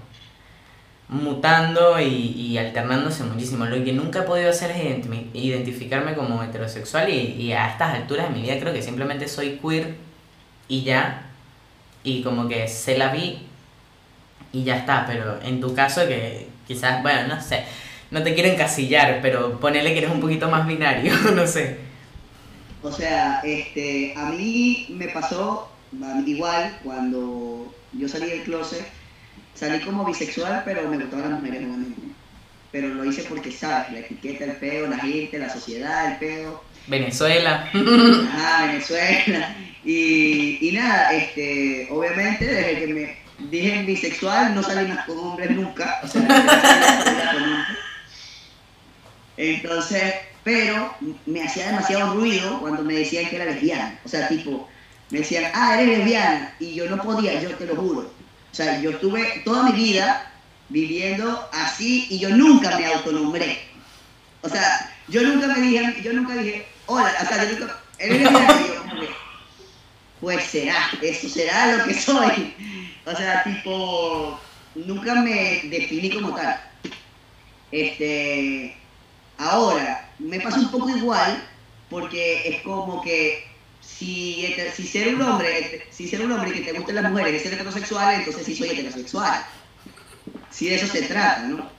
mutando 1.10 2.02
y, 2.02 2.06
y 2.06 2.58
alternándose 2.58 3.24
muchísimo. 3.24 3.66
Lo 3.66 3.82
que 3.84 3.94
nunca 3.94 4.20
he 4.20 4.24
podido 4.24 4.50
hacer 4.50 4.72
es 4.72 4.78
identi- 4.78 5.30
identificarme 5.34 6.16
como 6.16 6.42
heterosexual 6.44 7.10
y, 7.10 7.18
y 7.40 7.54
a 7.54 7.70
estas 7.70 7.94
alturas 7.96 8.28
de 8.30 8.36
mi 8.36 8.42
vida 8.42 8.60
creo 8.60 8.74
que 8.74 8.82
simplemente 8.82 9.28
soy 9.28 9.60
queer 9.62 9.96
y 10.68 10.82
ya. 10.84 11.24
Y 12.08 12.22
como 12.22 12.48
que 12.48 12.70
se 12.70 12.98
la 12.98 13.12
vi 13.12 13.38
y 14.54 14.64
ya 14.64 14.78
está. 14.78 15.06
Pero 15.06 15.42
en 15.44 15.60
tu 15.60 15.76
caso 15.76 16.08
que 16.08 16.48
quizás, 16.66 17.02
bueno, 17.02 17.36
no 17.36 17.42
sé, 17.42 17.66
no 18.12 18.24
te 18.24 18.34
quiero 18.34 18.50
encasillar, 18.50 19.20
pero 19.22 19.60
ponele 19.60 19.92
que 19.92 19.98
eres 19.98 20.12
un 20.12 20.22
poquito 20.22 20.50
más 20.50 20.66
binario, 20.66 21.14
no 21.36 21.46
sé. 21.46 21.80
O 22.82 22.90
sea, 22.90 23.42
este, 23.44 24.14
a 24.16 24.30
mí 24.30 24.88
me 24.92 25.10
pasó 25.10 25.70
igual 26.26 26.80
cuando 26.82 27.76
yo 27.92 28.08
salí 28.08 28.28
del 28.28 28.44
closet, 28.44 28.88
salí 29.54 29.82
como 29.82 30.06
bisexual, 30.06 30.62
pero 30.64 30.88
me 30.88 30.98
gustaban 30.98 31.32
las 31.32 31.42
mujeres. 31.42 31.68
Pero 32.72 32.88
lo 32.88 33.04
hice 33.04 33.24
porque, 33.24 33.52
¿sabes? 33.52 33.92
La 33.92 34.00
etiqueta, 34.00 34.46
el 34.46 34.54
peo, 34.54 34.88
la 34.88 35.00
gente, 35.00 35.40
la 35.40 35.50
sociedad, 35.50 36.14
el 36.14 36.20
peo. 36.20 36.64
Venezuela. 36.88 37.70
Ajá, 37.74 38.68
Venezuela. 38.68 39.56
Y, 39.88 40.58
y 40.68 40.74
nada, 40.74 41.14
este, 41.14 41.88
obviamente 41.90 42.46
desde 42.46 42.80
que 42.80 42.88
me 42.88 43.18
dije 43.50 43.84
bisexual 43.84 44.54
no 44.54 44.62
salí 44.62 44.86
más 44.92 45.06
con 45.06 45.18
hombres 45.18 45.50
nunca. 45.52 46.02
O 46.04 46.08
sea, 46.10 46.22
no 46.24 46.28
con 46.28 47.44
hombres. 47.54 47.78
Entonces, 49.38 50.14
pero 50.44 50.94
me 51.26 51.42
hacía 51.42 51.68
demasiado 51.68 52.16
ruido 52.16 52.60
cuando 52.60 52.84
me 52.84 52.96
decían 52.96 53.30
que 53.30 53.38
era 53.38 53.46
lesbiana. 53.46 53.98
O 54.04 54.10
sea, 54.10 54.28
tipo, 54.28 54.68
me 55.10 55.20
decían, 55.20 55.52
ah, 55.54 55.80
eres 55.80 56.00
lesbiana. 56.00 56.54
Y 56.60 56.74
yo 56.76 56.90
no 56.90 57.02
podía, 57.02 57.42
yo 57.42 57.56
te 57.56 57.66
lo 57.66 57.78
juro. 57.78 58.12
O 58.52 58.56
sea, 58.56 58.82
yo 58.82 58.90
estuve 58.90 59.42
toda 59.46 59.70
mi 59.70 59.72
vida 59.72 60.34
viviendo 60.68 61.50
así 61.54 62.08
y 62.10 62.20
yo 62.20 62.30
nunca 62.32 62.78
me 62.78 62.88
autonombré. 62.88 63.60
O 64.42 64.50
sea, 64.50 64.94
yo 65.08 65.22
nunca 65.22 65.48
me 65.48 65.62
dije, 65.62 66.02
yo 66.04 66.12
nunca 66.12 66.34
dije, 66.34 66.68
hola, 66.88 67.14
o 67.22 67.26
sea, 67.26 67.46
yo 67.46 67.58
nunca, 67.58 67.80
decía, 67.98 68.18
y 68.20 68.68
yo 68.68 68.82
como 68.82 69.00
que, 69.00 69.10
pues 70.20 70.46
será, 70.46 70.90
eso 71.02 71.30
será 71.30 71.78
lo 71.78 71.86
que 71.86 71.94
soy. 72.02 72.56
O 73.06 73.16
sea, 73.16 73.44
tipo, 73.44 74.40
nunca 74.76 75.16
me 75.16 75.62
definí 75.66 76.12
como 76.12 76.34
tal. 76.36 76.60
Este, 77.72 78.88
ahora, 79.38 80.14
me 80.20 80.40
pasa 80.42 80.60
un 80.60 80.72
poco 80.72 80.90
igual, 80.90 81.50
porque 81.90 82.48
es 82.50 82.62
como 82.64 83.02
que 83.02 83.44
si, 83.80 84.46
hete- 84.46 84.72
si 84.74 84.88
ser 84.88 85.16
un 85.16 85.22
hombre, 85.22 85.88
si 85.92 86.08
ser 86.08 86.22
un 86.26 86.32
hombre 86.32 86.54
que 86.54 86.62
te 86.62 86.74
gusten 86.74 86.96
las 86.96 87.06
mujeres 87.12 87.36
es 87.36 87.44
ser 87.44 87.54
heterosexual, 87.54 88.16
entonces 88.16 88.46
sí 88.46 88.56
soy 88.56 88.70
heterosexual. 88.72 89.46
Si 90.50 90.68
de 90.70 90.76
eso 90.76 90.88
se 90.88 91.04
trata, 91.04 91.44
¿no? 91.48 91.72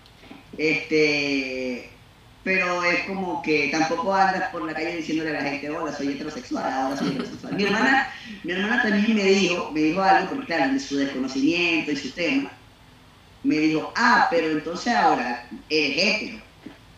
Este, 0.57 1.98
pero 2.45 2.83
es 2.85 3.01
como 3.05 3.43
que 3.43 3.69
tampoco 3.71 4.15
andas 4.15 4.51
por 4.51 4.65
la 4.65 4.73
calle 4.73 4.97
diciéndole 4.97 5.31
a 5.31 5.43
la 5.43 5.51
gente, 5.51 5.71
hola, 5.71 5.93
soy 5.93 6.13
heterosexual, 6.13 6.73
ahora 6.73 6.97
soy 6.97 7.09
heterosexual. 7.09 7.55
Mi 7.55 7.65
hermana, 7.65 8.09
mi 8.45 8.53
hermana 8.53 8.83
también 8.83 9.15
me 9.17 9.25
dijo, 9.25 9.71
me 9.73 9.81
dijo 9.81 10.03
algo, 10.03 10.31
porque 10.31 10.47
claro, 10.47 10.73
de 10.73 10.81
su 10.81 10.97
desconocimiento 10.97 11.93
y 11.93 11.97
su 11.97 12.11
tema, 12.13 12.51
me 13.43 13.57
dijo, 13.59 13.93
ah, 13.97 14.29
pero 14.31 14.51
entonces 14.51 14.95
ahora 14.95 15.47
eres 15.69 15.99
hetero. 15.99 16.43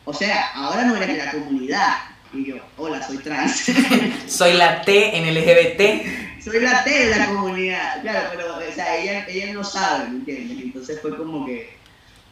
O 0.05 0.14
sea, 0.14 0.51
ahora 0.55 0.84
no 0.84 0.97
eres 0.97 1.09
de 1.09 1.24
la 1.24 1.30
comunidad. 1.30 1.97
Y 2.32 2.47
yo, 2.47 2.57
hola, 2.76 3.03
soy 3.05 3.18
trans. 3.18 3.66
Soy 4.28 4.53
la 4.53 4.82
T 4.82 5.16
en 5.16 5.34
LGBT. 5.34 6.43
soy 6.45 6.61
la 6.61 6.84
T 6.84 6.91
de 6.91 7.16
la 7.16 7.26
comunidad. 7.26 8.01
Claro, 8.03 8.28
pero 8.30 8.57
o 8.57 8.72
sea, 8.72 8.97
ella, 8.97 9.26
ella 9.28 9.53
no 9.53 9.64
sabe, 9.64 10.11
¿me 10.11 10.16
entiendes? 10.18 10.59
Entonces 10.62 11.01
fue 11.01 11.16
como 11.16 11.45
que 11.45 11.76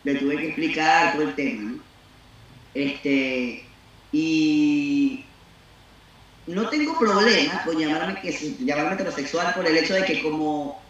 le 0.05 0.15
tuve 0.15 0.37
que 0.37 0.47
explicar 0.49 1.15
todo 1.15 1.23
el 1.23 1.35
tema, 1.35 1.63
¿no? 1.63 1.88
Este, 2.75 3.65
y 4.13 5.25
no 6.47 6.69
tengo 6.69 6.99
problema 6.99 7.63
con 7.65 7.79
llamarme, 7.79 8.21
que, 8.21 8.33
llamarme 8.61 8.95
heterosexual 8.95 9.55
por 9.55 9.67
el 9.67 9.77
hecho 9.77 9.95
de 9.95 10.05
que 10.05 10.23
como, 10.23 10.81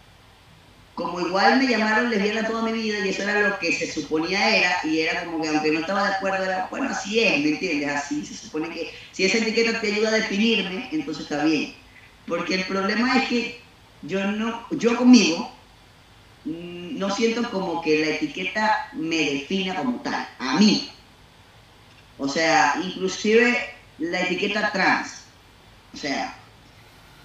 como 0.95 1.19
igual 1.19 1.59
me 1.59 1.67
llamaron 1.67 2.09
lesbiana 2.09 2.47
toda 2.47 2.63
mi 2.63 2.71
vida 2.71 3.05
y 3.05 3.09
eso 3.09 3.23
era 3.23 3.49
lo 3.49 3.59
que 3.59 3.73
se 3.73 3.91
suponía 3.91 4.55
era, 4.55 4.77
y 4.85 5.01
era 5.01 5.25
como 5.25 5.41
que 5.41 5.49
aunque 5.49 5.71
no 5.71 5.79
estaba 5.81 6.07
de 6.07 6.15
acuerdo, 6.15 6.45
era, 6.45 6.67
bueno, 6.71 6.89
así 6.89 7.19
es, 7.19 7.43
¿me 7.43 7.49
entiendes? 7.49 7.89
Así 7.89 8.25
se 8.25 8.35
supone 8.35 8.69
que 8.69 8.93
si 9.11 9.25
esa 9.25 9.39
etiqueta 9.39 9.81
te 9.81 9.91
ayuda 9.91 10.09
a 10.09 10.13
definirme, 10.13 10.87
entonces 10.91 11.23
está 11.23 11.43
bien. 11.43 11.75
Porque 12.25 12.55
el 12.55 12.65
problema 12.65 13.17
es 13.17 13.27
que 13.27 13.61
yo 14.03 14.23
no, 14.31 14.65
yo 14.71 14.95
conmigo 14.95 15.51
mm, 16.45 16.97
no 16.97 17.13
siento 17.13 17.49
como 17.51 17.81
que 17.81 17.99
la 17.99 18.11
etiqueta 18.11 18.89
me 18.93 19.17
defina 19.17 19.75
como 19.75 19.99
tal, 20.01 20.27
a 20.37 20.57
mí. 20.57 20.89
O 22.25 22.27
sea, 22.29 22.75
inclusive 22.83 23.45
la 23.97 24.21
etiqueta 24.21 24.71
trans. 24.73 25.09
O 25.93 25.97
sea, 25.97 26.23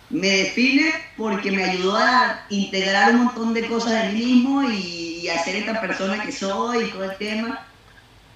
me 0.09 0.29
define 0.29 0.93
porque 1.17 1.53
me 1.53 1.65
ayudó 1.65 1.97
a 1.97 2.47
integrar 2.51 3.11
un 3.11 3.19
montón 3.27 3.55
de 3.55 3.67
cosas 3.67 3.95
de 3.95 4.13
mí 4.13 4.25
mismo 4.27 4.63
y, 4.65 5.21
y 5.23 5.29
a 5.29 5.39
ser 5.39 5.57
esta 5.57 5.81
persona 5.81 6.23
que 6.23 6.33
soy 6.33 6.85
y 6.87 6.93
todo 6.93 7.05
el 7.05 7.19
tema. 7.19 7.59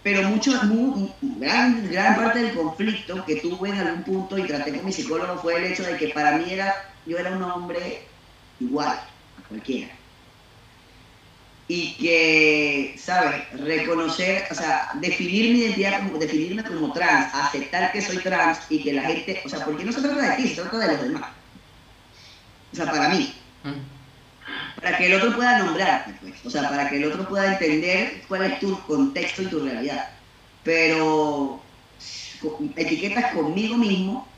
Pero 0.03 0.23
mucho, 0.25 0.53
mu- 0.65 1.17
gran, 1.23 1.91
gran 1.91 2.17
parte 2.17 2.41
del 2.41 2.55
conflicto 2.55 3.25
que 3.25 3.37
tuve 3.37 3.71
en 3.71 3.79
algún 3.79 4.05
punto 4.05 4.39
y 4.39 4.47
traté 4.47 4.75
con 4.75 4.85
mi 4.87 4.93
psicólogo 4.93 5.39
fue 5.39 5.57
el 5.59 5.67
hecho 5.67 5.85
de 5.85 5.97
que 5.99 6.11
para 6.11 6.33
mí 6.39 6.53
era, 6.53 6.75
yo 7.05 7.19
era 7.19 7.33
un 7.37 7.43
hombre 7.45 8.09
igual 8.59 8.99
a 9.37 9.43
cualquiera. 9.49 9.97
Y 11.69 11.95
que, 11.97 12.95
¿sabes? 12.99 13.51
Reconocer, 13.61 14.47
o 14.51 14.55
sea, 14.55 14.91
definir 14.95 15.53
mi 15.53 15.61
identidad, 15.61 15.99
como, 16.03 16.19
definirme 16.19 16.64
como 16.64 16.93
trans, 16.93 17.35
aceptar 17.35 17.93
que 17.93 18.01
soy 18.03 18.19
trans 18.19 18.61
y 18.71 18.83
que 18.83 18.95
la 18.95 19.03
gente, 19.03 19.43
o 19.45 19.49
sea, 19.49 19.64
porque 19.64 19.85
no 19.85 19.93
se 19.93 20.01
trata 20.01 20.31
de 20.31 20.37
ti, 20.37 20.49
se 20.49 20.62
trata 20.62 20.79
de 20.79 20.89
los 20.89 21.03
demás. 21.03 21.31
O 22.73 22.77
sea, 22.77 22.87
para 22.91 23.09
mí, 23.11 23.35
Mm. 23.64 24.81
para 24.81 24.97
que 24.97 25.07
el 25.07 25.14
otro 25.14 25.35
pueda 25.37 25.59
nombrarte, 25.59 26.14
pues. 26.21 26.35
O 26.45 26.51
sea, 26.51 26.69
para 26.69 26.89
que 26.89 26.97
el 26.97 27.05
otro 27.07 27.29
pueda 27.29 27.53
entender 27.53 28.23
cuál 28.29 28.45
es 28.45 28.61
tu 28.61 28.81
contexto 28.83 29.43
y 29.43 29.47
tu 29.47 29.61
realidad. 29.61 30.11
Pero 30.62 31.62
etiquetas 32.77 33.33
conmigo 33.35 33.77
mismo, 33.77 34.29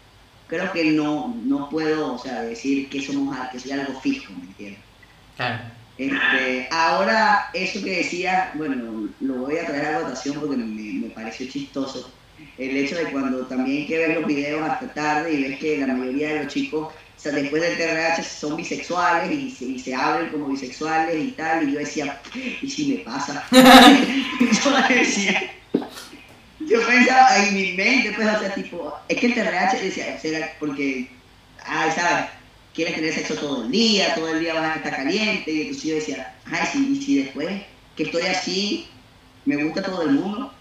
creo 0.46 0.72
que 0.72 0.84
no, 0.92 1.36
no 1.44 1.68
puedo, 1.68 2.14
o 2.14 2.18
sea, 2.18 2.42
decir 2.42 2.88
que 2.88 3.02
somos 3.02 3.36
que 3.52 3.60
soy 3.60 3.72
algo 3.72 4.00
fijo, 4.00 4.32
¿me 4.32 4.46
entiendes? 4.46 4.82
Claro. 5.36 5.79
Este, 6.00 6.66
ahora, 6.70 7.50
eso 7.52 7.84
que 7.84 7.98
decía, 7.98 8.52
bueno, 8.54 9.10
lo 9.20 9.34
voy 9.34 9.58
a 9.58 9.66
traer 9.66 9.84
a 9.84 10.00
votación 10.00 10.40
porque 10.40 10.56
me, 10.56 10.64
me 10.94 11.10
pareció 11.10 11.46
chistoso. 11.46 12.10
El 12.56 12.74
hecho 12.74 12.96
de 12.96 13.10
cuando 13.10 13.44
también 13.46 13.86
que 13.86 13.98
ver 13.98 14.16
los 14.16 14.26
videos 14.26 14.66
hasta 14.66 14.94
tarde 14.94 15.34
y 15.34 15.42
ves 15.42 15.58
que 15.58 15.76
la 15.76 15.92
mayoría 15.92 16.28
de 16.30 16.44
los 16.44 16.54
chicos, 16.54 16.88
o 16.88 17.20
sea, 17.20 17.32
después 17.32 17.60
del 17.60 17.76
TRH 17.76 18.24
son 18.24 18.56
bisexuales 18.56 19.30
y 19.30 19.50
se, 19.50 19.66
y 19.66 19.78
se 19.78 19.94
abren 19.94 20.30
como 20.30 20.46
bisexuales 20.46 21.22
y 21.22 21.32
tal, 21.32 21.68
y 21.68 21.72
yo 21.74 21.80
decía, 21.80 22.18
¿y 22.62 22.70
si 22.70 22.94
me 22.94 22.98
pasa? 23.00 23.46
yo 23.50 24.88
decía, 24.88 25.52
yo 26.60 26.86
pensaba 26.86 27.44
en 27.44 27.54
mi 27.54 27.72
mente, 27.72 28.12
pues, 28.16 28.26
o 28.26 28.38
sea, 28.38 28.54
tipo, 28.54 28.94
es 29.06 29.18
que 29.18 29.26
el 29.26 29.34
TRH 29.34 29.82
decía, 29.82 30.18
será 30.18 30.50
porque, 30.58 31.10
ay, 31.62 31.90
¿sabes? 31.94 32.39
Quieres 32.72 32.94
tener 32.94 33.12
sexo 33.12 33.34
todo 33.34 33.64
el 33.64 33.70
día, 33.70 34.14
todo 34.14 34.28
el 34.28 34.40
día 34.40 34.54
vas 34.54 34.74
a 34.74 34.76
estar 34.76 34.96
caliente, 34.96 35.50
y 35.52 35.60
entonces 35.62 35.82
yo 35.82 35.94
decía, 35.96 36.40
ay, 36.44 36.66
si, 36.72 36.92
y 36.92 37.02
si 37.02 37.22
después 37.24 37.62
que 37.96 38.04
estoy 38.04 38.22
así, 38.22 38.90
me 39.44 39.56
gusta 39.64 39.82
todo 39.82 40.02
el 40.02 40.12
mundo, 40.12 40.54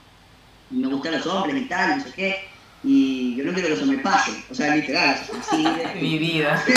me 0.69 0.87
gustan 0.87 1.13
los 1.13 1.27
hombres 1.27 1.61
y 1.61 1.67
tal, 1.67 1.97
no 1.97 2.03
sé 2.03 2.11
qué, 2.13 2.35
y 2.83 3.35
yo 3.35 3.43
no 3.43 3.53
quiero 3.53 3.67
que 3.67 3.73
eso 3.75 3.85
me 3.85 3.99
pase, 3.99 4.31
o 4.49 4.55
sea, 4.55 4.75
literal, 4.75 5.19
así 5.39 5.63
de- 5.93 6.01
Mi 6.01 6.17
vida. 6.17 6.63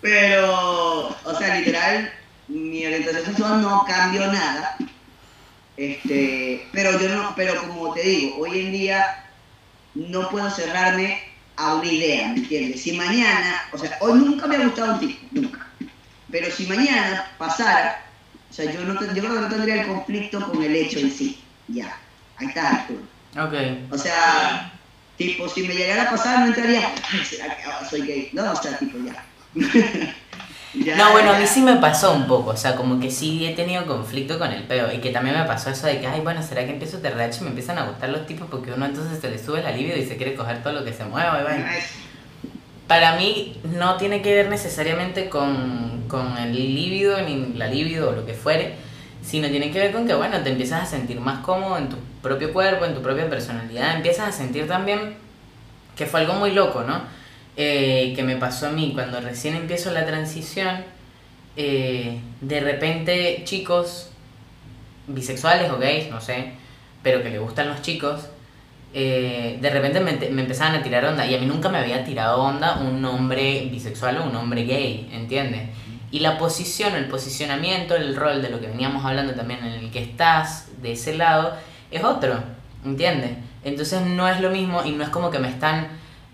Pero, 0.00 1.08
o 1.08 1.34
sea, 1.38 1.56
literal, 1.58 2.12
mi 2.48 2.86
orientación 2.86 3.24
sexual 3.24 3.60
no 3.62 3.84
cambió 3.86 4.26
nada. 4.32 4.76
Este, 5.76 6.70
pero 6.72 6.98
yo 6.98 7.08
no, 7.08 7.34
pero 7.36 7.60
como 7.60 7.92
te 7.92 8.02
digo, 8.02 8.36
hoy 8.38 8.60
en 8.60 8.72
día 8.72 9.04
no 9.94 10.28
puedo 10.30 10.48
cerrarme 10.50 11.20
a 11.56 11.74
una 11.76 11.90
idea, 11.90 12.28
¿me 12.28 12.38
entiendes? 12.38 12.82
Si 12.82 12.92
mañana, 12.92 13.62
o 13.72 13.78
sea, 13.78 13.96
hoy 14.00 14.18
nunca 14.18 14.46
me 14.46 14.56
ha 14.56 14.64
gustado 14.64 14.94
un 14.94 15.00
tipo, 15.00 15.26
nunca. 15.32 15.66
Pero 16.30 16.50
si 16.50 16.66
mañana 16.66 17.26
pasara, 17.38 18.04
o 18.50 18.52
sea, 18.52 18.70
yo, 18.70 18.80
no, 18.84 18.94
yo 18.94 19.22
creo 19.22 19.34
que 19.34 19.40
no 19.40 19.48
tendría 19.48 19.82
el 19.82 19.86
conflicto 19.88 20.46
con 20.50 20.62
el 20.62 20.74
hecho 20.74 20.98
en 20.98 21.10
sí. 21.10 21.42
Ya, 21.68 21.98
ahí 22.36 22.46
está 22.48 22.70
Arturo. 22.70 23.02
Ok. 23.38 23.54
O 23.92 23.98
sea, 23.98 24.80
tipo, 25.16 25.48
si 25.48 25.62
me 25.62 25.74
llegara 25.74 26.04
a 26.04 26.10
pasar, 26.10 26.40
no 26.40 26.46
entraría, 26.46 26.94
"Ay, 27.10 27.24
¿será 27.24 27.56
que 27.56 27.86
soy 27.88 28.02
gay? 28.02 28.30
No, 28.32 28.52
o 28.52 28.56
sea, 28.62 28.78
tipo, 28.78 28.98
ya. 28.98 29.24
Ya, 30.84 30.96
No, 30.96 31.12
bueno, 31.12 31.30
a 31.30 31.34
ya. 31.34 31.40
mí 31.40 31.46
sí 31.46 31.62
me 31.62 31.76
pasó 31.76 32.12
un 32.12 32.26
poco, 32.26 32.50
o 32.50 32.56
sea, 32.56 32.76
como 32.76 33.00
que 33.00 33.10
sí 33.10 33.46
he 33.46 33.54
tenido 33.54 33.86
conflicto 33.86 34.38
con 34.38 34.50
el 34.52 34.64
peo 34.64 34.92
y 34.92 34.98
que 34.98 35.10
también 35.10 35.36
me 35.38 35.44
pasó 35.44 35.70
eso 35.70 35.86
de 35.86 36.00
que, 36.00 36.06
ay, 36.06 36.20
bueno, 36.20 36.42
¿será 36.42 36.64
que 36.66 36.72
empiezo 36.72 36.98
TRH 36.98 37.38
y 37.40 37.44
me 37.44 37.48
empiezan 37.50 37.78
a 37.78 37.84
gustar 37.86 38.10
los 38.10 38.26
tipos 38.26 38.48
porque 38.50 38.72
uno 38.72 38.84
entonces 38.86 39.18
se 39.20 39.30
le 39.30 39.38
sube 39.38 39.62
la 39.62 39.70
libido 39.72 39.96
y 39.96 40.04
se 40.06 40.16
quiere 40.16 40.34
coger 40.34 40.62
todo 40.62 40.72
lo 40.74 40.84
que 40.84 40.92
se 40.92 41.04
mueva 41.04 41.40
y? 41.42 41.62
Ay, 41.62 41.80
Para 42.86 43.16
mí 43.16 43.56
no 43.64 43.96
tiene 43.96 44.22
que 44.22 44.34
ver 44.34 44.48
necesariamente 44.48 45.28
con, 45.28 46.04
con 46.08 46.36
el 46.38 46.52
líbido 46.54 47.20
ni 47.22 47.54
la 47.54 47.66
libido 47.66 48.10
o 48.10 48.12
lo 48.12 48.24
que 48.26 48.34
fuere, 48.34 48.74
sino 49.24 49.48
tiene 49.48 49.72
que 49.72 49.78
ver 49.80 49.92
con 49.92 50.06
que, 50.06 50.14
bueno, 50.14 50.40
te 50.42 50.50
empiezas 50.50 50.82
a 50.82 50.86
sentir 50.86 51.18
más 51.20 51.40
cómodo 51.40 51.78
en 51.78 51.88
tu 51.88 51.96
propio 52.22 52.52
cuerpo, 52.52 52.84
en 52.84 52.94
tu 52.94 53.02
propia 53.02 53.28
personalidad, 53.28 53.96
empiezas 53.96 54.28
a 54.28 54.32
sentir 54.32 54.68
también 54.68 55.14
que 55.96 56.06
fue 56.06 56.20
algo 56.20 56.34
muy 56.34 56.52
loco, 56.52 56.82
¿no? 56.82 57.00
Eh, 57.58 58.12
que 58.14 58.22
me 58.22 58.36
pasó 58.36 58.66
a 58.66 58.70
mí 58.70 58.92
cuando 58.92 59.18
recién 59.18 59.54
empiezo 59.54 59.90
la 59.90 60.04
transición, 60.04 60.84
eh, 61.56 62.20
de 62.42 62.60
repente 62.60 63.40
chicos 63.44 64.10
bisexuales 65.06 65.70
o 65.70 65.78
gays, 65.78 66.10
no 66.10 66.20
sé, 66.20 66.52
pero 67.02 67.22
que 67.22 67.30
le 67.30 67.38
gustan 67.38 67.68
los 67.68 67.80
chicos, 67.80 68.28
eh, 68.92 69.56
de 69.58 69.70
repente 69.70 70.00
me, 70.00 70.12
me 70.30 70.42
empezaban 70.42 70.74
a 70.74 70.82
tirar 70.82 71.06
onda 71.06 71.24
y 71.24 71.34
a 71.34 71.38
mí 71.38 71.46
nunca 71.46 71.70
me 71.70 71.78
había 71.78 72.04
tirado 72.04 72.42
onda 72.42 72.78
un 72.78 73.02
hombre 73.06 73.68
bisexual 73.70 74.18
o 74.18 74.24
un 74.24 74.36
hombre 74.36 74.64
gay, 74.64 75.08
¿entiendes? 75.12 75.70
Y 76.10 76.20
la 76.20 76.36
posición, 76.36 76.94
el 76.94 77.06
posicionamiento, 77.06 77.96
el 77.96 78.16
rol 78.16 78.42
de 78.42 78.50
lo 78.50 78.60
que 78.60 78.66
veníamos 78.66 79.02
hablando 79.02 79.34
también 79.34 79.60
en 79.64 79.72
el 79.72 79.90
que 79.90 80.02
estás 80.02 80.68
de 80.82 80.92
ese 80.92 81.16
lado 81.16 81.54
es 81.90 82.04
otro, 82.04 82.34
¿entiendes? 82.84 83.32
Entonces 83.64 84.02
no 84.02 84.28
es 84.28 84.40
lo 84.42 84.50
mismo 84.50 84.84
y 84.84 84.92
no 84.92 85.02
es 85.02 85.08
como 85.08 85.30
que 85.30 85.38
me 85.38 85.48
están 85.48 85.88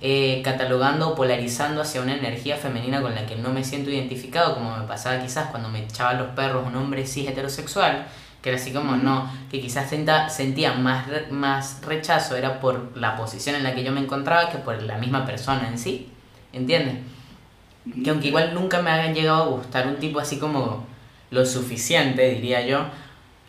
eh, 0.04 0.42
catalogando 0.44 1.10
o 1.10 1.14
polarizando 1.14 1.80
hacia 1.80 2.02
una 2.02 2.14
energía 2.16 2.56
femenina 2.56 3.00
con 3.00 3.14
la 3.14 3.24
que 3.24 3.36
no 3.36 3.50
me 3.52 3.62
siento 3.62 3.88
identificado, 3.90 4.54
como 4.54 4.76
me 4.76 4.84
pasaba 4.86 5.22
quizás 5.22 5.46
cuando 5.50 5.68
me 5.68 5.84
echaba 5.84 6.14
los 6.14 6.28
perros 6.30 6.66
un 6.66 6.74
hombre 6.74 7.06
cis 7.06 7.28
heterosexual, 7.28 8.06
que 8.42 8.48
era 8.50 8.58
así 8.58 8.72
como 8.72 8.96
no, 8.96 9.30
que 9.50 9.60
quizás 9.60 9.88
senta- 9.88 10.28
sentía 10.28 10.74
más, 10.74 11.06
re- 11.06 11.28
más 11.30 11.80
rechazo, 11.86 12.34
era 12.34 12.58
por 12.60 12.96
la 12.96 13.14
posición 13.16 13.54
en 13.54 13.62
la 13.62 13.74
que 13.76 13.84
yo 13.84 13.92
me 13.92 14.00
encontraba 14.00 14.50
que 14.50 14.58
por 14.58 14.82
la 14.82 14.98
misma 14.98 15.24
persona 15.24 15.68
en 15.68 15.78
sí, 15.78 16.08
¿entiendes? 16.52 16.96
Que 18.02 18.10
aunque 18.10 18.28
igual 18.28 18.54
nunca 18.54 18.82
me 18.82 18.90
hayan 18.90 19.14
llegado 19.14 19.42
a 19.44 19.46
gustar 19.46 19.86
un 19.86 19.96
tipo 19.96 20.18
así 20.18 20.38
como 20.38 20.84
lo 21.30 21.46
suficiente, 21.46 22.28
diría 22.30 22.66
yo, 22.66 22.84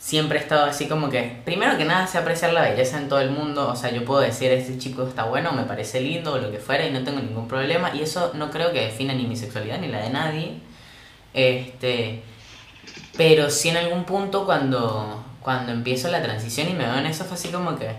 siempre 0.05 0.37
he 0.37 0.41
estado 0.41 0.65
así 0.65 0.87
como 0.87 1.09
que, 1.09 1.41
primero 1.45 1.77
que 1.77 1.85
nada, 1.85 2.05
sé 2.07 2.17
apreciar 2.17 2.51
la 2.51 2.61
belleza 2.63 2.97
en 2.97 3.07
todo 3.07 3.21
el 3.21 3.31
mundo. 3.31 3.69
O 3.69 3.75
sea, 3.75 3.89
yo 3.91 4.03
puedo 4.03 4.19
decir, 4.19 4.51
este 4.51 4.77
chico 4.77 5.07
está 5.07 5.23
bueno, 5.25 5.53
me 5.53 5.63
parece 5.63 6.01
lindo 6.01 6.33
o 6.33 6.37
lo 6.39 6.51
que 6.51 6.59
fuera 6.59 6.85
y 6.85 6.91
no 6.91 7.03
tengo 7.03 7.19
ningún 7.21 7.47
problema. 7.47 7.91
Y 7.95 8.01
eso 8.01 8.31
no 8.35 8.51
creo 8.51 8.73
que 8.73 8.81
defina 8.81 9.13
ni 9.13 9.25
mi 9.25 9.37
sexualidad 9.37 9.79
ni 9.79 9.87
la 9.87 10.01
de 10.01 10.09
nadie. 10.09 10.53
Este, 11.33 12.21
pero 13.17 13.49
sí 13.49 13.69
en 13.69 13.77
algún 13.77 14.03
punto 14.05 14.45
cuando, 14.45 15.23
cuando 15.41 15.71
empiezo 15.71 16.09
la 16.09 16.21
transición 16.21 16.69
y 16.69 16.73
me 16.73 16.85
veo 16.85 16.97
en 16.97 17.05
eso 17.07 17.23
fue 17.25 17.35
así 17.35 17.49
como 17.49 17.77
que 17.77 17.89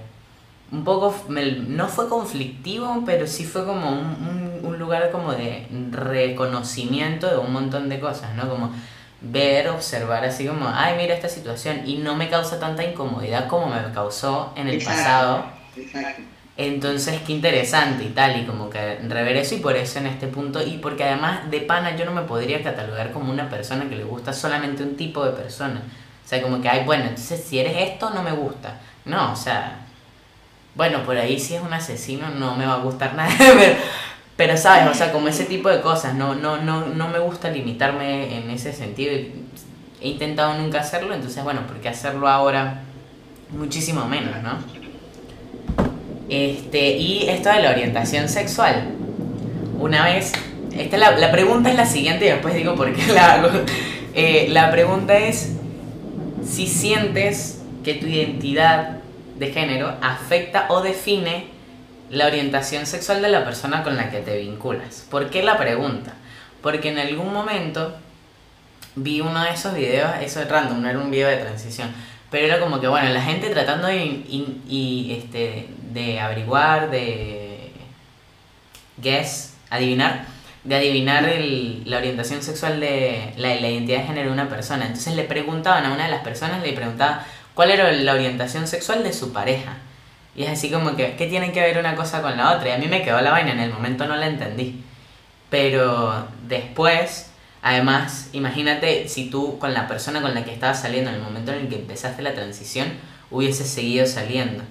un 0.72 0.84
poco, 0.84 1.14
me- 1.28 1.52
no 1.52 1.88
fue 1.88 2.08
conflictivo, 2.08 3.02
pero 3.06 3.26
sí 3.26 3.44
fue 3.44 3.64
como 3.64 3.90
un, 3.90 3.98
un- 3.98 4.60
un 4.64 4.78
lugar 4.78 5.10
como 5.12 5.32
de 5.32 5.66
reconocimiento 5.92 7.28
de 7.30 7.38
un 7.38 7.52
montón 7.52 7.88
de 7.88 8.00
cosas, 8.00 8.34
¿no? 8.34 8.48
Como 8.48 8.72
ver, 9.20 9.68
observar 9.68 10.24
así 10.24 10.46
como, 10.46 10.68
ay, 10.68 10.96
mira 10.96 11.14
esta 11.14 11.28
situación 11.28 11.82
y 11.86 11.98
no 11.98 12.14
me 12.16 12.28
causa 12.28 12.60
tanta 12.60 12.84
incomodidad 12.84 13.48
como 13.48 13.66
me 13.68 13.92
causó 13.92 14.52
en 14.56 14.68
el 14.68 14.74
Exacto, 14.74 15.02
pasado. 15.02 15.44
Exacto. 15.76 16.22
Entonces, 16.56 17.20
qué 17.26 17.32
interesante 17.32 18.04
y 18.04 18.10
tal, 18.10 18.40
y 18.40 18.44
como 18.46 18.70
que 18.70 18.96
rever 19.08 19.36
eso 19.36 19.56
y 19.56 19.58
por 19.58 19.76
eso 19.76 19.98
en 19.98 20.06
este 20.06 20.28
punto, 20.28 20.62
y 20.64 20.78
porque 20.78 21.02
además 21.02 21.50
de 21.50 21.60
pana 21.62 21.96
yo 21.96 22.04
no 22.04 22.12
me 22.12 22.22
podría 22.22 22.62
catalogar 22.62 23.10
como 23.12 23.32
una 23.32 23.50
persona 23.50 23.88
que 23.88 23.96
le 23.96 24.04
gusta 24.04 24.32
solamente 24.32 24.82
un 24.84 24.96
tipo 24.96 25.24
de 25.24 25.32
persona. 25.32 25.82
O 26.24 26.28
sea, 26.28 26.40
como 26.42 26.62
que, 26.62 26.68
ay, 26.68 26.84
bueno, 26.84 27.04
entonces 27.04 27.42
si 27.44 27.58
eres 27.58 27.76
esto 27.76 28.10
no 28.10 28.22
me 28.22 28.32
gusta. 28.32 28.80
No, 29.04 29.32
o 29.32 29.36
sea, 29.36 29.80
bueno, 30.74 31.04
por 31.04 31.16
ahí 31.16 31.38
si 31.38 31.54
es 31.54 31.62
un 31.62 31.72
asesino 31.72 32.28
no 32.30 32.54
me 32.56 32.66
va 32.66 32.74
a 32.74 32.78
gustar 32.78 33.14
nada, 33.16 33.34
pero, 33.38 33.76
pero 34.36 34.56
sabes, 34.56 34.90
o 34.90 34.94
sea, 34.94 35.12
como 35.12 35.28
ese 35.28 35.44
tipo 35.44 35.68
de 35.68 35.80
cosas, 35.80 36.14
no, 36.14 36.34
no, 36.34 36.56
no, 36.56 36.86
no 36.86 37.08
me 37.08 37.18
gusta 37.20 37.50
limitarme 37.50 38.36
en 38.36 38.50
ese 38.50 38.72
sentido. 38.72 39.12
He 40.00 40.08
intentado 40.08 40.54
nunca 40.54 40.80
hacerlo, 40.80 41.14
entonces, 41.14 41.42
bueno, 41.44 41.66
¿por 41.66 41.76
qué 41.76 41.88
hacerlo 41.88 42.28
ahora? 42.28 42.82
Muchísimo 43.56 44.06
menos, 44.06 44.42
¿no? 44.42 44.58
Este, 46.28 46.96
y 46.96 47.28
esto 47.28 47.50
de 47.50 47.62
la 47.62 47.70
orientación 47.70 48.28
sexual. 48.28 48.88
Una 49.78 50.04
vez, 50.04 50.32
esta 50.76 50.96
es 50.96 51.00
la, 51.00 51.12
la 51.12 51.30
pregunta 51.30 51.70
es 51.70 51.76
la 51.76 51.86
siguiente 51.86 52.26
y 52.26 52.30
después 52.30 52.54
digo 52.54 52.74
por 52.74 52.92
qué 52.92 53.12
la 53.12 53.34
hago. 53.34 53.48
Eh, 54.16 54.46
la 54.50 54.70
pregunta 54.70 55.18
es 55.18 55.56
si 56.44 56.66
sientes 56.66 57.62
que 57.82 57.94
tu 57.94 58.06
identidad 58.06 58.98
de 59.38 59.52
género 59.52 59.92
afecta 60.00 60.66
o 60.68 60.82
define 60.82 61.53
la 62.10 62.26
orientación 62.26 62.86
sexual 62.86 63.22
de 63.22 63.28
la 63.28 63.44
persona 63.44 63.82
con 63.82 63.96
la 63.96 64.10
que 64.10 64.18
te 64.20 64.36
vinculas. 64.38 65.06
¿Por 65.10 65.30
qué 65.30 65.42
la 65.42 65.56
pregunta? 65.58 66.12
Porque 66.62 66.90
en 66.90 66.98
algún 66.98 67.32
momento 67.32 67.96
vi 68.96 69.20
uno 69.20 69.42
de 69.42 69.50
esos 69.50 69.74
videos, 69.74 70.10
eso 70.22 70.40
es 70.40 70.48
random, 70.48 70.82
no 70.82 70.88
era 70.88 70.98
un 70.98 71.10
video 71.10 71.28
de 71.28 71.36
transición, 71.38 71.90
pero 72.30 72.46
era 72.46 72.60
como 72.60 72.80
que, 72.80 72.88
bueno, 72.88 73.08
la 73.10 73.22
gente 73.22 73.50
tratando 73.50 73.88
de, 73.88 73.96
in- 74.04 74.62
y, 74.68 75.16
este, 75.18 75.68
de 75.92 76.20
averiguar, 76.20 76.90
de 76.90 77.70
guess, 78.96 79.54
adivinar, 79.70 80.26
de 80.64 80.76
adivinar 80.76 81.24
el- 81.28 81.82
la 81.90 81.98
orientación 81.98 82.42
sexual 82.42 82.80
de 82.80 83.32
la, 83.36 83.54
la 83.56 83.68
identidad 83.68 83.98
de 83.98 84.06
género 84.06 84.28
de 84.28 84.32
una 84.32 84.48
persona. 84.48 84.86
Entonces 84.86 85.14
le 85.14 85.24
preguntaban 85.24 85.84
a 85.84 85.92
una 85.92 86.04
de 86.04 86.10
las 86.10 86.22
personas, 86.22 86.62
le 86.62 86.72
preguntaban 86.72 87.20
cuál 87.54 87.70
era 87.70 87.90
la 87.92 88.12
orientación 88.14 88.66
sexual 88.66 89.02
de 89.02 89.12
su 89.12 89.32
pareja. 89.32 89.76
Y 90.36 90.42
es 90.42 90.50
así 90.50 90.70
como 90.70 90.96
que, 90.96 91.14
¿qué 91.16 91.26
tiene 91.26 91.52
que 91.52 91.60
ver 91.60 91.78
una 91.78 91.94
cosa 91.94 92.20
con 92.20 92.36
la 92.36 92.56
otra? 92.56 92.70
Y 92.70 92.72
a 92.72 92.78
mí 92.78 92.86
me 92.88 93.02
quedó 93.02 93.20
la 93.20 93.30
vaina, 93.30 93.52
en 93.52 93.60
el 93.60 93.72
momento 93.72 94.06
no 94.06 94.16
la 94.16 94.26
entendí. 94.26 94.82
Pero 95.48 96.26
después, 96.48 97.30
además, 97.62 98.30
imagínate 98.32 99.08
si 99.08 99.30
tú 99.30 99.58
con 99.58 99.72
la 99.72 99.86
persona 99.86 100.20
con 100.20 100.34
la 100.34 100.44
que 100.44 100.52
estabas 100.52 100.80
saliendo 100.80 101.10
en 101.10 101.16
el 101.16 101.22
momento 101.22 101.52
en 101.52 101.60
el 101.60 101.68
que 101.68 101.76
empezaste 101.76 102.22
la 102.22 102.34
transición, 102.34 102.88
hubieses 103.30 103.68
seguido 103.68 104.06
saliendo. 104.06 104.64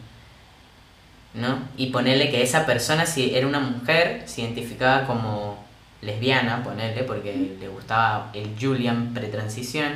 ¿No? 1.33 1.57
Y 1.77 1.87
ponerle 1.87 2.29
que 2.29 2.43
esa 2.43 2.65
persona, 2.65 3.05
si 3.05 3.33
era 3.33 3.47
una 3.47 3.59
mujer, 3.59 4.23
se 4.25 4.41
identificaba 4.41 5.05
como 5.07 5.63
lesbiana, 6.01 6.63
ponerle, 6.63 7.03
porque 7.03 7.55
le 7.59 7.67
gustaba 7.69 8.29
el 8.33 8.55
Julian 8.59 9.13
pretransición, 9.13 9.93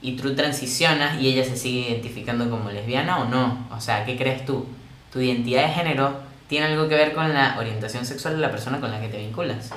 y 0.00 0.12
tú 0.16 0.34
transicionas 0.34 1.20
y 1.20 1.28
ella 1.28 1.44
se 1.44 1.56
sigue 1.56 1.90
identificando 1.90 2.48
como 2.48 2.70
lesbiana 2.70 3.18
o 3.18 3.24
no. 3.24 3.66
O 3.70 3.80
sea, 3.80 4.04
¿qué 4.04 4.16
crees 4.16 4.44
tú? 4.44 4.66
¿Tu 5.12 5.20
identidad 5.20 5.66
de 5.66 5.72
género 5.74 6.20
tiene 6.48 6.66
algo 6.66 6.88
que 6.88 6.94
ver 6.94 7.12
con 7.12 7.32
la 7.32 7.56
orientación 7.58 8.04
sexual 8.04 8.34
de 8.34 8.40
la 8.40 8.50
persona 8.50 8.80
con 8.80 8.90
la 8.90 9.00
que 9.00 9.08
te 9.08 9.18
vinculas? 9.18 9.70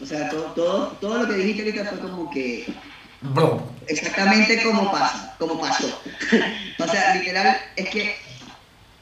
O 0.00 0.06
sea, 0.06 0.28
todo, 0.30 0.44
todo, 0.52 0.86
todo 1.00 1.22
lo 1.22 1.28
que 1.28 1.34
dijiste 1.34 1.62
ahorita 1.62 1.84
fue 1.84 2.00
como 2.00 2.30
que 2.30 2.66
exactamente 3.86 4.62
como 4.62 4.90
pasa, 4.90 5.34
como 5.38 5.60
pasó. 5.60 5.86
o 6.78 6.86
sea, 6.86 7.14
literal, 7.16 7.56
es 7.76 7.88
que, 7.90 8.16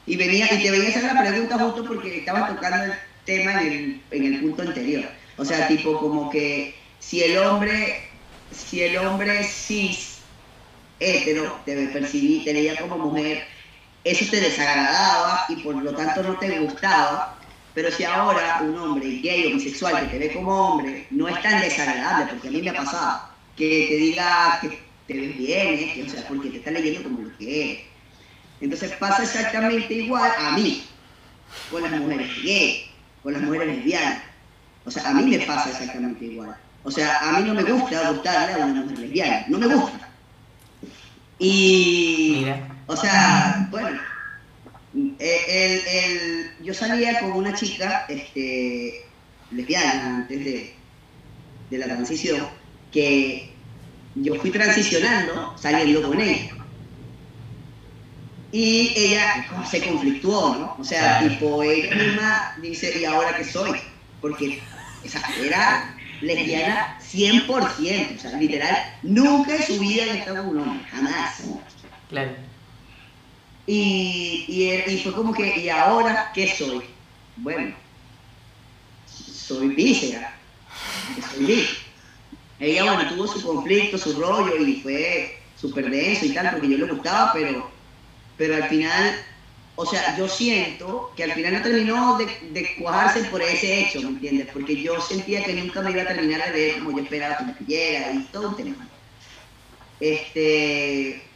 y 0.05 0.15
venía, 0.17 0.45
y 0.53 0.61
te 0.61 0.71
venía 0.71 0.87
a 0.87 0.89
hacer 0.89 1.03
la 1.03 1.21
pregunta 1.21 1.57
justo 1.57 1.85
porque 1.85 2.19
estabas 2.19 2.53
tocando 2.53 2.85
el 2.85 2.99
tema 3.25 3.61
en 3.61 3.67
el, 3.67 4.01
en 4.11 4.33
el 4.33 4.41
punto 4.41 4.63
anterior. 4.63 5.05
O 5.37 5.45
sea, 5.45 5.67
tipo 5.67 5.97
como 5.97 6.29
que 6.29 6.75
si 6.99 7.23
el 7.23 7.37
hombre, 7.37 8.09
si 8.51 8.81
el 8.81 8.97
hombre 8.97 9.43
cis, 9.43 10.17
hetero, 10.99 11.59
te 11.65 11.87
percibí, 11.87 12.43
te 12.43 12.53
veía 12.53 12.75
como 12.75 12.97
mujer, 12.97 13.45
eso 14.03 14.25
te 14.29 14.39
desagradaba 14.39 15.45
y 15.49 15.57
por 15.57 15.75
lo 15.75 15.93
tanto 15.93 16.23
no 16.23 16.37
te 16.37 16.59
gustaba. 16.59 17.35
Pero 17.73 17.91
si 17.91 18.03
ahora 18.03 18.61
un 18.63 18.77
hombre 18.77 19.07
gay 19.21 19.51
o 19.51 19.55
bisexual 19.55 20.09
que 20.09 20.17
te 20.17 20.19
ve 20.19 20.33
como 20.33 20.73
hombre 20.73 21.07
no 21.11 21.27
es 21.27 21.41
tan 21.41 21.61
desagradable, 21.61 22.31
porque 22.31 22.47
a 22.47 22.51
mí 22.51 22.61
me 22.61 22.69
ha 22.71 22.73
pasado, 22.73 23.21
que 23.55 23.87
te 23.89 23.95
diga 23.95 24.59
que 24.61 24.79
te 25.07 25.13
ves 25.13 25.37
bien, 25.37 25.67
¿eh? 25.67 26.03
o 26.05 26.09
sea, 26.09 26.27
porque 26.27 26.49
te 26.49 26.57
está 26.57 26.71
leyendo 26.71 27.03
como 27.03 27.21
lo 27.21 27.37
que 27.37 27.71
eres. 27.71 27.83
Entonces 28.61 28.91
pasa 28.93 29.23
exactamente 29.23 29.93
igual 29.93 30.31
a 30.37 30.51
mí, 30.51 30.83
con 31.71 31.83
las 31.83 31.91
mujeres 31.91 32.29
gay, 32.43 32.91
con 33.23 33.33
las 33.33 33.41
mujeres 33.41 33.77
lesbianas. 33.77 34.23
O 34.85 34.91
sea, 34.91 35.09
a 35.09 35.13
mí 35.13 35.23
me 35.23 35.39
pasa 35.45 35.69
exactamente 35.69 36.25
igual. 36.25 36.55
O 36.83 36.91
sea, 36.91 37.19
a 37.19 37.39
mí 37.39 37.47
no 37.47 37.53
me 37.53 37.63
gusta 37.63 38.11
gustarle 38.11 38.61
a 38.61 38.65
una 38.65 38.81
mujer 38.81 38.99
lesbiana, 38.99 39.45
no 39.47 39.57
me 39.57 39.67
gusta. 39.67 40.09
Y... 41.37 42.37
Mira. 42.39 42.68
O 42.91 42.97
sea, 42.97 43.67
bueno, 43.69 43.99
el, 44.93 45.81
el- 45.87 46.51
yo 46.63 46.73
salía 46.73 47.19
con 47.19 47.31
una 47.33 47.53
chica 47.53 48.05
este, 48.09 49.05
lesbiana 49.51 50.17
antes 50.17 50.43
de, 50.43 50.75
de 51.69 51.77
la 51.77 51.85
transición, 51.85 52.47
que 52.91 53.53
yo 54.15 54.35
fui 54.35 54.49
transicionando 54.49 55.55
saliendo 55.57 56.07
con 56.07 56.19
ella. 56.19 56.51
Y 58.51 58.91
ella 58.95 59.45
se 59.69 59.79
conflictuó, 59.87 60.55
¿no? 60.55 60.75
O 60.79 60.83
sea, 60.83 61.19
tipo, 61.29 61.61
ella 61.61 61.95
misma 61.95 62.55
dice, 62.59 62.99
¿y 62.99 63.05
ahora 63.05 63.37
qué 63.37 63.43
soy? 63.43 63.79
Porque 64.19 64.59
esa 65.03 65.21
era 65.39 65.95
lesbiana 66.21 66.97
100%, 66.99 68.15
o 68.17 68.19
sea, 68.19 68.31
literal, 68.39 68.75
nunca 69.03 69.55
en 69.55 69.63
su 69.63 69.79
vida 69.79 70.01
había 70.03 70.15
estado 70.15 70.45
con 70.47 70.57
un 70.57 70.67
hombre, 70.67 70.85
jamás. 70.89 71.43
Claro. 72.09 72.31
Y, 73.71 74.45
y, 74.47 74.97
fue 74.97 75.13
como 75.13 75.31
que, 75.31 75.59
¿y 75.59 75.69
ahora 75.69 76.31
qué 76.33 76.47
soy? 76.47 76.81
Bueno, 77.37 77.75
soy 79.05 79.67
víscera. 79.67 80.35
Soy 81.31 81.45
bi. 81.45 81.67
Ella, 82.59 82.93
bueno, 82.93 83.13
tuvo 83.13 83.27
su 83.27 83.45
conflicto, 83.45 83.99
su 83.99 84.19
rollo 84.19 84.57
y 84.65 84.81
fue 84.81 85.37
súper 85.55 85.87
denso 85.87 86.25
y 86.25 86.33
tal, 86.33 86.49
porque 86.49 86.67
yo 86.67 86.77
le 86.79 86.93
gustaba, 86.93 87.31
pero, 87.31 87.69
pero 88.39 88.55
al 88.55 88.67
final, 88.69 89.23
o 89.75 89.85
sea, 89.85 90.17
yo 90.17 90.27
siento 90.27 91.13
que 91.15 91.25
al 91.25 91.33
final 91.33 91.53
no 91.53 91.61
terminó 91.61 92.17
de, 92.17 92.75
cuajarse 92.79 93.25
por 93.25 93.43
ese 93.43 93.81
hecho, 93.81 94.01
¿me 94.01 94.07
entiendes? 94.07 94.47
Porque 94.51 94.81
yo 94.81 94.99
sentía 94.99 95.43
que 95.43 95.53
nunca 95.53 95.81
me 95.81 95.91
iba 95.91 96.01
a 96.01 96.07
terminar 96.07 96.51
de 96.51 96.59
ver 96.59 96.79
como 96.79 96.97
yo 96.97 97.03
esperaba 97.03 97.37
que 97.37 97.43
me 97.43 97.53
pidiera 97.53 98.13
y 98.13 98.23
todo 98.31 98.49
un 98.49 98.57
tema. 98.57 98.89
Este, 99.99 101.28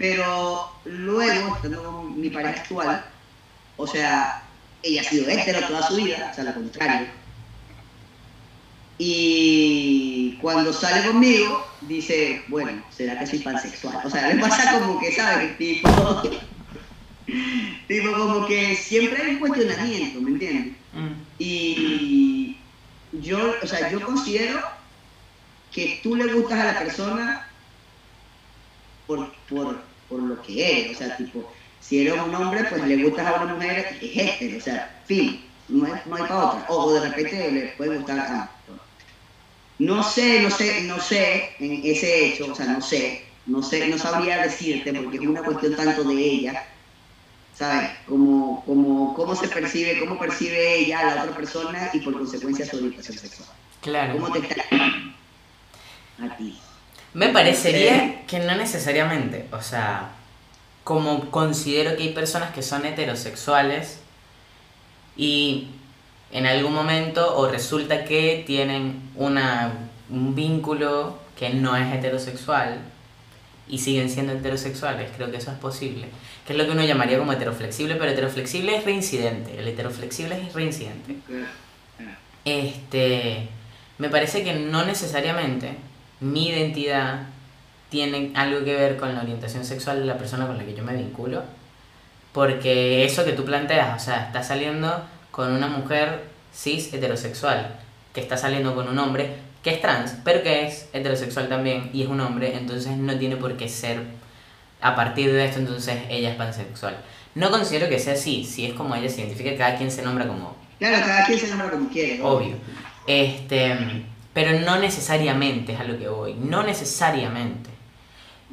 pero 0.00 0.72
luego, 0.86 1.56
estando 1.56 1.84
con 1.84 2.18
mi 2.18 2.30
pareja 2.30 2.62
actual, 2.62 3.04
o 3.76 3.86
sea, 3.86 4.42
ella 4.82 5.02
ha 5.02 5.04
sido 5.04 5.28
hétero 5.28 5.60
toda 5.66 5.86
su 5.86 5.96
vida, 5.96 6.30
o 6.32 6.34
sea, 6.34 6.44
lo 6.44 6.54
contrario. 6.54 7.06
Y 8.96 10.38
cuando 10.40 10.72
sale 10.72 11.06
conmigo, 11.06 11.66
dice, 11.82 12.42
bueno, 12.48 12.82
¿será 12.88 13.18
que 13.18 13.26
soy 13.26 13.40
pansexual? 13.40 14.00
O 14.02 14.08
sea, 14.08 14.32
le 14.32 14.40
pasa 14.40 14.80
como 14.80 14.98
que, 14.98 15.12
¿sabes? 15.12 15.58
Tipo, 15.58 15.90
tipo 17.86 18.12
como 18.12 18.46
que 18.46 18.74
siempre 18.76 19.22
hay 19.22 19.32
un 19.32 19.40
cuestionamiento, 19.40 20.18
¿me 20.22 20.30
entiendes? 20.30 20.76
Mm. 20.94 21.12
Y 21.38 22.56
yo, 23.12 23.54
o 23.62 23.66
sea, 23.66 23.90
yo 23.90 24.00
considero 24.00 24.62
que 25.70 26.00
tú 26.02 26.16
le 26.16 26.32
gustas 26.32 26.58
a 26.58 26.72
la 26.72 26.78
persona 26.78 27.50
por, 29.06 29.32
por, 29.48 29.89
por 30.10 30.22
lo 30.22 30.42
que 30.42 30.82
eres, 30.82 30.96
o 30.96 30.98
sea, 30.98 31.16
tipo, 31.16 31.50
si 31.80 32.00
eres 32.00 32.20
un 32.20 32.34
hombre, 32.34 32.64
pues 32.64 32.82
le 32.84 33.02
gustas 33.02 33.26
a 33.28 33.42
una 33.44 33.54
mujer, 33.54 33.96
es 34.02 34.16
este, 34.16 34.56
o 34.58 34.60
sea, 34.60 35.02
fin, 35.06 35.40
no, 35.68 35.86
es- 35.86 36.04
no 36.06 36.16
hay 36.16 36.22
para 36.24 36.46
otra, 36.48 36.66
o 36.68 36.92
de 36.92 37.08
repente 37.08 37.52
le 37.52 37.60
puede 37.78 37.96
gustar 37.96 38.18
a 38.18 38.50
No 39.78 40.02
sé, 40.02 40.42
no 40.42 40.50
sé, 40.50 40.82
no 40.82 41.00
sé, 41.00 41.50
en 41.58 41.80
ese 41.84 42.26
hecho, 42.26 42.52
o 42.52 42.54
sea, 42.54 42.66
no 42.66 42.82
sé, 42.82 43.24
no 43.46 43.62
sé, 43.62 43.88
no 43.88 43.96
sabría 43.96 44.42
decirte 44.42 44.92
porque 44.92 45.16
es 45.16 45.22
una 45.26 45.42
cuestión 45.42 45.74
tanto 45.74 46.04
de 46.04 46.14
ella, 46.22 46.62
¿sabes? 47.54 47.88
Como, 48.06 48.62
como 48.66 49.14
cómo 49.14 49.34
se 49.34 49.48
percibe, 49.48 49.98
cómo 50.00 50.18
percibe 50.18 50.76
ella 50.80 51.00
a 51.00 51.14
la 51.14 51.22
otra 51.22 51.36
persona 51.36 51.90
y 51.94 52.00
por 52.00 52.12
consecuencia 52.12 52.66
su 52.66 52.76
orientación 52.76 53.16
sexual. 53.16 53.48
Claro. 53.80 54.12
¿Cómo 54.14 54.32
te 54.32 54.40
está 54.40 54.62
a 56.18 56.36
ti? 56.36 56.60
Me 57.12 57.28
parecería 57.30 58.24
que 58.26 58.38
no 58.38 58.54
necesariamente, 58.54 59.46
o 59.52 59.60
sea, 59.60 60.10
como 60.84 61.30
considero 61.30 61.96
que 61.96 62.04
hay 62.04 62.12
personas 62.12 62.52
que 62.52 62.62
son 62.62 62.86
heterosexuales 62.86 63.98
y 65.16 65.68
en 66.32 66.46
algún 66.46 66.72
momento 66.72 67.36
o 67.36 67.48
resulta 67.48 68.04
que 68.04 68.44
tienen 68.46 69.10
una, 69.16 69.72
un 70.08 70.34
vínculo 70.34 71.18
que 71.36 71.50
no 71.50 71.76
es 71.76 71.92
heterosexual 71.92 72.78
y 73.68 73.78
siguen 73.78 74.08
siendo 74.08 74.32
heterosexuales, 74.32 75.10
creo 75.16 75.30
que 75.30 75.38
eso 75.38 75.50
es 75.50 75.58
posible, 75.58 76.08
que 76.46 76.52
es 76.52 76.58
lo 76.58 76.64
que 76.64 76.72
uno 76.72 76.84
llamaría 76.84 77.18
como 77.18 77.32
heteroflexible, 77.32 77.96
pero 77.96 78.12
heteroflexible 78.12 78.76
es 78.76 78.84
reincidente, 78.84 79.58
el 79.58 79.66
heteroflexible 79.66 80.40
es 80.40 80.52
reincidente. 80.52 81.16
Este, 82.44 83.48
me 83.98 84.08
parece 84.08 84.42
que 84.42 84.54
no 84.54 84.84
necesariamente 84.84 85.76
mi 86.20 86.48
identidad 86.48 87.22
tiene 87.88 88.32
algo 88.34 88.64
que 88.64 88.74
ver 88.74 88.96
con 88.96 89.14
la 89.14 89.22
orientación 89.22 89.64
sexual 89.64 90.00
de 90.00 90.06
la 90.06 90.16
persona 90.18 90.46
con 90.46 90.56
la 90.58 90.64
que 90.64 90.74
yo 90.74 90.84
me 90.84 90.94
vinculo. 90.94 91.42
Porque 92.32 93.04
eso 93.04 93.24
que 93.24 93.32
tú 93.32 93.44
planteas, 93.44 94.00
o 94.00 94.04
sea, 94.04 94.26
está 94.26 94.42
saliendo 94.42 95.04
con 95.30 95.52
una 95.52 95.66
mujer 95.66 96.24
cis 96.54 96.92
heterosexual, 96.92 97.76
que 98.14 98.20
está 98.20 98.36
saliendo 98.36 98.74
con 98.74 98.88
un 98.88 98.98
hombre 98.98 99.30
que 99.62 99.70
es 99.70 99.80
trans, 99.80 100.14
pero 100.24 100.42
que 100.42 100.66
es 100.66 100.88
heterosexual 100.92 101.48
también 101.48 101.90
y 101.92 102.02
es 102.02 102.08
un 102.08 102.20
hombre, 102.20 102.56
entonces 102.56 102.96
no 102.96 103.18
tiene 103.18 103.36
por 103.36 103.56
qué 103.56 103.68
ser 103.68 104.00
a 104.80 104.94
partir 104.96 105.32
de 105.32 105.44
esto, 105.44 105.58
entonces 105.58 105.98
ella 106.08 106.30
es 106.30 106.36
pansexual. 106.36 106.96
No 107.34 107.50
considero 107.50 107.88
que 107.88 107.98
sea 107.98 108.14
así, 108.14 108.44
si 108.44 108.66
es 108.66 108.72
como 108.74 108.94
ella 108.94 109.08
se 109.08 109.20
identifica, 109.20 109.56
cada 109.56 109.76
quien 109.76 109.90
se 109.90 110.02
nombra 110.02 110.26
como 110.26 110.56
Claro, 110.78 111.04
cada 111.06 111.26
quien 111.26 111.38
se 111.38 111.48
nombra 111.48 111.70
como 111.70 111.88
quiere. 111.90 112.20
obvio. 112.22 112.54
Este, 113.06 113.76
pero 114.32 114.58
no 114.60 114.78
necesariamente 114.78 115.72
es 115.72 115.80
a 115.80 115.84
lo 115.84 115.98
que 115.98 116.08
voy, 116.08 116.34
no 116.34 116.62
necesariamente. 116.62 117.70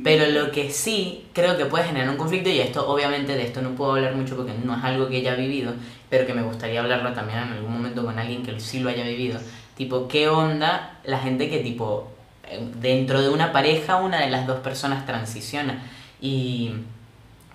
Pero 0.03 0.27
lo 0.27 0.51
que 0.51 0.71
sí 0.71 1.25
creo 1.33 1.57
que 1.57 1.65
puede 1.65 1.85
generar 1.85 2.09
un 2.09 2.17
conflicto, 2.17 2.49
y 2.49 2.59
esto 2.59 2.87
obviamente 2.87 3.33
de 3.33 3.43
esto 3.43 3.61
no 3.61 3.71
puedo 3.71 3.93
hablar 3.93 4.15
mucho 4.15 4.35
porque 4.35 4.53
no 4.63 4.77
es 4.77 4.83
algo 4.83 5.07
que 5.07 5.17
ella 5.17 5.33
ha 5.33 5.35
vivido, 5.35 5.73
pero 6.09 6.27
que 6.27 6.33
me 6.33 6.43
gustaría 6.43 6.81
hablarlo 6.81 7.13
también 7.13 7.39
en 7.39 7.53
algún 7.53 7.73
momento 7.73 8.05
con 8.05 8.19
alguien 8.19 8.43
que 8.43 8.59
sí 8.59 8.79
lo 8.79 8.89
haya 8.89 9.03
vivido. 9.03 9.39
Tipo, 9.75 10.07
¿qué 10.07 10.29
onda 10.29 10.99
la 11.03 11.19
gente 11.19 11.49
que 11.49 11.59
tipo 11.59 12.11
eh, 12.47 12.67
dentro 12.79 13.21
de 13.21 13.29
una 13.29 13.51
pareja 13.51 13.97
una 13.97 14.21
de 14.21 14.29
las 14.29 14.45
dos 14.45 14.59
personas 14.59 15.05
transiciona? 15.05 15.83
Y 16.21 16.73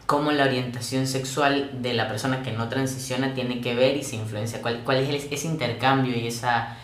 cómo 0.06 0.32
la 0.32 0.44
orientación 0.44 1.06
sexual 1.06 1.70
de 1.80 1.94
la 1.94 2.08
persona 2.08 2.42
que 2.42 2.52
no 2.52 2.68
transiciona 2.68 3.34
tiene 3.34 3.60
que 3.60 3.74
ver 3.74 3.96
y 3.96 4.02
se 4.02 4.16
influencia, 4.16 4.60
cuál, 4.60 4.80
cuál 4.84 4.98
es 4.98 5.26
ese 5.30 5.46
intercambio 5.46 6.16
y 6.16 6.26
esa, 6.26 6.76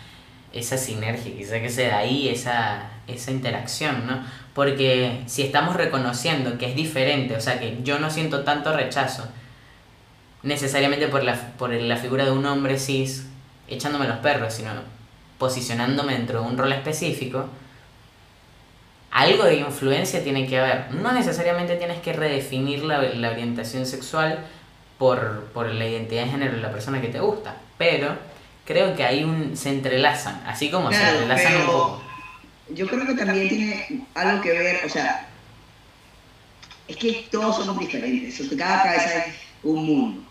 esa 0.53 0.77
sinergia, 0.77 1.35
quizá 1.35 1.59
que 1.59 1.69
se 1.69 1.87
da 1.87 1.99
ahí, 1.99 2.29
esa, 2.29 2.89
esa 3.07 3.31
interacción, 3.31 4.07
¿no? 4.07 4.23
Porque 4.53 5.21
si 5.27 5.43
estamos 5.43 5.75
reconociendo 5.75 6.57
que 6.57 6.67
es 6.67 6.75
diferente, 6.75 7.35
o 7.35 7.41
sea, 7.41 7.59
que 7.59 7.79
yo 7.83 7.99
no 7.99 8.09
siento 8.09 8.43
tanto 8.43 8.75
rechazo 8.75 9.27
necesariamente 10.41 11.07
por 11.07 11.23
la, 11.23 11.35
por 11.57 11.71
la 11.71 11.97
figura 11.97 12.25
de 12.25 12.31
un 12.31 12.45
hombre 12.45 12.79
cis 12.79 13.27
echándome 13.67 14.07
los 14.07 14.17
perros, 14.17 14.53
sino 14.53 14.71
posicionándome 15.37 16.13
dentro 16.13 16.41
de 16.41 16.47
un 16.47 16.57
rol 16.57 16.71
específico, 16.73 17.45
algo 19.11 19.43
de 19.43 19.55
influencia 19.55 20.23
tiene 20.23 20.47
que 20.47 20.59
haber. 20.59 20.93
No 20.93 21.11
necesariamente 21.11 21.75
tienes 21.75 21.99
que 21.99 22.13
redefinir 22.13 22.83
la, 22.83 23.01
la 23.01 23.29
orientación 23.31 23.85
sexual 23.85 24.39
por, 24.97 25.45
por 25.53 25.67
la 25.67 25.87
identidad 25.87 26.25
de 26.25 26.31
género 26.31 26.55
de 26.55 26.61
la 26.61 26.71
persona 26.71 27.01
que 27.01 27.07
te 27.07 27.19
gusta, 27.19 27.55
pero 27.77 28.15
creo 28.69 28.95
que 28.95 29.03
ahí 29.03 29.23
un, 29.23 29.57
se 29.57 29.69
entrelazan, 29.69 30.43
así 30.45 30.69
como 30.69 30.91
se 30.91 31.01
entrelazan 31.01 31.61
un 31.61 31.65
poco. 31.65 32.03
Yo 32.69 32.87
creo 32.87 33.03
que 33.07 33.15
también 33.15 33.49
tiene 33.49 34.05
algo 34.13 34.43
que 34.43 34.49
ver, 34.49 34.85
o 34.85 34.89
sea, 34.89 35.27
es 36.87 36.95
que 36.97 37.27
todos 37.31 37.55
somos 37.55 37.79
diferentes, 37.79 38.39
cada 38.55 38.83
cabeza 38.83 39.25
es 39.25 39.35
un 39.63 39.85
mundo, 39.87 40.21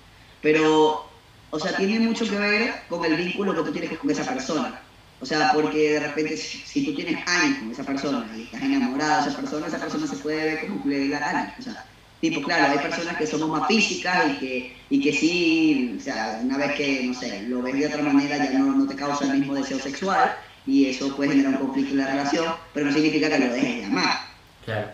pero, 0.40 1.10
o 1.50 1.58
sea, 1.58 1.76
tiene 1.76 1.98
mucho 1.98 2.30
que 2.30 2.38
ver 2.38 2.74
con 2.88 3.04
el 3.04 3.16
vínculo 3.16 3.56
que 3.56 3.62
tú 3.62 3.72
tienes 3.72 3.98
con 3.98 4.08
esa 4.08 4.22
persona. 4.22 4.82
O 5.20 5.26
sea, 5.26 5.50
porque 5.52 5.94
de 5.94 5.98
repente 5.98 6.36
si, 6.36 6.58
si 6.58 6.84
tú 6.84 6.94
tienes 6.94 7.26
años 7.26 7.58
con 7.58 7.72
esa 7.72 7.82
persona 7.82 8.24
y 8.36 8.42
estás 8.42 8.62
enamorado 8.62 9.24
de 9.24 9.30
esa 9.30 9.40
persona, 9.40 9.66
esa 9.66 9.80
persona 9.80 10.06
se 10.06 10.16
puede 10.18 10.44
ver 10.44 10.60
como 10.68 10.80
que 10.84 10.90
le 10.90 11.08
la 11.08 11.18
gana. 11.18 11.56
O 11.58 11.62
sea, 11.62 11.84
tipo, 12.20 12.42
claro, 12.42 12.72
hay 12.72 12.78
personas 12.78 13.16
que 13.16 13.26
somos 13.26 13.48
más 13.48 13.68
físicas 13.68 14.26
y 14.32 14.38
que, 14.38 14.76
y 14.90 15.00
que 15.00 15.12
sí, 15.12 15.96
o 15.98 16.00
sea, 16.00 16.40
una 16.42 16.56
vez 16.58 16.72
que, 16.74 17.02
no 17.04 17.14
sé, 17.14 17.42
lo 17.42 17.62
ves 17.62 17.74
de 17.74 17.86
otra 17.86 18.02
manera 18.02 18.36
ya 18.36 18.58
no, 18.58 18.72
no 18.72 18.86
te 18.86 18.96
causa 18.96 19.24
el 19.24 19.38
mismo 19.38 19.54
deseo 19.54 19.78
sexual 19.78 20.36
y 20.66 20.86
eso 20.86 21.14
puede 21.16 21.30
generar 21.30 21.54
un 21.54 21.66
conflicto 21.66 21.92
en 21.92 21.98
la 21.98 22.08
relación, 22.08 22.54
pero 22.74 22.86
no 22.86 22.92
significa 22.92 23.28
que 23.30 23.38
lo 23.38 23.52
dejes 23.52 23.76
de 23.78 23.84
amar. 23.84 24.18
Claro. 24.64 24.88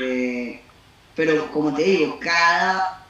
Eh, 0.00 0.60
pero 1.16 1.50
como 1.50 1.74
te 1.74 1.82
digo, 1.82 2.18
cada 2.20 3.02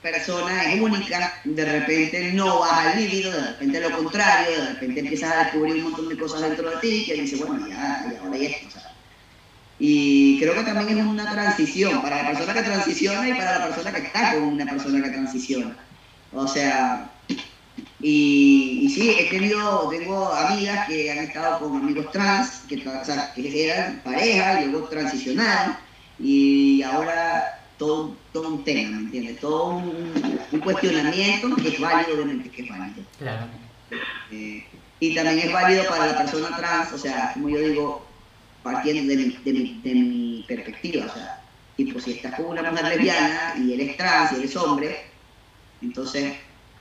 persona 0.00 0.72
es 0.72 0.80
única, 0.80 1.40
de 1.44 1.64
repente 1.64 2.32
no 2.32 2.60
baja 2.60 2.92
el 2.92 3.00
líbido, 3.00 3.32
de 3.32 3.46
repente 3.52 3.80
lo 3.80 3.96
contrario, 3.96 4.62
de 4.62 4.68
repente 4.74 5.00
empiezas 5.00 5.32
a 5.32 5.44
descubrir 5.44 5.76
un 5.76 5.84
montón 5.84 6.08
de 6.08 6.18
cosas 6.18 6.42
dentro 6.42 6.70
de 6.70 6.76
ti 6.76 7.04
que 7.06 7.14
dices, 7.14 7.40
bueno, 7.40 7.66
ya, 7.68 8.06
ya 8.10 8.20
ahora 8.22 8.36
esto. 8.36 8.68
o 8.68 8.70
sea. 8.70 8.83
Y 9.78 10.38
creo 10.38 10.54
que 10.54 10.62
también 10.62 10.98
es 10.98 11.04
una 11.06 11.30
transición 11.32 12.00
para 12.00 12.22
la 12.22 12.28
persona 12.30 12.54
que 12.54 12.62
transiciona 12.62 13.28
y 13.28 13.32
para 13.34 13.58
la 13.58 13.66
persona 13.66 13.92
que 13.92 14.06
está 14.06 14.34
con 14.34 14.42
una 14.44 14.66
persona 14.66 15.02
que 15.02 15.10
transiciona. 15.10 15.76
O 16.32 16.46
sea, 16.46 17.10
y, 18.00 18.80
y 18.82 18.90
sí, 18.90 19.16
he 19.18 19.30
tenido, 19.30 19.88
tengo 19.88 20.32
amigas 20.32 20.86
que 20.86 21.10
han 21.10 21.18
estado 21.18 21.58
con 21.58 21.76
amigos 21.76 22.10
trans, 22.12 22.62
que, 22.68 22.84
tra- 22.84 23.02
o 23.02 23.04
sea, 23.04 23.32
que 23.34 23.64
eran 23.64 24.00
pareja 24.04 24.62
y 24.62 24.66
luego 24.70 24.88
transicionaron, 24.88 25.76
y 26.20 26.82
ahora 26.82 27.60
todo, 27.78 28.16
todo 28.32 28.48
un 28.50 28.64
tema, 28.64 28.90
¿me 28.90 29.04
entiendes? 29.06 29.40
Todo 29.40 29.70
un, 29.76 30.40
un 30.52 30.60
cuestionamiento 30.60 31.56
que 31.56 31.68
es 31.68 31.80
válido, 31.80 32.14
obviamente 32.14 32.48
que 32.50 32.62
es 32.62 32.68
válido. 32.68 33.02
Claro. 33.18 33.46
Eh, 34.30 34.64
y 35.00 35.14
también 35.14 35.38
es 35.40 35.52
válido 35.52 35.84
para 35.88 36.06
la 36.06 36.18
persona 36.18 36.56
trans, 36.56 36.92
o 36.92 36.98
sea, 36.98 37.32
como 37.34 37.48
yo 37.48 37.58
digo, 37.60 38.06
partiendo 38.64 39.14
de 39.14 39.16
mi, 39.16 39.36
de 39.44 39.52
mi, 39.52 39.80
de 39.84 39.94
mi 39.94 40.44
perspectiva, 40.48 41.04
o 41.04 41.14
sea, 41.14 41.40
tipo, 41.76 42.00
si 42.00 42.12
estás 42.12 42.34
con 42.34 42.46
una 42.46 42.70
mujer 42.70 42.86
lesbiana 42.88 43.54
y 43.58 43.74
eres 43.74 43.96
trans 43.96 44.32
y 44.32 44.36
eres 44.36 44.56
hombre, 44.56 45.04
entonces 45.82 46.34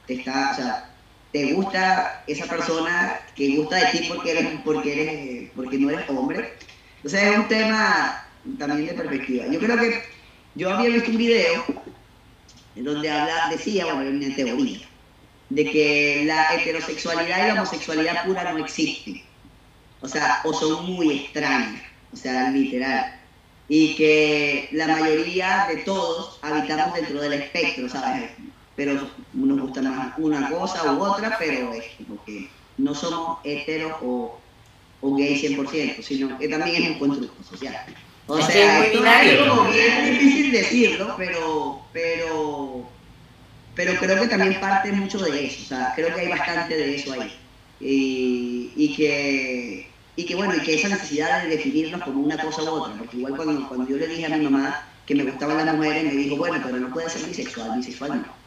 te 0.08 0.14
está, 0.16 0.52
o 0.52 0.56
sea, 0.56 0.90
te 1.34 1.52
gusta 1.52 2.24
esa 2.26 2.46
persona 2.46 3.20
que 3.36 3.58
gusta 3.58 3.76
de 3.76 3.86
ti 3.88 4.06
porque 4.08 4.32
eres, 4.32 4.62
porque 4.64 4.94
eres, 4.94 5.52
porque 5.56 5.78
no 5.78 5.90
eres 5.90 6.10
hombre. 6.10 6.54
Entonces 6.98 7.22
es 7.22 7.38
un 7.38 7.48
tema 7.50 8.26
también 8.58 8.88
de 8.88 8.94
perspectiva. 8.94 9.46
Yo 9.48 9.60
creo 9.60 9.78
que 9.78 10.04
yo 10.56 10.74
había 10.74 10.90
visto 10.90 11.12
un 11.12 11.18
video 11.18 11.66
en 12.76 12.84
donde 12.86 13.12
habla, 13.12 13.50
decía, 13.52 13.86
bueno, 13.86 14.02
era 14.04 14.12
una 14.12 14.36
teoría, 14.36 14.88
de 15.50 15.66
que 15.70 16.24
la 16.26 16.56
heterosexualidad 16.56 17.44
y 17.44 17.48
la 17.48 17.54
homosexualidad 17.56 18.26
pura 18.26 18.54
no 18.54 18.64
existen. 18.64 19.22
O 20.04 20.10
sea, 20.10 20.42
o 20.46 20.54
son 20.54 20.86
muy 20.86 21.12
extrañas, 21.22 21.84
o 22.14 22.18
sea, 22.18 22.52
literal. 22.52 23.22
Y 23.70 23.96
que 23.96 24.70
la 24.74 24.88
mayoría 24.90 25.66
de 25.70 25.78
todos 25.78 26.40
habitamos 26.44 26.96
dentro 26.96 27.22
del 27.22 27.34
espectro, 27.34 27.90
¿sabes? 27.90 28.32
Pero 28.76 29.12
nos 29.34 29.62
gusta 29.62 29.82
más 29.84 30.14
una 30.18 30.50
cosa 30.50 30.94
u 30.94 31.04
otra, 31.04 31.38
pero 31.40 31.74
es 31.74 31.86
como 31.98 32.24
que 32.26 32.52
no 32.78 32.96
somos 32.96 33.40
heteros 33.46 33.94
o, 34.02 34.44
o 35.02 35.16
gay 35.16 35.36
100%, 35.38 36.02
sino 36.04 36.38
que 36.38 36.50
también 36.50 36.84
es 36.84 36.92
un 36.92 37.00
constructo 37.00 37.44
social. 37.44 37.78
O 38.28 38.40
Es 38.40 38.48
sea, 38.48 38.86
esto 38.86 39.06
es 39.06 39.38
como 39.38 39.66
bien 39.70 40.06
difícil 40.06 40.52
decirlo, 40.52 41.16
pero, 41.18 41.90
pero, 41.94 42.94
pero 43.76 44.00
creo 44.00 44.20
que 44.20 44.28
también 44.28 44.60
parte 44.60 44.92
mucho 44.94 45.20
de 45.20 45.46
eso, 45.48 45.64
o 45.64 45.66
sea, 45.66 45.94
creo 45.96 46.14
que 46.14 46.22
hay 46.22 46.30
bastante 46.30 46.78
de 46.78 46.96
eso 46.96 47.14
ahí. 47.14 47.34
Y, 47.80 48.74
y 48.76 48.96
que, 48.96 49.93
y 50.16 50.26
que 50.26 50.36
bueno, 50.36 50.56
y 50.56 50.60
que 50.62 50.76
esa 50.76 50.90
necesidad 50.90 51.44
de 51.44 51.50
definirnos 51.50 52.02
como 52.04 52.22
una 52.22 52.38
cosa 52.38 52.62
u 52.64 52.68
otra, 52.70 52.94
porque 52.98 53.18
igual 53.18 53.36
cuando, 53.36 53.68
cuando 53.68 53.88
yo 53.90 53.98
le 53.98 54.08
dije 54.08 54.26
a 54.26 54.30
mi 54.38 54.44
mamá 54.44 54.86
que 55.06 55.16
me 55.16 55.24
gustaban 55.24 55.66
las 55.66 55.76
mujeres, 55.76 56.04
me 56.06 56.12
dijo, 56.12 56.38
bueno, 56.38 56.60
pero 56.64 56.78
no 56.78 56.90
puede 56.90 57.10
ser 57.10 57.24
bisexual, 57.26 57.78
bisexual 57.78 58.22
no. 58.22 58.44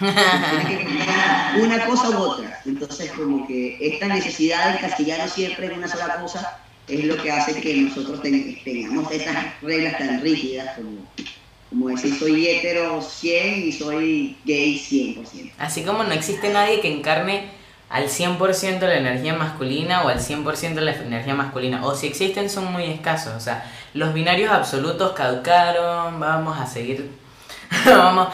Una 1.62 1.86
cosa 1.86 2.10
u 2.10 2.14
otra. 2.22 2.60
Entonces, 2.64 3.10
como 3.12 3.46
que 3.46 3.76
esta 3.80 4.08
necesidad 4.08 4.70
de 4.72 4.78
encastillarnos 4.78 5.32
siempre 5.32 5.66
en 5.66 5.74
una 5.78 5.88
sola 5.88 6.16
cosa 6.20 6.58
es 6.88 7.04
lo 7.04 7.16
que 7.22 7.30
hace 7.30 7.60
que 7.60 7.74
nosotros 7.76 8.20
ten- 8.22 8.58
tengamos 8.64 9.10
estas 9.12 9.60
reglas 9.62 9.98
tan 9.98 10.20
rígidas 10.20 10.74
como, 10.76 11.06
como 11.70 11.88
decir 11.88 12.18
soy 12.18 12.46
hetero 12.48 13.00
100 13.02 13.68
y 13.68 13.72
soy 13.72 14.36
gay 14.44 14.76
100%. 14.78 15.52
Así 15.58 15.82
como 15.82 16.02
no 16.04 16.12
existe 16.12 16.48
nadie 16.52 16.80
que 16.80 16.92
encarne 16.92 17.50
al 17.92 18.08
100% 18.08 18.80
la 18.80 18.96
energía 18.96 19.34
masculina 19.34 20.02
o 20.02 20.08
al 20.08 20.18
100% 20.18 20.80
la 20.80 20.92
energía 20.92 21.34
masculina. 21.34 21.84
O 21.84 21.94
si 21.94 22.06
existen 22.06 22.48
son 22.48 22.72
muy 22.72 22.84
escasos. 22.84 23.34
O 23.34 23.40
sea, 23.40 23.70
los 23.92 24.14
binarios 24.14 24.50
absolutos 24.50 25.12
caducaron. 25.12 26.18
Vamos 26.18 26.58
a 26.58 26.66
seguir. 26.66 27.10
vamos 27.86 28.28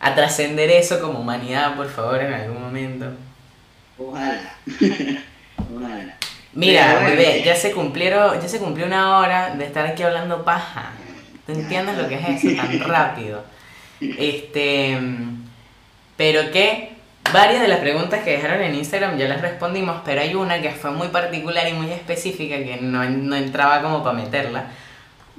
a 0.00 0.14
trascender 0.14 0.70
eso 0.70 0.98
como 1.00 1.20
humanidad, 1.20 1.76
por 1.76 1.90
favor, 1.90 2.22
en 2.22 2.32
algún 2.32 2.62
momento. 2.62 3.06
Ojalá. 3.98 4.54
Ojalá. 5.76 6.16
Mira, 6.54 7.00
bebé, 7.00 7.42
ya 7.44 7.54
se 7.54 7.72
cumplieron, 7.72 8.40
ya 8.40 8.48
se 8.48 8.58
cumplió 8.58 8.86
una 8.86 9.18
hora 9.18 9.54
de 9.54 9.66
estar 9.66 9.84
aquí 9.84 10.02
hablando 10.02 10.42
paja. 10.42 10.92
¿Tú 11.44 11.52
entiendes 11.52 11.98
lo 11.98 12.08
que 12.08 12.14
es 12.14 12.44
eso 12.44 12.56
tan 12.56 12.80
rápido? 12.88 13.44
Este, 14.00 14.98
pero 16.16 16.50
que 16.50 16.95
varias 17.32 17.60
de 17.60 17.68
las 17.68 17.80
preguntas 17.80 18.22
que 18.22 18.32
dejaron 18.32 18.60
en 18.62 18.74
Instagram 18.74 19.16
ya 19.18 19.28
las 19.28 19.40
respondimos, 19.40 20.02
pero 20.04 20.20
hay 20.20 20.34
una 20.34 20.60
que 20.60 20.70
fue 20.70 20.90
muy 20.90 21.08
particular 21.08 21.68
y 21.68 21.72
muy 21.72 21.90
específica 21.90 22.56
que 22.56 22.78
no, 22.80 23.04
no 23.08 23.36
entraba 23.36 23.82
como 23.82 24.02
para 24.02 24.16
meterla, 24.16 24.70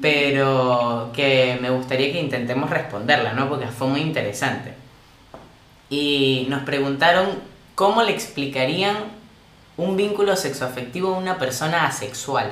pero 0.02 1.12
que 1.14 1.58
me 1.62 1.70
gustaría 1.70 2.12
que 2.12 2.20
intentemos 2.20 2.70
responderla, 2.70 3.34
¿no? 3.34 3.50
Porque 3.50 3.68
fue 3.68 3.88
muy 3.88 4.02
interesante. 4.02 4.74
Y 5.90 6.48
nos 6.50 6.64
preguntaron 6.64 7.28
cómo 7.76 8.04
le 8.04 8.12
explicarían 8.12 8.96
un 9.78 9.96
vínculo 9.96 10.36
sexoafectivo 10.36 11.16
a 11.16 11.18
una 11.18 11.38
persona 11.38 11.86
asexual. 11.86 12.52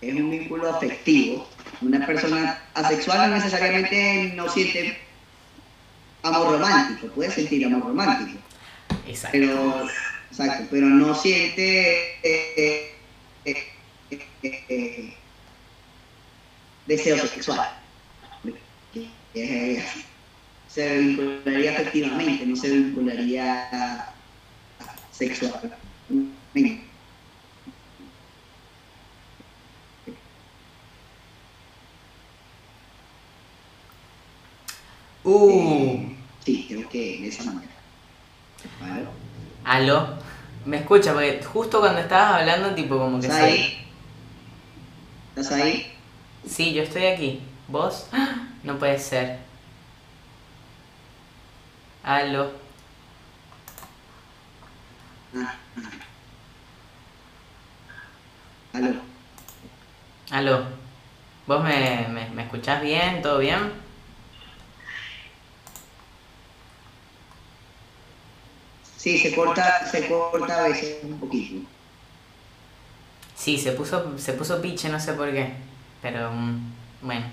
es 0.00 0.14
un 0.14 0.30
vínculo 0.30 0.70
afectivo. 0.70 1.46
Una 1.80 2.06
persona 2.06 2.62
asexual 2.74 3.30
no 3.30 3.36
necesariamente 3.36 4.32
no 4.34 4.48
siente 4.48 4.98
amor 6.24 6.52
romántico, 6.58 7.08
puede 7.14 7.30
sentir 7.30 7.66
amor 7.66 7.86
romántico, 7.88 8.38
Exacto. 9.06 9.38
pero, 9.38 9.86
exacto, 10.30 10.66
pero 10.70 10.86
no 10.86 11.14
siente 11.14 12.16
eh, 12.22 12.96
eh, 13.44 13.58
eh, 14.14 14.64
eh, 14.68 15.14
deseo 16.86 17.18
sexual. 17.26 17.68
Eh, 19.34 19.84
se 20.68 20.98
vincularía 20.98 21.72
afectivamente, 21.72 22.46
no 22.46 22.56
se 22.56 22.70
vincularía 22.70 24.12
sexualmente. 25.12 25.74
Uh, 35.26 36.13
Sí, 36.44 36.66
creo 36.68 36.88
que 36.88 36.98
de 37.22 37.28
esa 37.28 37.44
manera. 37.44 37.72
Claro. 38.78 39.10
aló. 39.64 40.18
¿Me 40.64 40.78
escucha? 40.78 41.12
Porque 41.12 41.42
justo 41.44 41.80
cuando 41.80 42.00
estabas 42.00 42.40
hablando, 42.40 42.74
tipo 42.74 42.98
como 42.98 43.20
que 43.20 43.26
¿Estás 43.26 43.42
ahí? 43.42 43.86
¿Estás 45.36 45.52
ahí? 45.52 45.92
Sí, 46.46 46.72
yo 46.74 46.82
estoy 46.82 47.06
aquí. 47.06 47.40
¿Vos? 47.68 48.06
¡Ah! 48.12 48.48
No 48.62 48.78
puede 48.78 48.98
ser. 48.98 49.38
Aló. 52.04 52.52
Ah. 55.34 55.54
Aló. 58.72 58.94
Aló. 60.30 60.64
¿Vos 61.46 61.62
me, 61.64 62.06
me, 62.08 62.28
me 62.30 62.42
escuchás 62.42 62.82
bien? 62.82 63.22
¿Todo 63.22 63.38
bien? 63.38 63.83
Sí, 69.04 69.18
se 69.18 69.34
corta, 69.34 69.86
se 69.86 70.08
corta 70.08 70.64
a 70.64 70.68
veces 70.68 70.96
un 71.02 71.20
poquito. 71.20 71.68
Sí, 73.36 73.58
se 73.58 73.72
puso, 73.72 74.18
se 74.18 74.32
puso 74.32 74.62
piche, 74.62 74.88
no 74.88 74.98
sé 74.98 75.12
por 75.12 75.30
qué. 75.30 75.52
Pero, 76.00 76.32
mm, 76.32 76.72
bueno. 77.02 77.26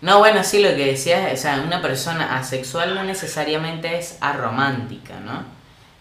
No, 0.00 0.20
bueno, 0.20 0.42
sí, 0.42 0.62
lo 0.62 0.70
que 0.70 0.86
decías, 0.86 1.34
o 1.34 1.36
sea, 1.36 1.60
una 1.60 1.82
persona 1.82 2.38
asexual 2.38 2.94
no 2.94 3.04
necesariamente 3.04 3.98
es 3.98 4.16
aromántica, 4.22 5.20
¿no? 5.20 5.44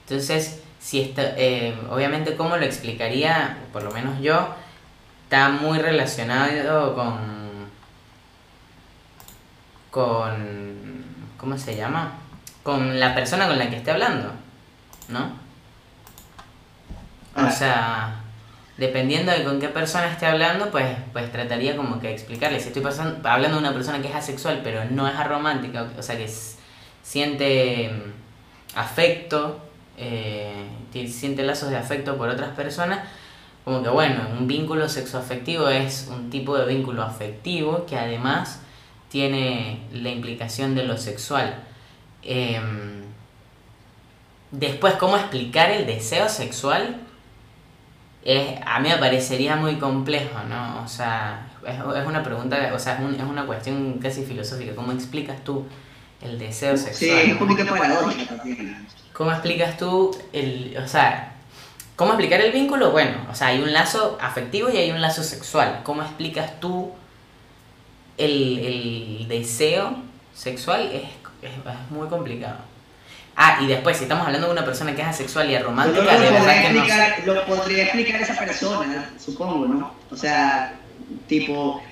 Entonces, 0.06 0.62
si 0.80 1.02
está, 1.02 1.34
eh, 1.36 1.78
obviamente, 1.90 2.38
¿cómo 2.38 2.56
lo 2.56 2.64
explicaría? 2.64 3.58
Por 3.74 3.84
lo 3.84 3.92
menos 3.92 4.22
yo, 4.22 4.56
está 5.26 5.50
muy 5.50 5.78
relacionado 5.80 6.96
con, 6.96 7.68
con, 9.92 10.87
¿cómo 11.38 11.58
se 11.58 11.76
llama? 11.76 12.14
Con 12.64 13.00
la 13.00 13.14
persona 13.16 13.48
con 13.48 13.58
la 13.58 13.70
que 13.70 13.78
esté 13.78 13.92
hablando, 13.92 14.32
¿no? 15.10 15.26
O 17.36 17.40
Ah. 17.42 17.52
sea, 17.52 18.16
dependiendo 18.78 19.32
de 19.32 19.44
con 19.44 19.60
qué 19.60 19.70
persona 19.70 20.08
esté 20.12 20.26
hablando, 20.26 20.70
pues, 20.72 20.86
pues 21.14 21.32
trataría 21.32 21.76
como 21.78 22.00
que 22.00 22.12
explicarle. 22.12 22.60
Si 22.60 22.68
estoy 22.68 22.82
pasando, 22.82 23.28
hablando 23.30 23.58
de 23.58 23.64
una 23.64 23.74
persona 23.74 24.02
que 24.02 24.08
es 24.10 24.16
asexual, 24.16 24.62
pero 24.64 24.86
no 24.90 25.08
es 25.08 25.16
aromántica, 25.16 25.88
o 25.98 26.02
sea, 26.04 26.18
que 26.18 26.30
siente 27.04 27.90
mm, 27.90 28.78
afecto, 28.80 29.60
eh, 29.98 30.66
siente 31.08 31.44
lazos 31.44 31.70
de 31.70 31.78
afecto 31.78 32.18
por 32.18 32.30
otras 32.30 32.50
personas, 32.56 33.00
como 33.64 33.84
que 33.84 33.90
bueno, 33.90 34.22
un 34.40 34.48
vínculo 34.48 34.88
sexoafectivo 34.90 35.68
es 35.70 36.08
un 36.10 36.30
tipo 36.30 36.58
de 36.58 36.66
vínculo 36.66 37.04
afectivo 37.04 37.86
que 37.86 37.98
además 37.98 38.62
tiene 39.10 39.82
la 39.94 40.10
implicación 40.10 40.76
de 40.76 40.84
lo 40.86 40.98
sexual. 40.98 41.64
Em, 42.24 43.04
después, 44.52 44.96
¿cómo 44.96 45.18
explicar 45.18 45.70
el 45.72 45.86
deseo 45.86 46.30
sexual? 46.30 47.02
Es, 48.24 48.60
a 48.66 48.80
mí 48.80 48.90
me 48.90 48.98
parecería 48.98 49.56
muy 49.56 49.76
complejo, 49.78 50.40
¿no? 50.50 50.84
O 50.84 50.88
sea, 50.88 51.48
es, 51.66 51.76
es 51.76 52.06
una 52.08 52.24
pregunta, 52.24 52.72
o 52.74 52.80
sea, 52.80 52.96
es, 52.96 53.00
un- 53.02 53.16
es 53.16 53.22
una 53.24 53.46
cuestión 53.46 54.00
casi 54.00 54.24
filosófica. 54.26 54.76
¿Cómo 54.76 54.92
explicas 54.92 55.44
tú 55.44 55.66
el 56.22 56.38
deseo 56.40 56.76
Sí, 56.78 56.84
sexual? 56.86 57.20
es 57.20 57.32
un 57.42 57.48
poquito 57.48 57.66
paradójico 57.76 58.36
también. 58.36 58.88
¿Cómo 59.14 59.32
explicas 59.32 59.78
tú 59.78 60.16
el, 60.34 60.76
o 60.84 60.88
sea, 60.88 61.34
cómo 61.96 62.12
explicar 62.14 62.42
el 62.42 62.52
vínculo? 62.52 62.92
Bueno, 62.92 63.18
o 63.32 63.36
sea, 63.36 63.48
hay 63.48 63.62
un 63.62 63.72
lazo 63.74 64.18
afectivo 64.22 64.70
y 64.70 64.78
hay 64.78 64.92
un 64.92 65.02
lazo 65.02 65.24
sexual. 65.24 65.82
¿Cómo 65.84 66.02
explicas 66.04 66.60
tú 66.60 66.92
el, 68.18 68.60
el 68.60 69.28
deseo 69.28 69.96
sexual? 70.34 70.90
Es, 70.94 71.04
es, 71.42 71.52
es 71.52 71.92
muy 71.92 72.08
complicado. 72.08 72.58
Ah, 73.36 73.60
y 73.62 73.68
después, 73.68 73.98
si 73.98 74.04
estamos 74.04 74.26
hablando 74.26 74.48
de 74.48 74.54
una 74.54 74.66
persona 74.66 74.96
que 74.96 75.02
es 75.04 75.08
asexual 75.08 75.52
y 75.52 75.56
Solo 75.56 75.66
romántica, 75.68 76.18
lo, 76.18 76.20
de 76.20 76.32
verdad 76.32 76.40
podría 76.40 76.62
que 76.62 76.74
no. 76.74 76.80
explicar, 76.80 77.24
lo 77.26 77.46
podría 77.46 77.84
explicar 77.84 78.22
esa 78.22 78.36
persona, 78.36 79.12
supongo, 79.20 79.68
¿no? 79.68 79.92
O 80.10 80.16
sea, 80.16 80.74
tipo, 81.28 81.84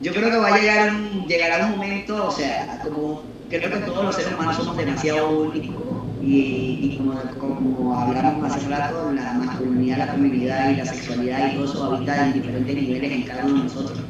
yo 0.00 0.12
creo 0.12 0.30
que 0.30 0.36
va 0.38 0.48
a 0.48 0.58
llegar 0.58 0.90
un, 0.90 1.26
llegará 1.28 1.66
un 1.66 1.72
momento, 1.78 2.26
o 2.26 2.30
sea, 2.32 2.80
como 2.82 3.22
creo 3.48 3.70
que 3.70 3.76
todos 3.86 4.04
los 4.04 4.16
seres 4.16 4.32
humanos 4.32 4.56
somos 4.56 4.76
demasiado 4.76 5.30
únicos 5.30 5.84
y, 6.20 6.80
y 6.82 6.96
como, 6.98 7.14
como 7.38 8.00
hablamos 8.00 8.52
hace 8.52 8.66
rato, 8.68 9.12
la 9.12 9.34
masculinidad, 9.34 9.98
la 9.98 10.06
feminidad 10.08 10.70
y 10.70 10.76
la 10.76 10.86
sexualidad 10.86 11.52
y 11.52 11.54
todo 11.54 11.64
eso 11.66 11.94
habita 11.94 12.26
en 12.26 12.32
diferentes 12.32 12.74
niveles 12.74 13.12
en 13.12 13.22
cada 13.22 13.44
uno 13.44 13.58
de 13.58 13.64
nosotros. 13.64 14.00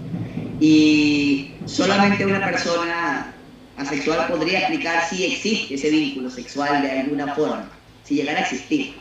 Y 0.64 1.54
solamente 1.66 2.24
una 2.24 2.44
persona 2.44 3.32
asexual 3.76 4.28
podría 4.28 4.60
explicar 4.60 5.04
si 5.08 5.24
existe 5.24 5.74
ese 5.74 5.90
vínculo 5.90 6.30
sexual 6.30 6.82
de 6.82 7.00
alguna 7.00 7.34
forma, 7.34 7.68
si 8.04 8.14
llegara 8.14 8.38
a 8.38 8.42
existir. 8.42 8.94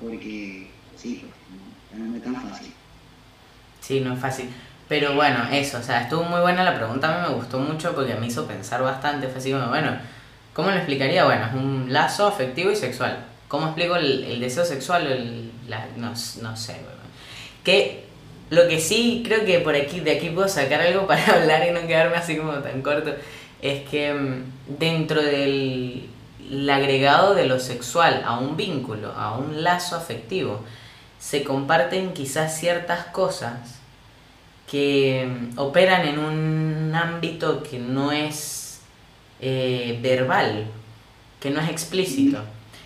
Porque, 0.00 0.70
sí, 0.96 1.24
pues, 1.90 2.00
no, 2.00 2.06
no 2.10 2.16
es 2.16 2.22
tan 2.24 2.34
fácil. 2.34 2.72
Sí, 3.80 4.00
no 4.00 4.14
es 4.14 4.18
fácil. 4.20 4.48
Pero 4.88 5.14
bueno, 5.14 5.46
eso, 5.52 5.78
o 5.78 5.82
sea, 5.82 6.02
estuvo 6.02 6.24
muy 6.24 6.40
buena 6.40 6.64
la 6.64 6.74
pregunta, 6.76 7.08
a 7.14 7.20
mí 7.22 7.28
me 7.28 7.34
gustó 7.36 7.58
mucho 7.60 7.94
porque 7.94 8.14
me 8.16 8.26
hizo 8.26 8.46
pensar 8.46 8.82
bastante. 8.82 9.28
Fue 9.28 9.38
así 9.38 9.52
como, 9.52 9.68
bueno, 9.68 9.96
¿cómo 10.52 10.70
lo 10.70 10.76
explicaría? 10.76 11.24
Bueno, 11.24 11.46
es 11.46 11.54
un 11.54 11.92
lazo 11.92 12.26
afectivo 12.26 12.70
y 12.72 12.76
sexual. 12.76 13.24
¿Cómo 13.48 13.66
explico 13.66 13.94
el, 13.96 14.24
el 14.24 14.40
deseo 14.40 14.64
sexual? 14.64 15.06
o 15.06 15.10
El, 15.10 15.52
la- 15.68 15.86
no, 15.96 16.08
no 16.10 16.56
sé, 16.56 16.72
bueno. 16.72 17.04
Que 17.62 18.03
lo 18.54 18.68
que 18.68 18.80
sí 18.80 19.22
creo 19.24 19.44
que 19.44 19.60
por 19.60 19.74
aquí, 19.74 20.00
de 20.00 20.12
aquí 20.12 20.30
puedo 20.30 20.48
sacar 20.48 20.80
algo 20.80 21.06
para 21.08 21.24
hablar 21.40 21.66
y 21.68 21.72
no 21.72 21.86
quedarme 21.86 22.16
así 22.16 22.36
como 22.36 22.52
tan 22.54 22.82
corto, 22.82 23.12
es 23.60 23.88
que 23.88 24.12
mm, 24.12 24.78
dentro 24.78 25.22
del 25.22 26.08
el 26.50 26.68
agregado 26.68 27.34
de 27.34 27.46
lo 27.46 27.58
sexual 27.58 28.22
a 28.24 28.38
un 28.38 28.56
vínculo, 28.56 29.12
a 29.12 29.36
un 29.36 29.62
lazo 29.62 29.96
afectivo, 29.96 30.60
se 31.18 31.42
comparten 31.42 32.12
quizás 32.12 32.58
ciertas 32.58 33.06
cosas 33.06 33.80
que 34.70 35.26
mm, 35.26 35.58
operan 35.58 36.06
en 36.06 36.18
un 36.18 36.94
ámbito 36.94 37.62
que 37.62 37.78
no 37.78 38.12
es 38.12 38.80
eh, 39.40 39.98
verbal, 40.02 40.66
que 41.40 41.50
no 41.50 41.60
es 41.60 41.70
explícito. 41.70 42.42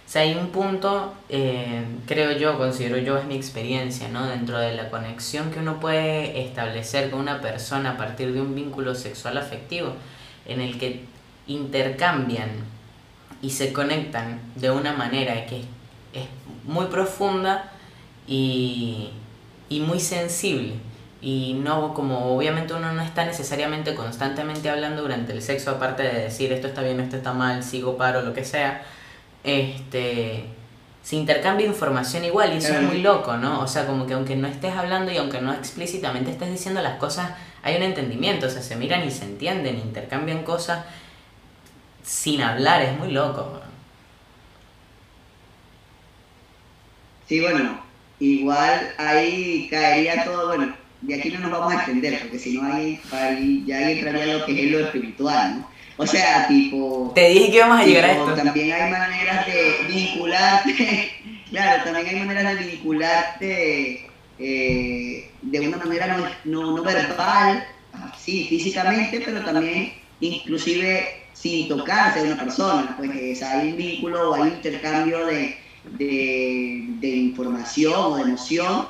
O 0.08 0.10
sea, 0.10 0.22
hay 0.22 0.36
un 0.36 0.46
punto, 0.46 1.12
eh, 1.28 1.84
creo 2.06 2.32
yo, 2.32 2.56
considero 2.56 2.96
yo, 2.96 3.18
es 3.18 3.26
mi 3.26 3.34
experiencia, 3.36 4.08
¿no? 4.08 4.26
Dentro 4.26 4.58
de 4.58 4.74
la 4.74 4.88
conexión 4.88 5.50
que 5.50 5.58
uno 5.58 5.80
puede 5.80 6.46
establecer 6.46 7.10
con 7.10 7.20
una 7.20 7.42
persona 7.42 7.90
a 7.90 7.96
partir 7.98 8.32
de 8.32 8.40
un 8.40 8.54
vínculo 8.54 8.94
sexual 8.94 9.36
afectivo, 9.36 9.92
en 10.46 10.62
el 10.62 10.78
que 10.78 11.04
intercambian 11.46 12.48
y 13.42 13.50
se 13.50 13.70
conectan 13.74 14.40
de 14.54 14.70
una 14.70 14.94
manera 14.94 15.44
que 15.44 15.58
es, 15.60 15.66
es 16.14 16.26
muy 16.64 16.86
profunda 16.86 17.70
y, 18.26 19.10
y 19.68 19.80
muy 19.80 20.00
sensible. 20.00 20.76
Y 21.20 21.52
no, 21.62 21.92
como 21.92 22.34
obviamente 22.34 22.72
uno 22.72 22.94
no 22.94 23.02
está 23.02 23.26
necesariamente 23.26 23.94
constantemente 23.94 24.70
hablando 24.70 25.02
durante 25.02 25.34
el 25.34 25.42
sexo, 25.42 25.72
aparte 25.72 26.02
de 26.02 26.18
decir 26.18 26.50
esto 26.50 26.68
está 26.68 26.80
bien, 26.80 26.98
esto 26.98 27.18
está 27.18 27.34
mal, 27.34 27.62
sigo, 27.62 27.98
paro, 27.98 28.22
lo 28.22 28.32
que 28.32 28.46
sea, 28.46 28.82
este 29.48 30.44
se 31.02 31.16
intercambia 31.16 31.66
información 31.66 32.24
igual 32.24 32.52
y 32.52 32.58
eso 32.58 32.74
es 32.74 32.82
muy 32.82 33.00
loco, 33.00 33.38
¿no? 33.38 33.60
O 33.60 33.66
sea, 33.66 33.86
como 33.86 34.06
que 34.06 34.12
aunque 34.12 34.36
no 34.36 34.46
estés 34.46 34.74
hablando 34.74 35.10
y 35.10 35.16
aunque 35.16 35.40
no 35.40 35.54
explícitamente 35.54 36.30
estés 36.30 36.50
diciendo 36.50 36.82
las 36.82 36.98
cosas, 36.98 37.32
hay 37.62 37.76
un 37.76 37.82
entendimiento, 37.82 38.46
o 38.46 38.50
sea, 38.50 38.60
se 38.60 38.76
miran 38.76 39.06
y 39.06 39.10
se 39.10 39.24
entienden, 39.24 39.78
intercambian 39.78 40.42
cosas 40.42 40.84
sin 42.02 42.42
hablar, 42.42 42.82
es 42.82 42.98
muy 42.98 43.10
loco. 43.10 43.62
Sí, 47.26 47.40
bueno, 47.40 47.80
igual 48.20 48.90
ahí 48.98 49.68
caería 49.70 50.24
todo, 50.24 50.48
bueno, 50.48 50.74
de 51.00 51.14
aquí 51.14 51.30
no 51.30 51.40
nos 51.40 51.50
vamos 51.50 51.72
a 51.72 51.76
extender, 51.76 52.20
porque 52.20 52.38
si 52.38 52.58
no 52.58 52.70
ahí, 52.70 53.00
ahí 53.12 53.64
ya 53.66 53.78
ahí 53.78 53.98
entraría 53.98 54.38
lo 54.38 54.44
que 54.44 54.64
es 54.64 54.70
lo 54.72 54.80
espiritual, 54.80 55.60
¿no? 55.60 55.77
O 55.98 56.06
sea, 56.06 56.46
tipo... 56.48 57.12
Te 57.14 57.28
dije 57.30 57.50
que 57.50 57.56
íbamos 57.56 57.80
a 57.80 57.84
llegar 57.84 58.04
a 58.06 58.12
esto. 58.12 58.34
También 58.34 58.72
hay 58.72 58.90
maneras 58.90 59.46
de 59.46 59.76
vincularte, 59.88 61.12
claro, 61.50 61.84
también 61.84 62.06
hay 62.08 62.26
maneras 62.26 62.58
de 62.58 62.64
vincularte 62.66 64.10
eh, 64.38 65.30
de 65.42 65.60
una 65.68 65.76
manera 65.78 66.16
no, 66.16 66.28
no, 66.44 66.76
no 66.76 66.82
verbal, 66.84 67.66
ah, 67.94 68.12
sí, 68.18 68.46
físicamente, 68.48 69.20
pero 69.24 69.44
también 69.44 69.92
inclusive 70.20 71.08
sin 71.32 71.68
tocarse 71.68 72.20
a 72.20 72.22
una 72.22 72.38
persona, 72.38 72.94
pues 72.96 73.42
hay 73.42 73.68
un 73.70 73.76
vínculo 73.76 74.30
o 74.30 74.34
hay 74.34 74.42
un 74.42 74.48
intercambio 74.48 75.26
de, 75.26 75.56
de, 75.84 76.84
de 77.00 77.08
información 77.08 77.94
o 77.96 78.16
de 78.16 78.22
emoción 78.22 78.88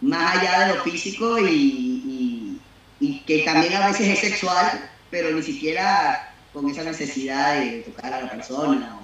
más 0.00 0.36
allá 0.38 0.60
de 0.68 0.74
lo 0.74 0.82
físico 0.82 1.38
y, 1.38 1.44
y- 1.50 2.62
y 3.00 3.20
que 3.26 3.40
también 3.40 3.74
a 3.74 3.88
veces 3.88 4.08
es 4.08 4.18
sexual, 4.20 4.90
pero 5.10 5.30
ni 5.30 5.42
siquiera 5.42 6.34
con 6.56 6.70
esa 6.70 6.84
necesidad 6.84 7.60
de 7.60 7.82
tocar 7.82 8.14
a 8.14 8.22
la 8.22 8.30
persona, 8.30 8.96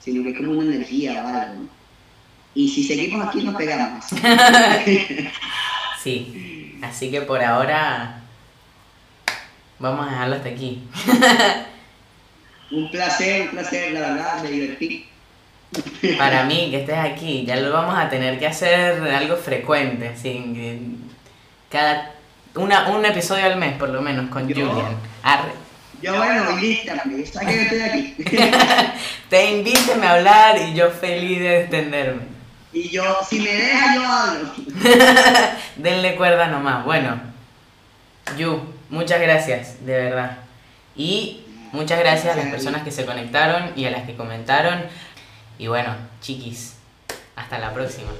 sino 0.00 0.24
que 0.24 0.30
es 0.30 0.36
como 0.36 0.50
una 0.58 0.74
energía 0.74 1.22
o 1.24 1.28
algo. 1.28 1.54
¿no? 1.62 1.68
Y 2.56 2.68
si 2.68 2.82
seguimos 2.82 3.24
aquí 3.28 3.44
nos 3.44 3.54
pegamos. 3.54 4.04
Sí, 6.02 6.78
así 6.82 7.10
que 7.10 7.22
por 7.22 7.42
ahora 7.42 8.20
vamos 9.80 10.06
a 10.06 10.10
dejarlo 10.10 10.36
hasta 10.36 10.48
aquí. 10.48 10.82
Un 12.70 12.90
placer, 12.90 13.42
un 13.42 13.48
placer, 13.50 13.92
la 13.92 14.00
verdad, 14.00 14.42
me 14.42 14.50
divertí. 14.50 15.06
Para 16.18 16.44
mí, 16.44 16.68
que 16.70 16.80
estés 16.80 16.98
aquí, 16.98 17.44
ya 17.44 17.56
lo 17.56 17.72
vamos 17.72 17.96
a 17.96 18.08
tener 18.08 18.38
que 18.40 18.46
hacer 18.48 19.00
algo 19.02 19.36
frecuente, 19.36 20.16
sin 20.16 21.10
cada 21.70 22.12
una, 22.56 22.88
un 22.88 23.04
episodio 23.04 23.46
al 23.46 23.56
mes 23.56 23.76
por 23.76 23.88
lo 23.90 24.00
menos 24.02 24.28
con 24.30 24.48
Yo- 24.48 24.68
Julian. 24.68 24.96
Arre. 25.22 25.65
Yo 26.02 26.16
bueno, 26.16 26.50
invítame, 26.50 27.24
sabes 27.26 27.48
que 27.48 27.62
estoy 27.62 27.80
aquí. 27.80 28.14
Te 29.30 29.50
invíteme 29.50 30.06
a 30.06 30.12
hablar 30.12 30.58
y 30.60 30.74
yo 30.74 30.90
feliz 30.90 31.40
de 31.40 31.60
extenderme. 31.62 32.22
Y 32.72 32.90
yo, 32.90 33.04
si 33.26 33.40
me 33.40 33.50
dejas, 33.50 33.94
yo 33.96 34.06
hablo. 34.06 34.52
Denle 35.76 36.16
cuerda 36.16 36.48
nomás. 36.48 36.84
Bueno, 36.84 37.18
Yu, 38.36 38.60
muchas 38.90 39.20
gracias, 39.20 39.86
de 39.86 39.94
verdad. 39.94 40.38
Y 40.94 41.42
muchas 41.72 41.98
gracias 41.98 42.34
a 42.34 42.36
las 42.36 42.48
personas 42.48 42.82
que 42.82 42.90
se 42.90 43.06
conectaron 43.06 43.72
y 43.76 43.86
a 43.86 43.90
las 43.90 44.04
que 44.04 44.14
comentaron. 44.14 44.84
Y 45.58 45.68
bueno, 45.68 45.94
chiquis, 46.20 46.74
hasta 47.34 47.58
la 47.58 47.72
próxima. 47.72 48.10